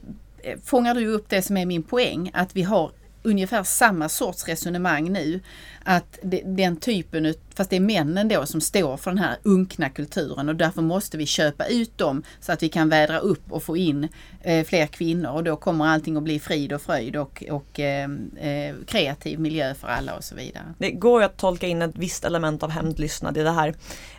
fångar 0.63 0.95
du 0.95 1.07
upp 1.07 1.29
det 1.29 1.41
som 1.41 1.57
är 1.57 1.65
min 1.65 1.83
poäng, 1.83 2.31
att 2.33 2.55
vi 2.55 2.63
har 2.63 2.91
ungefär 3.23 3.63
samma 3.63 4.09
sorts 4.09 4.47
resonemang 4.47 5.11
nu. 5.11 5.39
Att 5.83 6.19
den 6.45 6.77
typen, 6.77 7.25
fast 7.55 7.69
det 7.69 7.75
är 7.75 7.79
männen 7.79 8.27
då 8.27 8.45
som 8.45 8.61
står 8.61 8.97
för 8.97 9.11
den 9.11 9.17
här 9.17 9.37
unkna 9.43 9.89
kulturen 9.89 10.49
och 10.49 10.55
därför 10.55 10.81
måste 10.81 11.17
vi 11.17 11.25
köpa 11.25 11.65
ut 11.65 11.97
dem 11.97 12.23
så 12.39 12.51
att 12.51 12.63
vi 12.63 12.69
kan 12.69 12.89
vädra 12.89 13.19
upp 13.19 13.51
och 13.51 13.63
få 13.63 13.77
in 13.77 14.07
eh, 14.41 14.65
fler 14.65 14.87
kvinnor 14.87 15.31
och 15.31 15.43
då 15.43 15.55
kommer 15.55 15.85
allting 15.85 16.17
att 16.17 16.23
bli 16.23 16.39
frid 16.39 16.73
och 16.73 16.81
fröjd 16.81 17.15
och, 17.15 17.43
och 17.49 17.79
eh, 17.79 18.09
eh, 18.37 18.75
kreativ 18.87 19.39
miljö 19.39 19.73
för 19.73 19.87
alla 19.87 20.15
och 20.15 20.23
så 20.23 20.35
vidare. 20.35 20.73
Det 20.77 20.91
går 20.91 21.21
ju 21.21 21.25
att 21.25 21.37
tolka 21.37 21.67
in 21.67 21.81
ett 21.81 21.95
visst 21.95 22.25
element 22.25 22.63
av 22.63 22.69
hämndlystnad 22.69 23.37
i 23.37 23.43
det 23.43 23.51
här. 23.51 23.73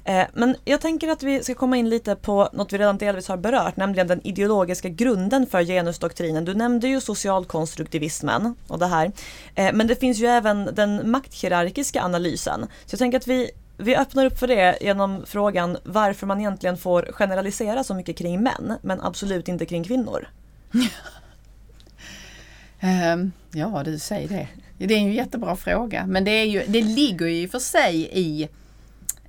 Eh, 0.04 0.26
men 0.32 0.56
jag 0.64 0.80
tänker 0.80 1.08
att 1.08 1.22
vi 1.22 1.42
ska 1.42 1.54
komma 1.54 1.76
in 1.76 1.88
lite 1.88 2.16
på 2.16 2.48
något 2.52 2.72
vi 2.72 2.78
redan 2.78 2.98
delvis 2.98 3.28
har 3.28 3.36
berört, 3.36 3.76
nämligen 3.76 4.06
den 4.06 4.26
ideologiska 4.26 4.88
grunden 4.88 5.46
för 5.46 5.62
genusdoktrinen. 5.62 6.44
Du 6.44 6.54
nämnde 6.54 6.88
ju 6.88 7.00
socialkonstruktivismen 7.00 8.54
och 8.68 8.78
det 8.78 8.86
här. 8.86 9.12
Eh, 9.54 9.72
men 9.72 9.86
det 9.86 9.96
finns 9.96 10.18
ju 10.18 10.26
även 10.26 10.70
den 10.72 11.10
makthierarkiska 11.10 12.02
analysen. 12.02 12.66
Så 12.86 12.94
jag 12.94 12.98
tänker 12.98 13.18
att 13.18 13.25
vi 13.26 13.50
vi 13.78 13.96
öppnar 13.96 14.26
upp 14.26 14.38
för 14.38 14.46
det 14.46 14.78
genom 14.80 15.24
frågan 15.26 15.76
varför 15.84 16.26
man 16.26 16.40
egentligen 16.40 16.76
får 16.76 17.08
generalisera 17.12 17.84
så 17.84 17.94
mycket 17.94 18.16
kring 18.16 18.42
män 18.42 18.78
men 18.82 19.00
absolut 19.00 19.48
inte 19.48 19.66
kring 19.66 19.84
kvinnor. 19.84 20.28
um, 23.12 23.32
ja, 23.52 23.82
du 23.84 23.98
säger 23.98 24.28
det. 24.28 24.48
Det 24.78 24.94
är 24.94 24.98
en 24.98 25.12
jättebra 25.12 25.56
fråga 25.56 26.06
men 26.06 26.24
det, 26.24 26.30
är 26.30 26.44
ju, 26.44 26.64
det 26.66 26.82
ligger 26.82 27.26
ju 27.26 27.48
för 27.48 27.58
sig 27.58 28.10
i, 28.12 28.48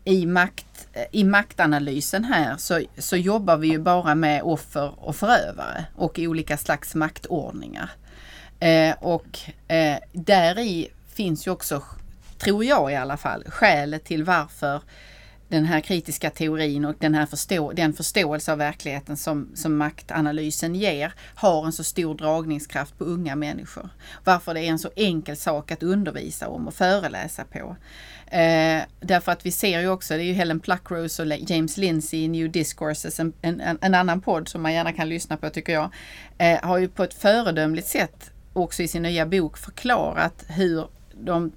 i, 0.03 0.25
makt, 0.25 0.87
i 1.11 1.23
maktanalysen 1.23 2.23
här 2.23 2.57
så, 2.57 2.81
så 2.97 3.17
jobbar 3.17 3.57
vi 3.57 3.67
ju 3.67 3.79
bara 3.79 4.15
med 4.15 4.41
offer 4.41 4.93
och 4.97 5.15
förövare 5.15 5.85
och 5.95 6.19
olika 6.19 6.57
slags 6.57 6.95
maktordningar. 6.95 7.91
Eh, 8.59 8.95
och 8.99 9.39
eh, 9.67 9.97
där 10.11 10.59
i 10.59 10.87
finns 11.13 11.47
ju 11.47 11.51
också 11.51 11.83
tror 12.37 12.65
jag 12.65 12.91
i 12.91 12.95
alla 12.95 13.17
fall, 13.17 13.43
skälet 13.47 14.03
till 14.03 14.23
varför 14.23 14.81
den 15.49 15.65
här 15.65 15.79
kritiska 15.79 16.29
teorin 16.29 16.85
och 16.85 16.95
den 16.99 17.15
här 17.15 17.25
förstå 17.25 17.71
den 17.71 17.93
förståelse 17.93 18.51
av 18.51 18.57
verkligheten 18.57 19.17
som, 19.17 19.51
som 19.55 19.77
maktanalysen 19.77 20.75
ger 20.75 21.13
har 21.35 21.65
en 21.65 21.71
så 21.73 21.83
stor 21.83 22.15
dragningskraft 22.15 22.97
på 22.97 23.03
unga 23.03 23.35
människor. 23.35 23.89
Varför 24.23 24.53
det 24.53 24.61
är 24.61 24.69
en 24.69 24.79
så 24.79 24.89
enkel 24.95 25.37
sak 25.37 25.71
att 25.71 25.83
undervisa 25.83 26.47
om 26.47 26.67
och 26.67 26.73
föreläsa 26.73 27.43
på. 27.43 27.75
Eh, 28.35 28.81
därför 28.99 29.31
att 29.31 29.45
vi 29.45 29.51
ser 29.51 29.79
ju 29.79 29.89
också, 29.89 30.13
det 30.13 30.23
är 30.23 30.25
ju 30.25 30.33
Helen 30.33 30.59
Pluckrose 30.59 31.23
och 31.23 31.49
James 31.49 31.77
Lindsay 31.77 32.19
i 32.19 32.27
New 32.27 32.51
Discourses, 32.51 33.19
en, 33.19 33.33
en, 33.41 33.61
en, 33.81 33.93
annan 33.93 34.21
podd 34.21 34.47
som 34.47 34.61
man 34.61 34.73
gärna 34.73 34.93
kan 34.93 35.09
lyssna 35.09 35.37
på 35.37 35.49
tycker 35.49 35.73
jag, 35.73 35.89
eh, 36.37 36.59
har 36.63 36.77
ju 36.77 36.87
på 36.87 37.03
ett 37.03 37.13
föredömligt 37.13 37.87
sätt 37.87 38.31
också 38.53 38.83
i 38.83 38.87
sin 38.87 39.03
nya 39.03 39.25
bok 39.25 39.57
förklarat 39.57 40.45
hur 40.47 40.87
de 41.13 41.51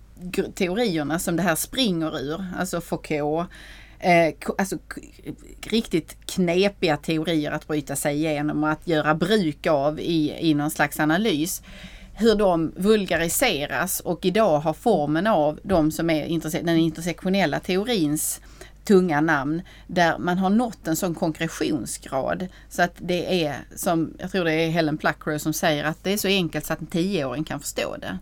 teorierna 0.54 1.18
som 1.18 1.36
det 1.36 1.42
här 1.42 1.54
springer 1.54 2.18
ur, 2.18 2.44
alltså 2.58 2.80
Foucault, 2.80 3.48
eh, 3.98 4.34
alltså 4.58 4.78
riktigt 5.60 6.16
knepiga 6.26 6.96
teorier 6.96 7.52
att 7.52 7.68
bryta 7.68 7.96
sig 7.96 8.16
igenom 8.16 8.64
och 8.64 8.70
att 8.70 8.88
göra 8.88 9.14
bruk 9.14 9.66
av 9.66 10.00
i, 10.00 10.50
i 10.50 10.54
någon 10.54 10.70
slags 10.70 11.00
analys 11.00 11.62
hur 12.14 12.34
de 12.34 12.72
vulgariseras 12.76 14.00
och 14.00 14.24
idag 14.24 14.60
har 14.60 14.72
formen 14.72 15.26
av 15.26 15.60
de 15.62 15.92
som 15.92 16.10
är 16.10 16.24
interse 16.24 16.62
den 16.62 16.76
intersektionella 16.76 17.60
teorins 17.60 18.40
tunga 18.84 19.20
namn 19.20 19.62
där 19.86 20.18
man 20.18 20.38
har 20.38 20.50
nått 20.50 20.86
en 20.86 20.96
sån 20.96 21.14
konkretionsgrad 21.14 22.46
så 22.68 22.82
att 22.82 22.94
det 22.98 23.44
är 23.44 23.56
som, 23.76 24.14
jag 24.18 24.30
tror 24.30 24.44
det 24.44 24.52
är 24.52 24.70
Helen 24.70 24.98
Pluckrow 24.98 25.38
som 25.38 25.52
säger 25.52 25.84
att 25.84 26.04
det 26.04 26.12
är 26.12 26.16
så 26.16 26.28
enkelt 26.28 26.66
så 26.66 26.72
att 26.72 26.80
en 26.80 26.86
tioåring 26.86 27.44
kan 27.44 27.60
förstå 27.60 27.96
det. 27.96 28.18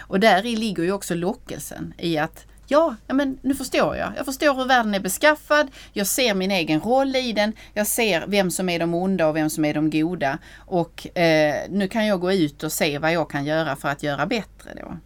Och 0.00 0.20
där 0.20 0.46
i 0.46 0.56
ligger 0.56 0.82
ju 0.82 0.92
också 0.92 1.14
lockelsen 1.14 1.94
i 1.98 2.18
att 2.18 2.46
Ja, 2.68 2.96
men 3.06 3.38
nu 3.42 3.54
förstår 3.54 3.96
jag. 3.96 4.12
Jag 4.16 4.24
förstår 4.24 4.54
hur 4.54 4.64
världen 4.64 4.94
är 4.94 5.00
beskaffad. 5.00 5.70
Jag 5.92 6.06
ser 6.06 6.34
min 6.34 6.50
egen 6.50 6.80
roll 6.80 7.16
i 7.16 7.32
den. 7.32 7.52
Jag 7.74 7.86
ser 7.86 8.24
vem 8.26 8.50
som 8.50 8.68
är 8.68 8.78
de 8.78 8.94
onda 8.94 9.26
och 9.26 9.36
vem 9.36 9.50
som 9.50 9.64
är 9.64 9.74
de 9.74 9.90
goda. 9.90 10.38
Och 10.56 11.18
eh, 11.18 11.54
nu 11.70 11.88
kan 11.88 12.06
jag 12.06 12.20
gå 12.20 12.32
ut 12.32 12.62
och 12.62 12.72
se 12.72 12.98
vad 12.98 13.12
jag 13.12 13.30
kan 13.30 13.44
göra 13.44 13.76
för 13.76 13.88
att 13.88 14.02
göra 14.02 14.26
bättre 14.26 14.70
då. 14.76 14.96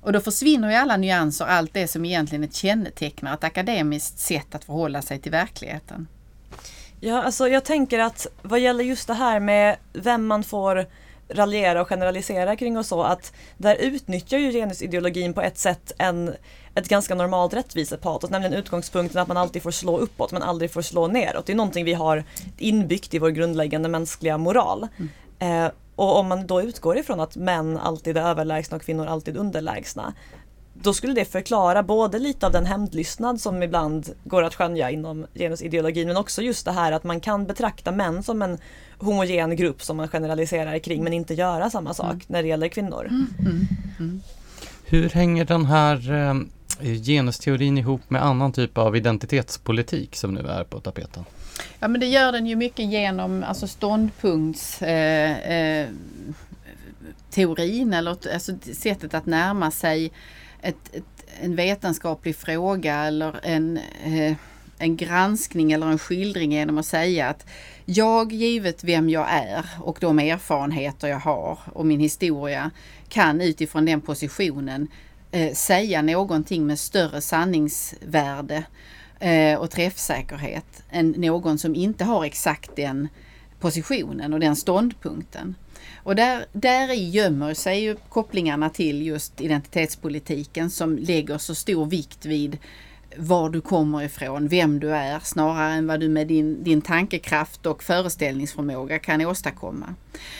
Och 0.00 0.12
då 0.12 0.20
försvinner 0.20 0.70
ju 0.70 0.76
alla 0.76 0.96
nyanser, 0.96 1.44
allt 1.44 1.74
det 1.74 1.88
som 1.88 2.04
egentligen 2.04 2.50
kännetecknar 2.50 3.34
ett 3.34 3.44
akademiskt 3.44 4.18
sätt 4.18 4.54
att 4.54 4.64
förhålla 4.64 5.02
sig 5.02 5.18
till 5.18 5.32
verkligheten. 5.32 6.08
Ja, 7.00 7.22
alltså 7.22 7.48
jag 7.48 7.64
tänker 7.64 7.98
att 7.98 8.26
vad 8.42 8.60
gäller 8.60 8.84
just 8.84 9.06
det 9.06 9.14
här 9.14 9.40
med 9.40 9.76
vem 9.92 10.26
man 10.26 10.44
får 10.44 10.86
raljera 11.34 11.80
och 11.80 11.88
generalisera 11.88 12.56
kring 12.56 12.78
och 12.78 12.86
så 12.86 13.02
att 13.02 13.32
där 13.56 13.74
utnyttjar 13.74 14.38
ju 14.38 14.52
genusideologin 14.52 15.34
på 15.34 15.42
ett 15.42 15.58
sätt 15.58 15.92
en, 15.98 16.34
ett 16.74 16.88
ganska 16.88 17.14
normalt 17.14 17.54
rättvisepatos, 17.54 18.30
nämligen 18.30 18.54
utgångspunkten 18.54 19.22
att 19.22 19.28
man 19.28 19.36
alltid 19.36 19.62
får 19.62 19.70
slå 19.70 19.98
uppåt 19.98 20.32
men 20.32 20.42
aldrig 20.42 20.70
får 20.70 20.82
slå 20.82 21.06
neråt. 21.06 21.46
Det 21.46 21.52
är 21.52 21.56
någonting 21.56 21.84
vi 21.84 21.94
har 21.94 22.24
inbyggt 22.58 23.14
i 23.14 23.18
vår 23.18 23.30
grundläggande 23.30 23.88
mänskliga 23.88 24.38
moral. 24.38 24.88
Mm. 24.96 25.66
Eh, 25.66 25.72
och 25.96 26.18
om 26.18 26.26
man 26.26 26.46
då 26.46 26.62
utgår 26.62 26.98
ifrån 26.98 27.20
att 27.20 27.36
män 27.36 27.78
alltid 27.78 28.16
är 28.16 28.22
överlägsna 28.22 28.76
och 28.76 28.82
kvinnor 28.82 29.06
alltid 29.06 29.36
underlägsna 29.36 30.12
då 30.82 30.94
skulle 30.94 31.14
det 31.14 31.24
förklara 31.24 31.82
både 31.82 32.18
lite 32.18 32.46
av 32.46 32.52
den 32.52 32.66
hämndlystnad 32.66 33.40
som 33.40 33.62
ibland 33.62 34.10
går 34.24 34.42
att 34.42 34.54
skönja 34.54 34.90
inom 34.90 35.26
genusideologin 35.34 36.08
men 36.08 36.16
också 36.16 36.42
just 36.42 36.64
det 36.64 36.72
här 36.72 36.92
att 36.92 37.04
man 37.04 37.20
kan 37.20 37.46
betrakta 37.46 37.92
män 37.92 38.22
som 38.22 38.42
en 38.42 38.58
homogen 38.98 39.56
grupp 39.56 39.82
som 39.82 39.96
man 39.96 40.08
generaliserar 40.08 40.78
kring 40.78 41.04
men 41.04 41.12
inte 41.12 41.34
göra 41.34 41.70
samma 41.70 41.94
sak 41.94 42.12
mm. 42.12 42.20
när 42.26 42.42
det 42.42 42.48
gäller 42.48 42.68
kvinnor. 42.68 43.06
Mm. 43.10 43.26
Mm. 43.38 43.66
mm. 43.98 44.22
Hur 44.84 45.08
hänger 45.08 45.44
den 45.44 45.64
här 45.66 46.12
eh, 46.12 46.34
genusteorin 47.04 47.78
ihop 47.78 48.00
med 48.08 48.24
annan 48.24 48.52
typ 48.52 48.78
av 48.78 48.96
identitetspolitik 48.96 50.16
som 50.16 50.34
nu 50.34 50.40
är 50.40 50.64
på 50.64 50.80
tapeten? 50.80 51.24
Ja 51.78 51.88
men 51.88 52.00
det 52.00 52.06
gör 52.06 52.32
den 52.32 52.46
ju 52.46 52.56
mycket 52.56 52.86
genom 52.86 53.44
alltså 53.48 53.66
ståndpunkts 53.66 54.82
eh, 54.82 55.38
eh, 55.38 55.88
teorin 57.30 57.94
eller 57.94 58.10
alltså 58.10 58.52
sättet 58.74 59.14
att 59.14 59.26
närma 59.26 59.70
sig 59.70 60.12
ett, 60.62 60.94
ett, 60.94 61.04
en 61.40 61.56
vetenskaplig 61.56 62.36
fråga 62.36 62.94
eller 62.94 63.40
en, 63.42 63.78
eh, 64.04 64.36
en 64.78 64.96
granskning 64.96 65.72
eller 65.72 65.86
en 65.86 65.98
skildring 65.98 66.52
genom 66.52 66.78
att 66.78 66.86
säga 66.86 67.28
att 67.28 67.46
jag, 67.84 68.32
givet 68.32 68.84
vem 68.84 69.10
jag 69.10 69.26
är 69.30 69.66
och 69.80 69.98
de 70.00 70.18
erfarenheter 70.18 71.08
jag 71.08 71.18
har 71.18 71.58
och 71.72 71.86
min 71.86 72.00
historia, 72.00 72.70
kan 73.08 73.40
utifrån 73.40 73.84
den 73.84 74.00
positionen 74.00 74.88
eh, 75.30 75.52
säga 75.52 76.02
någonting 76.02 76.66
med 76.66 76.78
större 76.78 77.20
sanningsvärde 77.20 78.64
eh, 79.20 79.58
och 79.58 79.70
träffsäkerhet 79.70 80.82
än 80.90 81.10
någon 81.10 81.58
som 81.58 81.74
inte 81.74 82.04
har 82.04 82.24
exakt 82.24 82.76
den 82.76 83.08
positionen 83.60 84.32
och 84.32 84.40
den 84.40 84.56
ståndpunkten. 84.56 85.54
Och 86.02 86.16
där, 86.16 86.46
där 86.52 86.92
i 86.92 87.10
gömmer 87.10 87.54
sig 87.54 87.82
ju 87.82 87.96
kopplingarna 88.08 88.70
till 88.70 89.06
just 89.06 89.40
identitetspolitiken 89.40 90.70
som 90.70 90.98
lägger 90.98 91.38
så 91.38 91.54
stor 91.54 91.86
vikt 91.86 92.26
vid 92.26 92.58
var 93.16 93.50
du 93.50 93.60
kommer 93.60 94.02
ifrån, 94.02 94.48
vem 94.48 94.80
du 94.80 94.90
är, 94.90 95.20
snarare 95.20 95.72
än 95.72 95.86
vad 95.86 96.00
du 96.00 96.08
med 96.08 96.26
din, 96.26 96.64
din 96.64 96.82
tankekraft 96.82 97.66
och 97.66 97.82
föreställningsförmåga 97.82 98.98
kan 98.98 99.26
åstadkomma. 99.26 99.94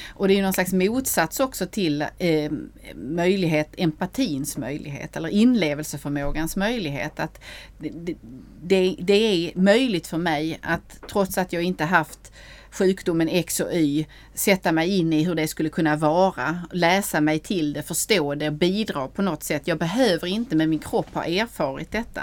Och 0.08 0.28
det 0.28 0.38
är 0.38 0.42
någon 0.42 0.52
slags 0.52 0.72
motsats 0.72 1.40
också 1.40 1.66
till 1.66 2.02
eh, 2.18 2.52
möjlighet, 2.94 3.74
empatins 3.76 4.56
möjlighet 4.56 5.16
eller 5.16 5.28
inlevelseförmågans 5.28 6.56
möjlighet. 6.56 7.20
Att 7.20 7.40
det, 7.78 8.14
det, 8.62 8.96
det 8.98 9.14
är 9.14 9.58
möjligt 9.58 10.06
för 10.06 10.18
mig 10.18 10.58
att 10.62 11.00
trots 11.10 11.38
att 11.38 11.52
jag 11.52 11.62
inte 11.62 11.84
haft 11.84 12.32
sjukdomen 12.72 13.28
X 13.28 13.60
och 13.60 13.72
Y, 13.72 14.06
sätta 14.34 14.72
mig 14.72 14.98
in 14.98 15.12
i 15.12 15.24
hur 15.24 15.34
det 15.34 15.48
skulle 15.48 15.68
kunna 15.68 15.96
vara, 15.96 16.58
läsa 16.72 17.20
mig 17.20 17.38
till 17.38 17.72
det, 17.72 17.82
förstå 17.82 18.34
det 18.34 18.46
och 18.46 18.52
bidra 18.52 19.08
på 19.08 19.22
något 19.22 19.42
sätt. 19.42 19.62
Jag 19.64 19.78
behöver 19.78 20.26
inte 20.26 20.56
med 20.56 20.68
min 20.68 20.78
kropp 20.78 21.14
ha 21.14 21.24
erfarit 21.24 21.90
detta. 21.90 22.22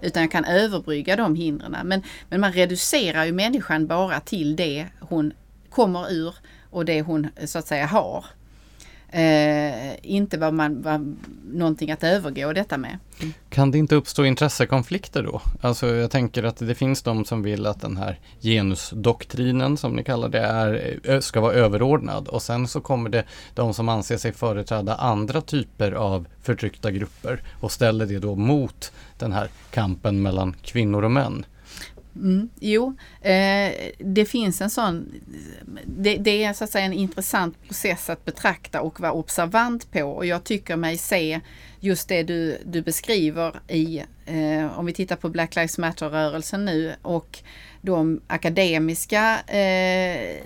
Utan 0.00 0.22
jag 0.22 0.32
kan 0.32 0.44
överbrygga 0.44 1.16
de 1.16 1.34
hindren. 1.34 1.76
Men, 1.84 2.02
men 2.28 2.40
man 2.40 2.52
reducerar 2.52 3.24
ju 3.24 3.32
människan 3.32 3.86
bara 3.86 4.20
till 4.20 4.56
det 4.56 4.86
hon 5.00 5.32
kommer 5.70 6.12
ur 6.12 6.34
och 6.70 6.84
det 6.84 7.02
hon 7.02 7.26
så 7.44 7.58
att 7.58 7.66
säga 7.66 7.86
har. 7.86 8.24
Eh, 9.10 9.96
inte 10.02 10.38
vad 10.38 10.54
man, 10.54 10.82
vad, 10.82 11.16
någonting 11.52 11.90
att 11.90 12.04
övergå 12.04 12.52
detta 12.52 12.78
med. 12.78 12.98
Mm. 13.20 13.32
Kan 13.48 13.70
det 13.70 13.78
inte 13.78 13.94
uppstå 13.94 14.24
intressekonflikter 14.24 15.22
då? 15.22 15.40
Alltså 15.60 15.86
jag 15.86 16.10
tänker 16.10 16.42
att 16.42 16.56
det 16.56 16.74
finns 16.74 17.02
de 17.02 17.24
som 17.24 17.42
vill 17.42 17.66
att 17.66 17.80
den 17.80 17.96
här 17.96 18.18
genusdoktrinen 18.40 19.76
som 19.76 19.92
ni 19.92 20.04
kallar 20.04 20.28
det 20.28 20.38
är, 20.38 21.20
ska 21.20 21.40
vara 21.40 21.52
överordnad 21.52 22.28
och 22.28 22.42
sen 22.42 22.68
så 22.68 22.80
kommer 22.80 23.10
det 23.10 23.24
de 23.54 23.74
som 23.74 23.88
anser 23.88 24.16
sig 24.16 24.32
företräda 24.32 24.94
andra 24.94 25.40
typer 25.40 25.92
av 25.92 26.26
förtryckta 26.42 26.90
grupper 26.90 27.42
och 27.60 27.72
ställer 27.72 28.06
det 28.06 28.18
då 28.18 28.34
mot 28.34 28.92
den 29.18 29.32
här 29.32 29.48
kampen 29.70 30.22
mellan 30.22 30.56
kvinnor 30.62 31.04
och 31.04 31.10
män. 31.10 31.44
Mm, 32.18 32.48
jo, 32.60 32.94
eh, 33.20 33.72
det 33.98 34.24
finns 34.24 34.60
en 34.60 34.70
sån, 34.70 35.12
det, 35.84 36.16
det, 36.16 36.44
är 36.44 36.52
så 36.52 36.64
att 36.64 36.70
säga 36.70 36.84
en 36.84 36.92
intressant 36.92 37.62
process 37.62 38.10
att 38.10 38.24
betrakta 38.24 38.80
och 38.80 39.00
vara 39.00 39.12
observant 39.12 39.92
på. 39.92 40.02
Och 40.02 40.26
jag 40.26 40.44
tycker 40.44 40.76
mig 40.76 40.96
se 40.96 41.40
just 41.80 42.08
det 42.08 42.22
du, 42.22 42.58
du 42.64 42.82
beskriver 42.82 43.60
i, 43.68 44.04
eh, 44.26 44.78
om 44.78 44.86
vi 44.86 44.92
tittar 44.92 45.16
på 45.16 45.28
Black 45.28 45.56
Lives 45.56 45.78
Matter-rörelsen 45.78 46.64
nu 46.64 46.94
och 47.02 47.38
de 47.80 48.20
akademiska 48.26 49.40
eh, 49.46 50.36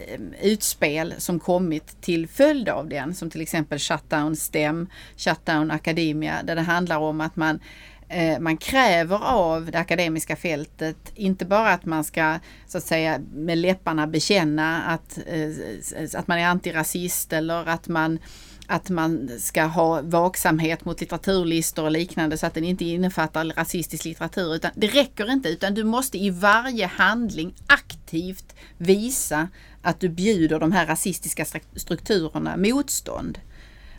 utspel 0.43 1.15
som 1.19 1.41
kommit 1.41 2.01
till 2.01 2.29
följd 2.29 2.69
av 2.69 2.89
den, 2.89 3.15
som 3.15 3.31
till 3.31 3.41
exempel 3.41 3.79
Shutdown 3.79 4.37
STEM, 4.37 4.89
Shutdown 5.17 5.71
Academia, 5.71 6.43
där 6.43 6.55
det 6.55 6.63
handlar 6.63 6.99
om 6.99 7.21
att 7.21 7.37
man 7.37 7.59
Eh, 7.59 7.92
Eh, 8.13 8.39
man 8.39 8.57
kräver 8.57 9.19
av 9.25 9.71
det 9.71 9.79
akademiska 9.79 10.37
fältet 10.37 10.97
inte 11.15 11.45
bara 11.45 11.73
att 11.73 11.85
man 11.85 12.05
ska 12.05 12.39
så 12.67 12.79
att 12.79 12.85
säga 12.85 13.21
med 13.33 13.59
läpparna 13.59 14.07
bekänna 14.07 14.83
att, 14.83 15.19
eh, 15.27 16.19
att 16.21 16.29
man 16.29 16.39
är 16.39 16.47
antirasist 16.47 17.33
eller 17.33 17.69
att 17.69 17.89
man 17.89 18.19
att 18.67 18.91
man 18.91 19.31
ska 19.39 19.63
ha 19.65 20.03
vaksamhet 20.03 20.85
mot 20.85 21.01
litteraturlistor 21.01 21.85
och 21.85 21.91
liknande 21.91 22.39
så 22.39 22.47
att 22.47 22.55
den 22.55 22.65
inte 22.65 22.85
innefattar 22.85 23.45
rasistisk 23.45 24.05
litteratur. 24.05 24.55
Utan 24.55 24.71
det 24.75 24.87
räcker 24.87 25.33
inte 25.33 25.49
utan 25.49 25.75
du 25.75 25.85
måste 25.85 26.19
i 26.19 26.31
varje 26.31 26.87
handling 26.87 27.55
aktivt 27.67 28.55
visa 28.79 29.49
att 29.83 30.01
du 30.01 30.09
bjuder 30.09 30.61
de 30.61 30.73
här 30.73 30.87
rasistiska 30.87 31.45
strukturerna 31.77 32.57
motstånd. 32.57 33.39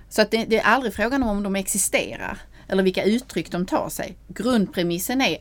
Så 0.09 0.21
att 0.21 0.31
det, 0.31 0.45
det 0.45 0.59
är 0.59 0.65
aldrig 0.65 0.93
frågan 0.93 1.23
om 1.23 1.43
de 1.43 1.55
existerar 1.55 2.37
eller 2.73 2.83
vilka 2.83 3.03
uttryck 3.03 3.51
de 3.51 3.65
tar 3.65 3.89
sig. 3.89 4.15
Grundpremissen 4.27 5.21
är 5.21 5.37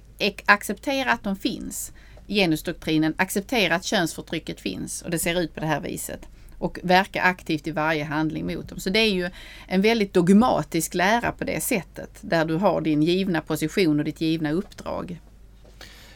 acceptera 0.47 1.13
att 1.13 1.25
de 1.25 1.37
finns. 1.37 1.93
Genusdoktrinen, 2.29 3.15
acceptera 3.17 3.75
att 3.75 3.85
könsförtrycket 3.85 4.61
finns 4.61 5.03
och 5.03 5.11
det 5.11 5.19
ser 5.19 5.41
ut 5.41 5.55
på 5.55 5.61
det 5.61 5.67
här 5.67 5.81
viset 5.81 6.29
och 6.59 6.79
verka 6.83 7.23
aktivt 7.23 7.67
i 7.67 7.71
varje 7.71 8.05
handling 8.05 8.47
mot 8.47 8.69
dem. 8.69 8.81
Så 8.81 8.91
det 8.91 8.99
är 8.99 9.11
ju 9.11 9.31
en 9.67 9.83
väldigt 9.83 10.15
dogmatisk 10.15 10.95
lära 10.95 11.33
på 11.33 11.45
det 11.45 11.63
sättet 11.63 12.19
där 12.21 12.45
du 12.45 12.55
har 12.55 12.81
din 12.81 13.03
givna 13.03 13.41
position 13.41 13.99
och 13.99 14.05
ditt 14.05 14.21
givna 14.21 14.53
uppdrag. 14.53 15.21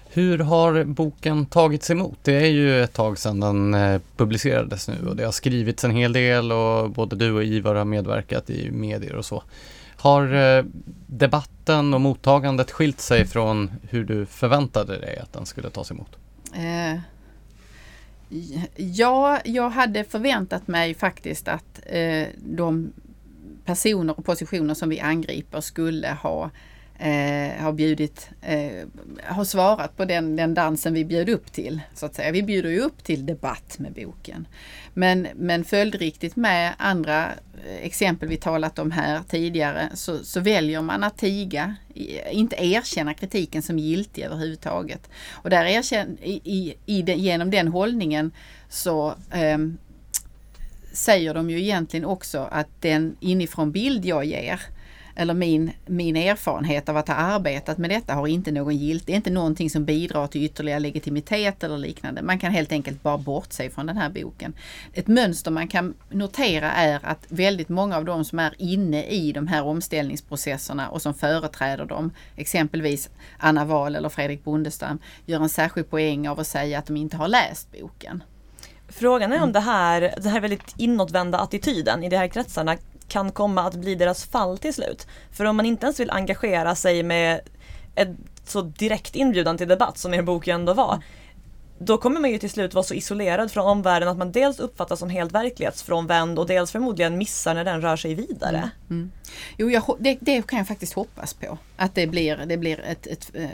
Hur 0.09 0.39
har 0.39 0.85
boken 0.85 1.47
tagits 1.47 1.91
emot? 1.91 2.19
Det 2.23 2.35
är 2.35 2.51
ju 2.51 2.83
ett 2.83 2.93
tag 2.93 3.19
sedan 3.19 3.41
den 3.41 3.75
eh, 3.75 4.01
publicerades 4.17 4.89
nu 4.89 5.09
och 5.09 5.17
det 5.17 5.25
har 5.25 5.33
skrivits 5.33 5.85
en 5.85 5.91
hel 5.91 6.13
del 6.13 6.53
och 6.53 6.91
både 6.91 7.17
du 7.17 7.33
och 7.33 7.45
Ivar 7.45 7.75
har 7.75 7.85
medverkat 7.85 8.51
i 8.51 8.71
medier 8.71 9.15
och 9.15 9.25
så. 9.25 9.43
Har 9.97 10.35
eh, 10.35 10.65
debatten 11.07 11.95
och 11.95 12.01
mottagandet 12.01 12.71
skilt 12.71 13.01
sig 13.01 13.27
från 13.27 13.71
hur 13.83 14.05
du 14.05 14.27
förväntade 14.27 14.99
dig 14.99 15.19
att 15.19 15.33
den 15.33 15.47
skulle 15.47 15.71
tas 15.71 15.91
emot? 15.91 16.17
Eh, 16.55 17.01
ja, 18.77 19.41
jag 19.45 19.71
hade 19.71 20.05
förväntat 20.05 20.69
mig 20.69 20.95
faktiskt 20.95 21.49
att 21.49 21.81
eh, 21.87 22.27
de 22.37 22.93
personer 23.65 24.19
och 24.19 24.25
positioner 24.25 24.75
som 24.75 24.89
vi 24.89 25.01
angriper 25.01 25.61
skulle 25.61 26.09
ha 26.23 26.51
eh, 26.99 27.63
har 27.63 27.73
bjudit, 27.73 28.31
eh, 28.43 28.87
har 29.25 29.45
svarat 29.45 29.97
på 29.97 30.05
den, 30.05 30.37
den 30.37 30.55
dansen 30.55 30.95
vi 30.95 31.05
bjöd 31.05 31.29
upp 31.29 31.53
till. 31.53 31.81
Så 31.95 32.07
att 32.07 32.15
säga. 32.15 32.33
Vi 32.33 32.43
bjuder 32.43 32.71
ju 32.71 32.81
upp 32.81 33.05
till 33.05 33.27
debatt 33.27 33.79
med 33.79 33.93
boken. 33.93 34.47
Men, 34.95 35.29
men 35.35 35.65
följdriktigt 35.65 36.37
med 36.37 36.75
andra 36.79 37.25
eh, 37.27 37.77
exempel 37.83 38.29
vi 38.29 38.37
talat 38.37 38.79
om 38.79 38.91
här 38.91 39.21
tidigare 39.29 39.89
så, 39.95 40.25
så 40.25 40.41
väljer 40.41 40.83
man 40.83 41.05
att 41.05 41.19
tiga, 41.19 41.77
inte 42.31 42.57
erkänna 42.65 43.15
kritiken 43.15 43.63
som 43.63 43.79
giltig 43.79 44.23
överhuvudtaget. 44.23 45.11
Och 45.33 45.51
där 45.51 45.65
erkänn, 45.65 46.19
i, 46.23 46.41
i, 46.45 46.75
i 46.87 47.03
den, 47.03 47.19
genom 47.19 47.51
den 47.51 47.69
hållningen 47.69 48.31
så 48.69 49.15
eh, 49.31 49.59
säger 50.93 51.35
de 51.35 51.51
ju 51.51 51.61
egentligen 51.61 52.07
också 52.07 52.49
att 52.51 52.69
den 52.81 53.17
inifrån 53.21 53.73
bild 53.73 54.05
jag 54.05 54.25
ger 54.25 54.61
eller 55.17 55.35
min, 55.35 55.73
min 55.87 56.17
erfarenhet 56.17 56.89
av 56.89 56.97
att 56.97 57.09
ha 57.09 57.15
arbetat 57.15 57.79
med 57.79 57.91
detta 57.91 58.15
har 58.15 58.27
inte 58.27 58.53
någon 58.53 58.77
gilt. 58.77 59.07
Det 59.07 59.13
är 59.13 59.17
inte 59.17 59.31
någonting 59.31 59.71
som 59.71 59.85
bidrar 59.85 60.27
till 60.27 60.45
ytterligare 60.45 60.81
legitimitet 60.81 61.65
eller 61.65 61.79
liknande. 61.79 62.23
Man 62.23 62.39
kan 62.39 62.53
helt 62.53 62.73
enkelt 62.73 63.03
bara 63.03 63.19
bortse 63.19 63.71
från 63.71 63.87
den 63.87 63.97
här 63.97 64.11
boken. 64.11 64.55
Ett 64.93 65.07
mönster 65.07 65.51
man 65.51 65.69
kan 65.69 65.95
notera 66.11 66.73
är 66.73 67.01
att 67.03 67.27
väldigt 67.29 67.69
många 67.69 67.97
av 67.97 68.05
de 68.05 68.25
som 68.25 68.39
är 68.39 68.55
inne 68.59 69.05
i 69.05 69.33
de 69.33 69.47
här 69.47 69.65
omställningsprocesserna 69.65 70.89
och 70.89 71.03
som 71.03 71.15
företräder 71.15 71.85
dem, 71.85 72.11
exempelvis 72.37 73.11
Anna 73.39 73.65
Wahl 73.65 73.97
eller 73.97 74.09
Fredrik 74.09 74.45
Bondestam, 74.45 74.99
gör 75.27 75.41
en 75.41 75.49
särskild 75.49 75.91
poäng 75.91 76.29
av 76.29 76.41
att 76.41 76.47
säga 76.47 76.79
att 76.79 76.87
de 76.87 76.97
inte 76.97 77.17
har 77.17 77.29
läst 77.29 77.73
boken. 77.81 78.23
Frågan 78.89 79.33
är 79.33 79.43
om 79.43 79.53
det 79.53 79.61
här, 79.61 80.15
den 80.17 80.33
här 80.33 80.41
väldigt 80.41 80.75
inåtvända 80.77 81.39
attityden 81.39 82.05
i 82.05 82.09
de 82.09 82.17
här 82.17 82.29
kretsarna 82.29 82.77
kan 83.09 83.33
komma 83.33 83.63
att 83.63 83.75
bli 83.75 83.95
deras 83.95 84.25
fall 84.25 84.59
till 84.59 84.75
slut. 84.75 85.07
För 85.33 85.45
om 85.45 85.57
man 85.57 85.67
inte 85.67 85.87
ens 85.87 86.01
vill 86.01 86.11
engagera 86.11 86.75
sig 86.75 87.03
med 87.03 87.41
ett 87.95 88.09
så 88.45 88.63
direkt 88.63 89.17
inbjudan 89.17 89.59
till 89.59 89.69
debatt 89.69 89.99
som 89.99 90.15
er 90.15 90.23
bok 90.23 90.47
ju 90.47 90.55
ändå 90.55 90.75
var, 90.75 91.03
då 91.79 91.99
kommer 91.99 92.21
man 92.21 92.31
ju 92.31 92.39
till 92.39 92.51
slut 92.51 92.75
vara 92.75 92.85
så 92.85 92.95
isolerad 92.95 93.53
från 93.53 93.67
omvärlden 93.67 94.09
att 94.09 94.17
man 94.17 94.33
dels 94.33 94.59
uppfattas 94.59 94.99
som 94.99 95.11
helt 95.11 95.33
verklighetsfrånvänd 95.33 96.39
och 96.39 96.47
dels 96.47 96.73
förmodligen 96.73 97.19
missar 97.19 97.55
när 97.55 97.65
den 97.65 97.81
rör 97.81 97.97
sig 97.97 98.15
vidare. 98.15 98.57
Mm. 98.57 98.73
Mm. 98.91 99.11
Jo, 99.57 99.71
jag, 99.71 99.97
det, 99.99 100.19
det, 100.21 100.47
kan 100.47 100.59
jag 100.59 100.69
faktiskt 100.69 100.93
hoppas 100.93 101.35
på. 101.35 101.59
Att 101.77 101.95
det 101.95 102.07
blir, 102.07 102.37
det 102.47 102.57
blir 102.57 102.81
ett, 102.81 103.07
ett 103.07 103.31
uh, 103.39 103.47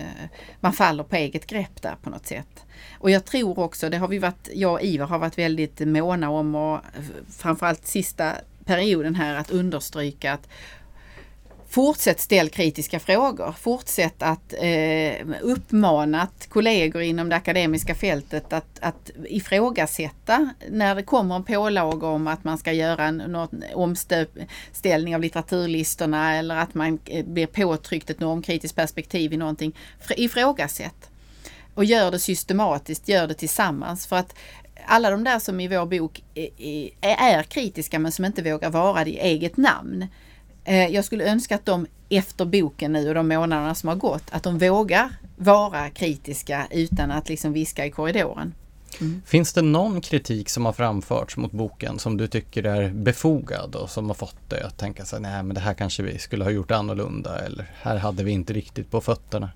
man 0.60 0.72
faller 0.72 1.04
på 1.04 1.16
eget 1.16 1.46
grepp 1.46 1.82
där 1.82 1.96
på 2.02 2.10
något 2.10 2.26
sätt. 2.26 2.64
Och 2.98 3.10
jag 3.10 3.24
tror 3.24 3.58
också, 3.58 3.88
det 3.88 3.96
har 3.98 4.08
vi 4.08 4.18
varit, 4.18 4.48
jag 4.54 4.72
och 4.72 4.82
Ivar 4.82 5.06
har 5.06 5.18
varit 5.18 5.38
väldigt 5.38 5.80
måna 5.80 6.30
om 6.30 6.54
och 6.54 6.74
eh, 6.74 7.02
framförallt 7.38 7.86
sista 7.86 8.32
perioden 8.72 9.14
här 9.14 9.34
att 9.34 9.50
understryka 9.50 10.32
att 10.32 10.48
Fortsätt 11.72 12.20
ställ 12.20 12.48
kritiska 12.48 13.00
frågor. 13.00 13.54
Fortsätt 13.58 14.22
att 14.22 14.54
eh, 14.60 15.26
uppmana 15.40 16.28
kollegor 16.48 17.02
inom 17.02 17.28
det 17.28 17.36
akademiska 17.36 17.94
fältet 17.94 18.52
att, 18.52 18.78
att 18.80 19.10
ifrågasätta 19.28 20.50
när 20.70 20.94
det 20.94 21.02
kommer 21.02 21.36
en 21.36 21.44
pålaga 21.44 22.06
om 22.06 22.26
att 22.26 22.44
man 22.44 22.58
ska 22.58 22.72
göra 22.72 23.04
en 23.04 23.16
någon 23.16 23.62
omställning 23.74 25.14
av 25.14 25.20
litteraturlistorna 25.20 26.34
eller 26.34 26.56
att 26.56 26.74
man 26.74 26.98
eh, 27.04 27.24
blir 27.24 27.46
påtryckt 27.46 28.10
ett 28.10 28.20
normkritiskt 28.20 28.76
perspektiv 28.76 29.32
i 29.32 29.36
någonting. 29.36 29.76
Ifrågasätt. 30.16 31.10
Och 31.74 31.84
gör 31.84 32.10
det 32.10 32.18
systematiskt, 32.18 33.08
gör 33.08 33.26
det 33.26 33.34
tillsammans. 33.34 34.06
För 34.06 34.16
att 34.16 34.34
alla 34.86 35.10
de 35.10 35.24
där 35.24 35.38
som 35.38 35.60
i 35.60 35.68
vår 35.68 35.86
bok 35.86 36.24
är 37.00 37.42
kritiska 37.42 37.98
men 37.98 38.12
som 38.12 38.24
inte 38.24 38.42
vågar 38.42 38.70
vara 38.70 39.04
det 39.04 39.10
i 39.10 39.18
eget 39.18 39.56
namn. 39.56 40.06
Eh, 40.64 40.86
jag 40.86 41.04
skulle 41.04 41.24
önska 41.24 41.54
att 41.54 41.66
de 41.66 41.86
efter 42.08 42.44
boken 42.44 42.92
nu 42.92 43.08
och 43.08 43.14
de 43.14 43.28
månaderna 43.28 43.74
som 43.74 43.88
har 43.88 43.96
gått, 43.96 44.24
att 44.30 44.42
de 44.42 44.58
vågar 44.58 45.10
vara 45.36 45.90
kritiska 45.90 46.66
utan 46.70 47.10
att 47.10 47.28
liksom 47.28 47.52
viska 47.52 47.86
i 47.86 47.90
korridoren. 47.90 48.54
Mm. 49.00 49.22
Finns 49.26 49.52
det 49.52 49.62
någon 49.62 50.00
kritik 50.00 50.48
som 50.48 50.64
har 50.64 50.72
framförts 50.72 51.36
mot 51.36 51.52
boken 51.52 51.98
som 51.98 52.16
du 52.16 52.26
tycker 52.26 52.64
är 52.64 52.90
befogad 52.90 53.74
och 53.74 53.90
som 53.90 54.06
har 54.06 54.14
fått 54.14 54.50
dig 54.50 54.62
att 54.62 54.78
tänka 54.78 55.04
sig 55.04 55.20
nej 55.20 55.42
men 55.42 55.54
det 55.54 55.60
här 55.60 55.74
kanske 55.74 56.02
vi 56.02 56.18
skulle 56.18 56.44
ha 56.44 56.50
gjort 56.50 56.70
annorlunda 56.70 57.38
eller 57.38 57.70
här 57.82 57.96
hade 57.96 58.24
vi 58.24 58.32
inte 58.32 58.52
riktigt 58.52 58.90
på 58.90 59.00
fötterna? 59.00 59.50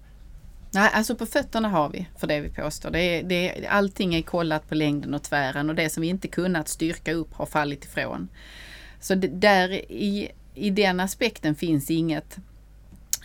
Nej, 0.71 0.91
alltså 0.95 1.17
på 1.17 1.27
fötterna 1.27 1.69
har 1.69 1.89
vi 1.89 2.07
för 2.17 2.27
det 2.27 2.41
vi 2.41 2.49
påstår. 2.49 2.91
Det 2.91 2.99
är, 3.01 3.23
det, 3.23 3.67
allting 3.69 4.15
är 4.15 4.23
kollat 4.23 4.69
på 4.69 4.75
längden 4.75 5.15
och 5.15 5.23
tvären 5.23 5.71
och 5.71 5.77
det 5.77 5.91
som 5.91 6.01
vi 6.01 6.09
inte 6.09 6.29
kunnat 6.29 6.69
styrka 6.69 7.13
upp 7.13 7.35
har 7.35 7.47
fallit 7.47 7.85
ifrån. 7.85 8.29
Så 9.01 9.15
det, 9.15 9.29
där 9.29 9.71
i, 9.93 10.31
i 10.55 10.71
den 10.71 11.01
aspekten 11.01 11.55
finns 11.55 11.91
inget 11.91 12.39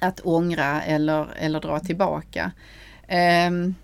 att 0.01 0.19
ångra 0.19 0.81
eller, 0.81 1.27
eller 1.35 1.59
dra 1.59 1.79
tillbaka. 1.79 2.51
Um, 3.47 3.75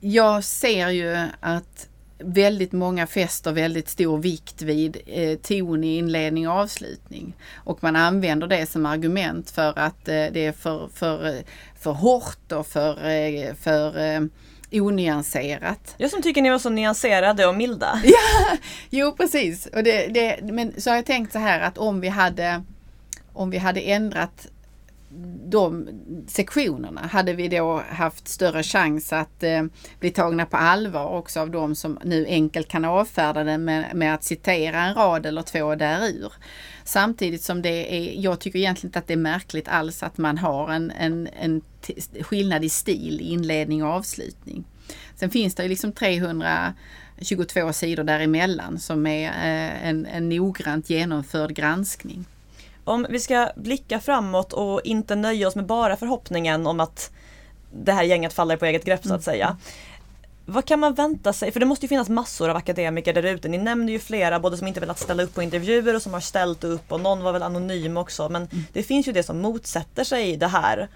jag 0.00 0.44
ser 0.44 0.88
ju 0.88 1.28
att 1.40 1.88
väldigt 2.18 2.72
många 2.72 3.06
fäster 3.06 3.52
väldigt 3.52 3.88
stor 3.88 4.18
vikt 4.18 4.62
vid 4.62 4.96
eh, 5.06 5.38
ton 5.38 5.84
i 5.84 5.96
inledning 5.96 6.48
och 6.48 6.54
avslutning. 6.54 7.36
Och 7.54 7.82
man 7.82 7.96
använder 7.96 8.46
det 8.46 8.66
som 8.66 8.86
argument 8.86 9.50
för 9.50 9.78
att 9.78 10.08
eh, 10.08 10.24
det 10.32 10.46
är 10.46 10.52
för, 10.52 10.88
för, 10.94 11.42
för 11.80 11.92
hårt 11.92 12.52
och 12.52 12.66
för, 12.66 13.08
eh, 13.08 13.54
för 13.54 13.98
eh, 13.98 14.20
onyanserat. 14.72 15.94
Jag 15.96 16.10
som 16.10 16.22
tycker 16.22 16.42
ni 16.42 16.50
var 16.50 16.58
så 16.58 16.70
nyanserade 16.70 17.46
och 17.46 17.54
milda. 17.54 18.00
Ja, 18.04 18.56
jo 18.90 19.12
precis. 19.12 19.66
Och 19.66 19.82
det, 19.82 20.06
det, 20.06 20.40
men 20.42 20.80
så 20.80 20.90
har 20.90 20.96
jag 20.96 21.06
tänkt 21.06 21.32
så 21.32 21.38
här 21.38 21.60
att 21.60 21.78
om 21.78 22.00
vi 22.00 22.08
hade 22.08 22.62
om 23.32 23.50
vi 23.50 23.58
hade 23.58 23.80
ändrat 23.80 24.46
de 25.48 25.88
sektionerna 26.26 27.06
hade 27.06 27.32
vi 27.32 27.48
då 27.48 27.82
haft 27.88 28.28
större 28.28 28.62
chans 28.62 29.12
att 29.12 29.42
eh, 29.42 29.64
bli 30.00 30.10
tagna 30.10 30.46
på 30.46 30.56
allvar 30.56 31.06
också 31.06 31.40
av 31.40 31.50
de 31.50 31.74
som 31.74 31.98
nu 32.04 32.26
enkelt 32.26 32.68
kan 32.68 32.84
avfärda 32.84 33.44
det 33.44 33.58
med, 33.58 33.94
med 33.94 34.14
att 34.14 34.24
citera 34.24 34.80
en 34.80 34.94
rad 34.94 35.26
eller 35.26 35.42
två 35.42 35.74
därur. 35.74 36.32
Samtidigt 36.84 37.42
som 37.42 37.62
det 37.62 37.96
är, 37.96 38.20
jag 38.20 38.40
tycker 38.40 38.58
egentligen 38.58 38.88
inte 38.88 38.98
att 38.98 39.06
det 39.06 39.12
är 39.12 39.16
märkligt 39.16 39.68
alls 39.68 40.02
att 40.02 40.18
man 40.18 40.38
har 40.38 40.72
en, 40.72 40.90
en, 40.90 41.28
en 41.40 41.62
skillnad 42.20 42.64
i 42.64 42.68
stil, 42.68 43.20
inledning 43.20 43.84
och 43.84 43.90
avslutning. 43.90 44.64
Sen 45.14 45.30
finns 45.30 45.54
det 45.54 45.62
ju 45.62 45.68
liksom 45.68 45.92
322 45.92 47.72
sidor 47.72 48.04
däremellan 48.04 48.78
som 48.78 49.06
är 49.06 49.28
eh, 49.28 49.88
en, 49.88 50.06
en 50.06 50.28
noggrant 50.28 50.90
genomförd 50.90 51.54
granskning. 51.54 52.24
Om 52.86 53.06
vi 53.10 53.20
ska 53.20 53.48
blicka 53.56 54.00
framåt 54.00 54.52
och 54.52 54.80
inte 54.84 55.14
nöja 55.14 55.48
oss 55.48 55.56
med 55.56 55.66
bara 55.66 55.96
förhoppningen 55.96 56.66
om 56.66 56.80
att 56.80 57.10
det 57.72 57.92
här 57.92 58.02
gänget 58.02 58.32
faller 58.32 58.56
på 58.56 58.64
eget 58.64 58.84
grepp 58.84 59.02
så 59.02 59.08
att 59.08 59.10
mm. 59.10 59.22
säga. 59.22 59.56
Vad 60.46 60.64
kan 60.64 60.80
man 60.80 60.94
vänta 60.94 61.32
sig? 61.32 61.52
För 61.52 61.60
det 61.60 61.66
måste 61.66 61.84
ju 61.84 61.88
finnas 61.88 62.08
massor 62.08 62.48
av 62.48 62.56
akademiker 62.56 63.12
där 63.12 63.22
ute. 63.22 63.48
Ni 63.48 63.58
nämner 63.58 63.92
ju 63.92 63.98
flera, 63.98 64.40
både 64.40 64.56
som 64.56 64.66
inte 64.66 64.80
velat 64.80 64.98
ställa 64.98 65.22
upp 65.22 65.34
på 65.34 65.42
intervjuer 65.42 65.94
och 65.94 66.02
som 66.02 66.12
har 66.12 66.20
ställt 66.20 66.64
upp 66.64 66.92
och 66.92 67.00
någon 67.00 67.22
var 67.22 67.32
väl 67.32 67.42
anonym 67.42 67.96
också. 67.96 68.28
Men 68.28 68.42
mm. 68.42 68.64
det 68.72 68.82
finns 68.82 69.08
ju 69.08 69.12
det 69.12 69.22
som 69.22 69.38
motsätter 69.38 70.04
sig 70.04 70.36
det 70.36 70.46
här. 70.46 70.88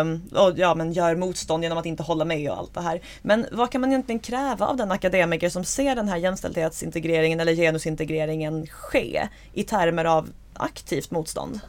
Um, 0.00 0.22
och 0.34 0.52
ja, 0.56 0.74
men 0.74 0.92
gör 0.92 1.16
motstånd 1.16 1.62
genom 1.62 1.78
att 1.78 1.86
inte 1.86 2.02
hålla 2.02 2.24
med 2.24 2.50
och 2.50 2.58
allt 2.58 2.74
det 2.74 2.80
här. 2.80 3.00
Men 3.22 3.46
vad 3.52 3.70
kan 3.70 3.80
man 3.80 3.90
egentligen 3.90 4.18
kräva 4.18 4.66
av 4.66 4.76
den 4.76 4.92
akademiker 4.92 5.48
som 5.48 5.64
ser 5.64 5.96
den 5.96 6.08
här 6.08 6.16
jämställdhetsintegreringen 6.16 7.40
eller 7.40 7.54
genusintegreringen 7.54 8.66
ske 8.66 9.28
i 9.52 9.64
termer 9.64 10.04
av 10.04 10.28
aktivt 10.54 11.10
motstånd? 11.10 11.60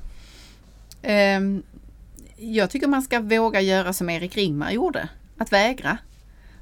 Ehm, 1.01 1.63
jag 2.37 2.69
tycker 2.69 2.87
man 2.87 3.01
ska 3.01 3.19
våga 3.19 3.61
göra 3.61 3.93
som 3.93 4.09
Erik 4.09 4.37
Ringmar 4.37 4.71
gjorde, 4.71 5.09
att 5.37 5.51
vägra 5.51 5.97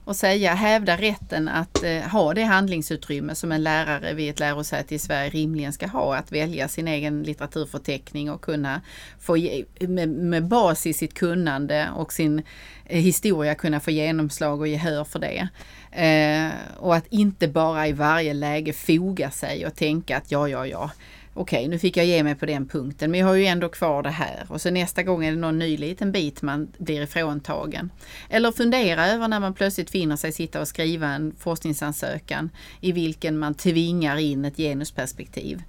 och 0.06 0.16
säga, 0.16 0.54
hävda 0.54 0.98
rätten 0.98 1.48
att 1.48 1.84
eh, 1.84 2.02
ha 2.02 2.34
det 2.34 2.44
handlingsutrymme 2.44 3.36
som 3.36 3.52
en 3.52 3.64
lärare 3.64 4.14
vid 4.14 4.30
ett 4.30 4.40
lärosäte 4.40 4.96
i 4.96 5.00
Sverige 5.00 5.30
rimligen 5.30 5.74
ska 5.74 5.88
ha, 5.88 6.16
att 6.16 6.32
välja 6.32 6.68
sin 6.68 6.88
egen 6.88 7.24
litteraturförteckning 7.24 8.32
och 8.32 8.42
kunna 8.42 8.82
få 9.20 9.38
med, 9.80 10.10
med 10.10 10.48
bas 10.48 10.88
i 10.88 10.94
sitt 10.94 11.14
kunnande 11.14 11.90
och 11.96 12.14
sin 12.14 12.44
eh, 12.86 13.02
historia 13.02 13.56
kunna 13.56 13.80
få 13.80 13.92
genomslag 13.92 14.60
och 14.60 14.68
gehör 14.68 15.04
för 15.04 15.20
det. 15.20 15.48
Eh, 15.92 16.52
och 16.78 16.96
att 16.96 17.08
inte 17.08 17.48
bara 17.48 17.88
i 17.88 17.92
varje 17.92 18.34
läge 18.34 18.74
foga 18.74 19.32
sig 19.32 19.66
och 19.66 19.76
tänka 19.76 20.18
att 20.18 20.32
ja, 20.32 20.48
ja, 20.48 20.68
ja, 20.68 20.92
okej, 21.34 21.68
nu 21.68 21.80
fick 21.80 21.98
jag 21.98 22.06
ge 22.06 22.24
mig 22.24 22.36
på 22.36 22.46
den 22.46 22.68
punkten, 22.68 23.12
men 23.12 23.20
jag 23.20 23.28
har 23.28 23.34
ju 23.34 23.46
ändå 23.46 23.70
kvar 23.70 24.04
det 24.04 24.10
här. 24.10 24.46
Och 24.48 24.62
så 24.62 24.70
nästa 24.70 25.04
gång 25.04 25.26
är 25.26 25.32
det 25.32 25.38
någon 25.38 25.60
ny 25.60 25.78
liten 25.78 26.12
bit 26.12 26.42
man 26.42 26.68
blir 26.78 27.02
ifråntagen. 27.02 27.92
Eller 28.30 28.52
fundera 28.52 29.08
över 29.08 29.28
när 29.28 29.40
man 29.40 29.54
plötsligt 29.54 29.90
finner 29.90 30.16
sig 30.16 30.32
sitta 30.32 30.62
och 30.62 30.68
skriva 30.68 31.08
en 31.08 31.36
forskningsansökan 31.40 32.50
i 32.80 32.92
vilken 32.92 33.38
man 33.40 33.54
tvingar 33.54 34.18
in 34.18 34.46
ett 34.46 34.58
genusperspektiv. 34.58 35.64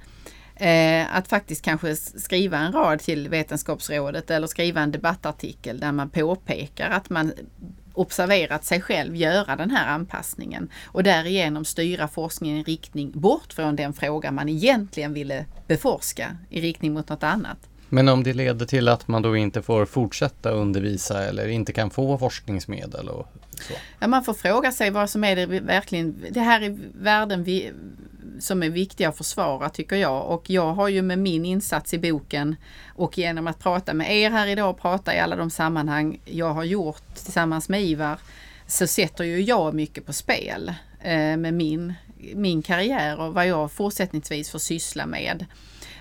Eh, 0.56 1.16
att 1.16 1.28
faktiskt 1.28 1.64
kanske 1.64 1.96
skriva 1.96 2.58
en 2.58 2.72
rad 2.72 3.00
till 3.00 3.28
Vetenskapsrådet 3.28 4.30
eller 4.30 4.46
skriva 4.46 4.80
en 4.80 4.92
debattartikel 4.92 5.80
där 5.80 5.92
man 5.92 6.10
påpekar 6.10 6.90
att 6.90 7.10
man 7.10 7.32
observerat 7.94 8.64
sig 8.64 8.80
själv 8.80 9.16
göra 9.16 9.56
den 9.56 9.70
här 9.70 9.86
anpassningen 9.88 10.68
och 10.86 11.02
därigenom 11.02 11.64
styra 11.64 12.08
forskningen 12.08 12.58
i 12.58 12.62
riktning 12.62 13.10
bort 13.14 13.52
från 13.52 13.76
den 13.76 13.92
fråga 13.92 14.32
man 14.32 14.48
egentligen 14.48 15.14
ville 15.14 15.46
beforska 15.66 16.36
i 16.50 16.60
riktning 16.60 16.92
mot 16.92 17.08
något 17.08 17.22
annat. 17.22 17.58
Men 17.88 18.08
om 18.08 18.22
det 18.22 18.32
leder 18.32 18.66
till 18.66 18.88
att 18.88 19.08
man 19.08 19.22
då 19.22 19.36
inte 19.36 19.62
får 19.62 19.86
fortsätta 19.86 20.50
undervisa 20.50 21.24
eller 21.24 21.48
inte 21.48 21.72
kan 21.72 21.90
få 21.90 22.18
forskningsmedel 22.18 23.08
och 23.08 23.28
så? 23.54 23.72
Ja, 23.98 24.06
man 24.06 24.24
får 24.24 24.34
fråga 24.34 24.72
sig 24.72 24.90
vad 24.90 25.10
som 25.10 25.24
är 25.24 25.36
det 25.36 25.46
verkligen, 25.46 26.24
det 26.30 26.40
här 26.40 26.60
är 26.60 26.78
värden 26.94 27.44
vi, 27.44 27.72
som 28.40 28.62
är 28.62 28.70
viktiga 28.70 29.08
att 29.08 29.16
försvara 29.16 29.68
tycker 29.68 29.96
jag. 29.96 30.26
Och 30.26 30.50
jag 30.50 30.72
har 30.72 30.88
ju 30.88 31.02
med 31.02 31.18
min 31.18 31.44
insats 31.44 31.94
i 31.94 31.98
boken 31.98 32.56
och 32.94 33.18
genom 33.18 33.46
att 33.46 33.58
prata 33.58 33.94
med 33.94 34.16
er 34.16 34.30
här 34.30 34.46
idag 34.46 34.70
och 34.70 34.80
prata 34.80 35.14
i 35.14 35.18
alla 35.18 35.36
de 35.36 35.50
sammanhang 35.50 36.20
jag 36.24 36.54
har 36.54 36.64
gjort 36.64 37.14
tillsammans 37.14 37.68
med 37.68 37.82
Ivar 37.82 38.18
så 38.66 38.86
sätter 38.86 39.24
ju 39.24 39.40
jag 39.40 39.74
mycket 39.74 40.06
på 40.06 40.12
spel 40.12 40.74
eh, 41.00 41.36
med 41.36 41.54
min, 41.54 41.94
min 42.34 42.62
karriär 42.62 43.20
och 43.20 43.34
vad 43.34 43.46
jag 43.46 43.72
fortsättningsvis 43.72 44.50
får 44.50 44.58
syssla 44.58 45.06
med. 45.06 45.46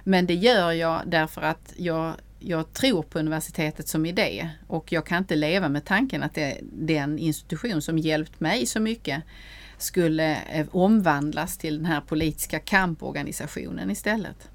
Men 0.04 0.26
det 0.26 0.36
gör 0.36 0.72
jag 0.72 1.02
därför 1.06 1.42
att 1.42 1.74
jag 1.78 2.14
jag 2.44 2.74
tror 2.74 3.04
på 3.04 3.20
universitetet 3.20 3.88
som 3.88 4.06
idé 4.06 4.50
och 4.68 4.92
jag 4.92 5.06
kan 5.06 5.18
inte 5.18 5.36
leva 5.36 5.70
med 5.70 5.86
tanken 5.86 6.24
att 6.24 6.34
det 6.34 6.58
den 6.62 7.20
institution 7.20 7.82
som 7.82 7.98
hjälpt 7.98 8.40
mig 8.40 8.66
så 8.66 8.80
mycket 8.80 9.24
skulle 9.78 10.38
eh, 10.52 10.68
omvandlas 10.72 11.58
till 11.58 11.78
den 11.78 11.86
här 11.86 12.02
politiska 12.02 12.60
kamporganisationen 12.60 13.92
istället. 13.92 14.50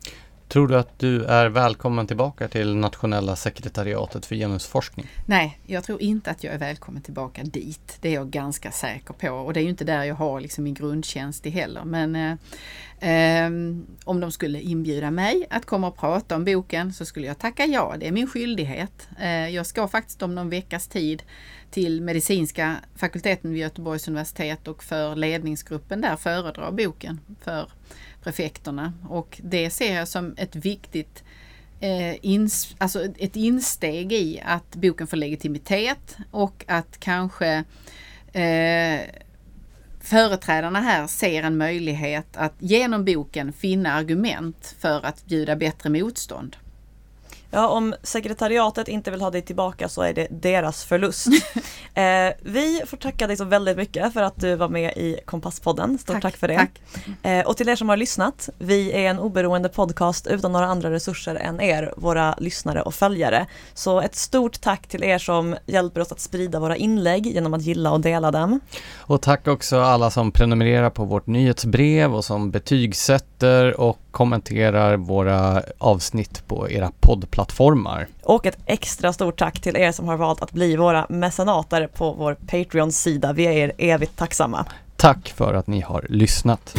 Tror 0.48 0.68
du 0.68 0.76
att 0.76 0.98
du 0.98 1.24
är 1.24 1.48
välkommen 1.48 2.06
tillbaka 2.06 2.48
till 2.48 2.76
nationella 2.76 3.36
sekretariatet 3.36 4.26
för 4.26 4.34
genusforskning? 4.34 5.06
Nej, 5.26 5.60
jag 5.66 5.84
tror 5.84 6.02
inte 6.02 6.30
att 6.30 6.44
jag 6.44 6.54
är 6.54 6.58
välkommen 6.58 7.02
tillbaka 7.02 7.42
dit. 7.42 7.98
Det 8.00 8.08
är 8.08 8.14
jag 8.14 8.30
ganska 8.30 8.70
säker 8.70 9.14
på 9.14 9.28
och 9.28 9.52
det 9.52 9.60
är 9.60 9.62
ju 9.62 9.70
inte 9.70 9.84
där 9.84 10.04
jag 10.04 10.14
har 10.14 10.40
liksom 10.40 10.64
min 10.64 10.74
grundtjänst 10.74 11.46
i 11.46 11.50
heller. 11.50 11.84
Men 11.84 12.16
eh, 12.16 13.44
eh, 13.44 13.50
om 14.04 14.20
de 14.20 14.32
skulle 14.32 14.60
inbjuda 14.60 15.10
mig 15.10 15.46
att 15.50 15.66
komma 15.66 15.88
och 15.88 15.96
prata 15.96 16.36
om 16.36 16.44
boken 16.44 16.92
så 16.92 17.04
skulle 17.04 17.26
jag 17.26 17.38
tacka 17.38 17.64
ja. 17.66 17.94
Det 18.00 18.08
är 18.08 18.12
min 18.12 18.26
skyldighet. 18.26 19.08
Eh, 19.20 19.48
jag 19.48 19.66
ska 19.66 19.88
faktiskt 19.88 20.22
om 20.22 20.34
någon 20.34 20.50
veckas 20.50 20.88
tid 20.88 21.22
till 21.70 22.02
medicinska 22.02 22.76
fakulteten 22.96 23.52
vid 23.52 23.60
Göteborgs 23.60 24.08
universitet 24.08 24.68
och 24.68 24.84
för 24.84 25.16
ledningsgruppen 25.16 26.00
där 26.00 26.16
föredra 26.16 26.72
boken 26.72 27.20
för 27.40 27.68
prefekterna. 28.26 28.92
Och 29.08 29.40
det 29.44 29.70
ser 29.70 29.94
jag 29.94 30.08
som 30.08 30.34
ett 30.36 30.56
viktigt 30.56 31.24
eh, 31.80 32.24
ins 32.24 32.74
alltså 32.78 33.04
ett 33.04 33.36
insteg 33.36 34.12
i 34.12 34.40
att 34.44 34.76
boken 34.76 35.06
får 35.06 35.16
legitimitet 35.16 36.16
och 36.30 36.64
att 36.68 37.00
kanske 37.00 37.64
eh, 38.32 39.00
företrädarna 40.00 40.80
här 40.80 41.06
ser 41.06 41.42
en 41.42 41.56
möjlighet 41.56 42.36
att 42.36 42.54
genom 42.58 43.04
boken 43.04 43.52
finna 43.52 43.92
argument 43.92 44.74
för 44.78 45.06
att 45.06 45.26
bjuda 45.26 45.56
bättre 45.56 45.90
motstånd. 45.90 46.56
Ja, 47.50 47.68
om 47.68 47.94
sekretariatet 48.02 48.88
inte 48.88 49.10
vill 49.10 49.20
ha 49.20 49.30
dig 49.30 49.42
tillbaka 49.42 49.88
så 49.88 50.02
är 50.02 50.14
det 50.14 50.26
deras 50.30 50.84
förlust. 50.84 51.26
eh, 51.94 52.02
vi 52.42 52.82
får 52.86 52.96
tacka 52.96 53.26
dig 53.26 53.36
så 53.36 53.44
väldigt 53.44 53.76
mycket 53.76 54.12
för 54.12 54.22
att 54.22 54.40
du 54.40 54.56
var 54.56 54.68
med 54.68 54.92
i 54.96 55.18
Kompasspodden. 55.24 55.98
Stort 55.98 56.14
tack, 56.14 56.22
tack 56.22 56.36
för 56.36 56.48
det. 56.48 56.56
Tack. 56.56 56.80
Eh, 57.22 57.46
och 57.46 57.56
till 57.56 57.68
er 57.68 57.76
som 57.76 57.88
har 57.88 57.96
lyssnat, 57.96 58.48
vi 58.58 58.92
är 58.92 59.10
en 59.10 59.18
oberoende 59.18 59.68
podcast 59.68 60.26
utan 60.26 60.52
några 60.52 60.66
andra 60.66 60.90
resurser 60.90 61.34
än 61.34 61.60
er, 61.60 61.94
våra 61.96 62.34
lyssnare 62.38 62.82
och 62.82 62.94
följare. 62.94 63.46
Så 63.74 64.00
ett 64.00 64.16
stort 64.16 64.60
tack 64.60 64.86
till 64.86 65.04
er 65.04 65.18
som 65.18 65.56
hjälper 65.66 66.00
oss 66.00 66.12
att 66.12 66.20
sprida 66.20 66.60
våra 66.60 66.76
inlägg 66.76 67.26
genom 67.26 67.54
att 67.54 67.62
gilla 67.62 67.92
och 67.92 68.00
dela 68.00 68.30
dem. 68.30 68.60
Och 68.96 69.22
tack 69.22 69.48
också 69.48 69.80
alla 69.80 70.10
som 70.10 70.32
prenumererar 70.32 70.90
på 70.90 71.04
vårt 71.04 71.26
nyhetsbrev 71.26 72.14
och 72.14 72.24
som 72.24 72.50
betygsätter 72.50 73.80
och 73.80 74.05
kommenterar 74.16 74.96
våra 74.96 75.62
avsnitt 75.78 76.42
på 76.46 76.70
era 76.70 76.92
poddplattformar. 77.00 78.06
Och 78.22 78.46
ett 78.46 78.58
extra 78.66 79.12
stort 79.12 79.38
tack 79.38 79.60
till 79.60 79.76
er 79.76 79.92
som 79.92 80.08
har 80.08 80.16
valt 80.16 80.42
att 80.42 80.52
bli 80.52 80.76
våra 80.76 81.06
mecenater 81.08 81.86
på 81.86 82.12
vår 82.12 82.34
Patreon-sida. 82.34 83.32
Vi 83.32 83.46
är 83.46 83.52
er 83.52 83.72
evigt 83.78 84.16
tacksamma. 84.16 84.66
Tack 84.96 85.28
för 85.36 85.54
att 85.54 85.66
ni 85.66 85.80
har 85.80 86.06
lyssnat. 86.08 86.74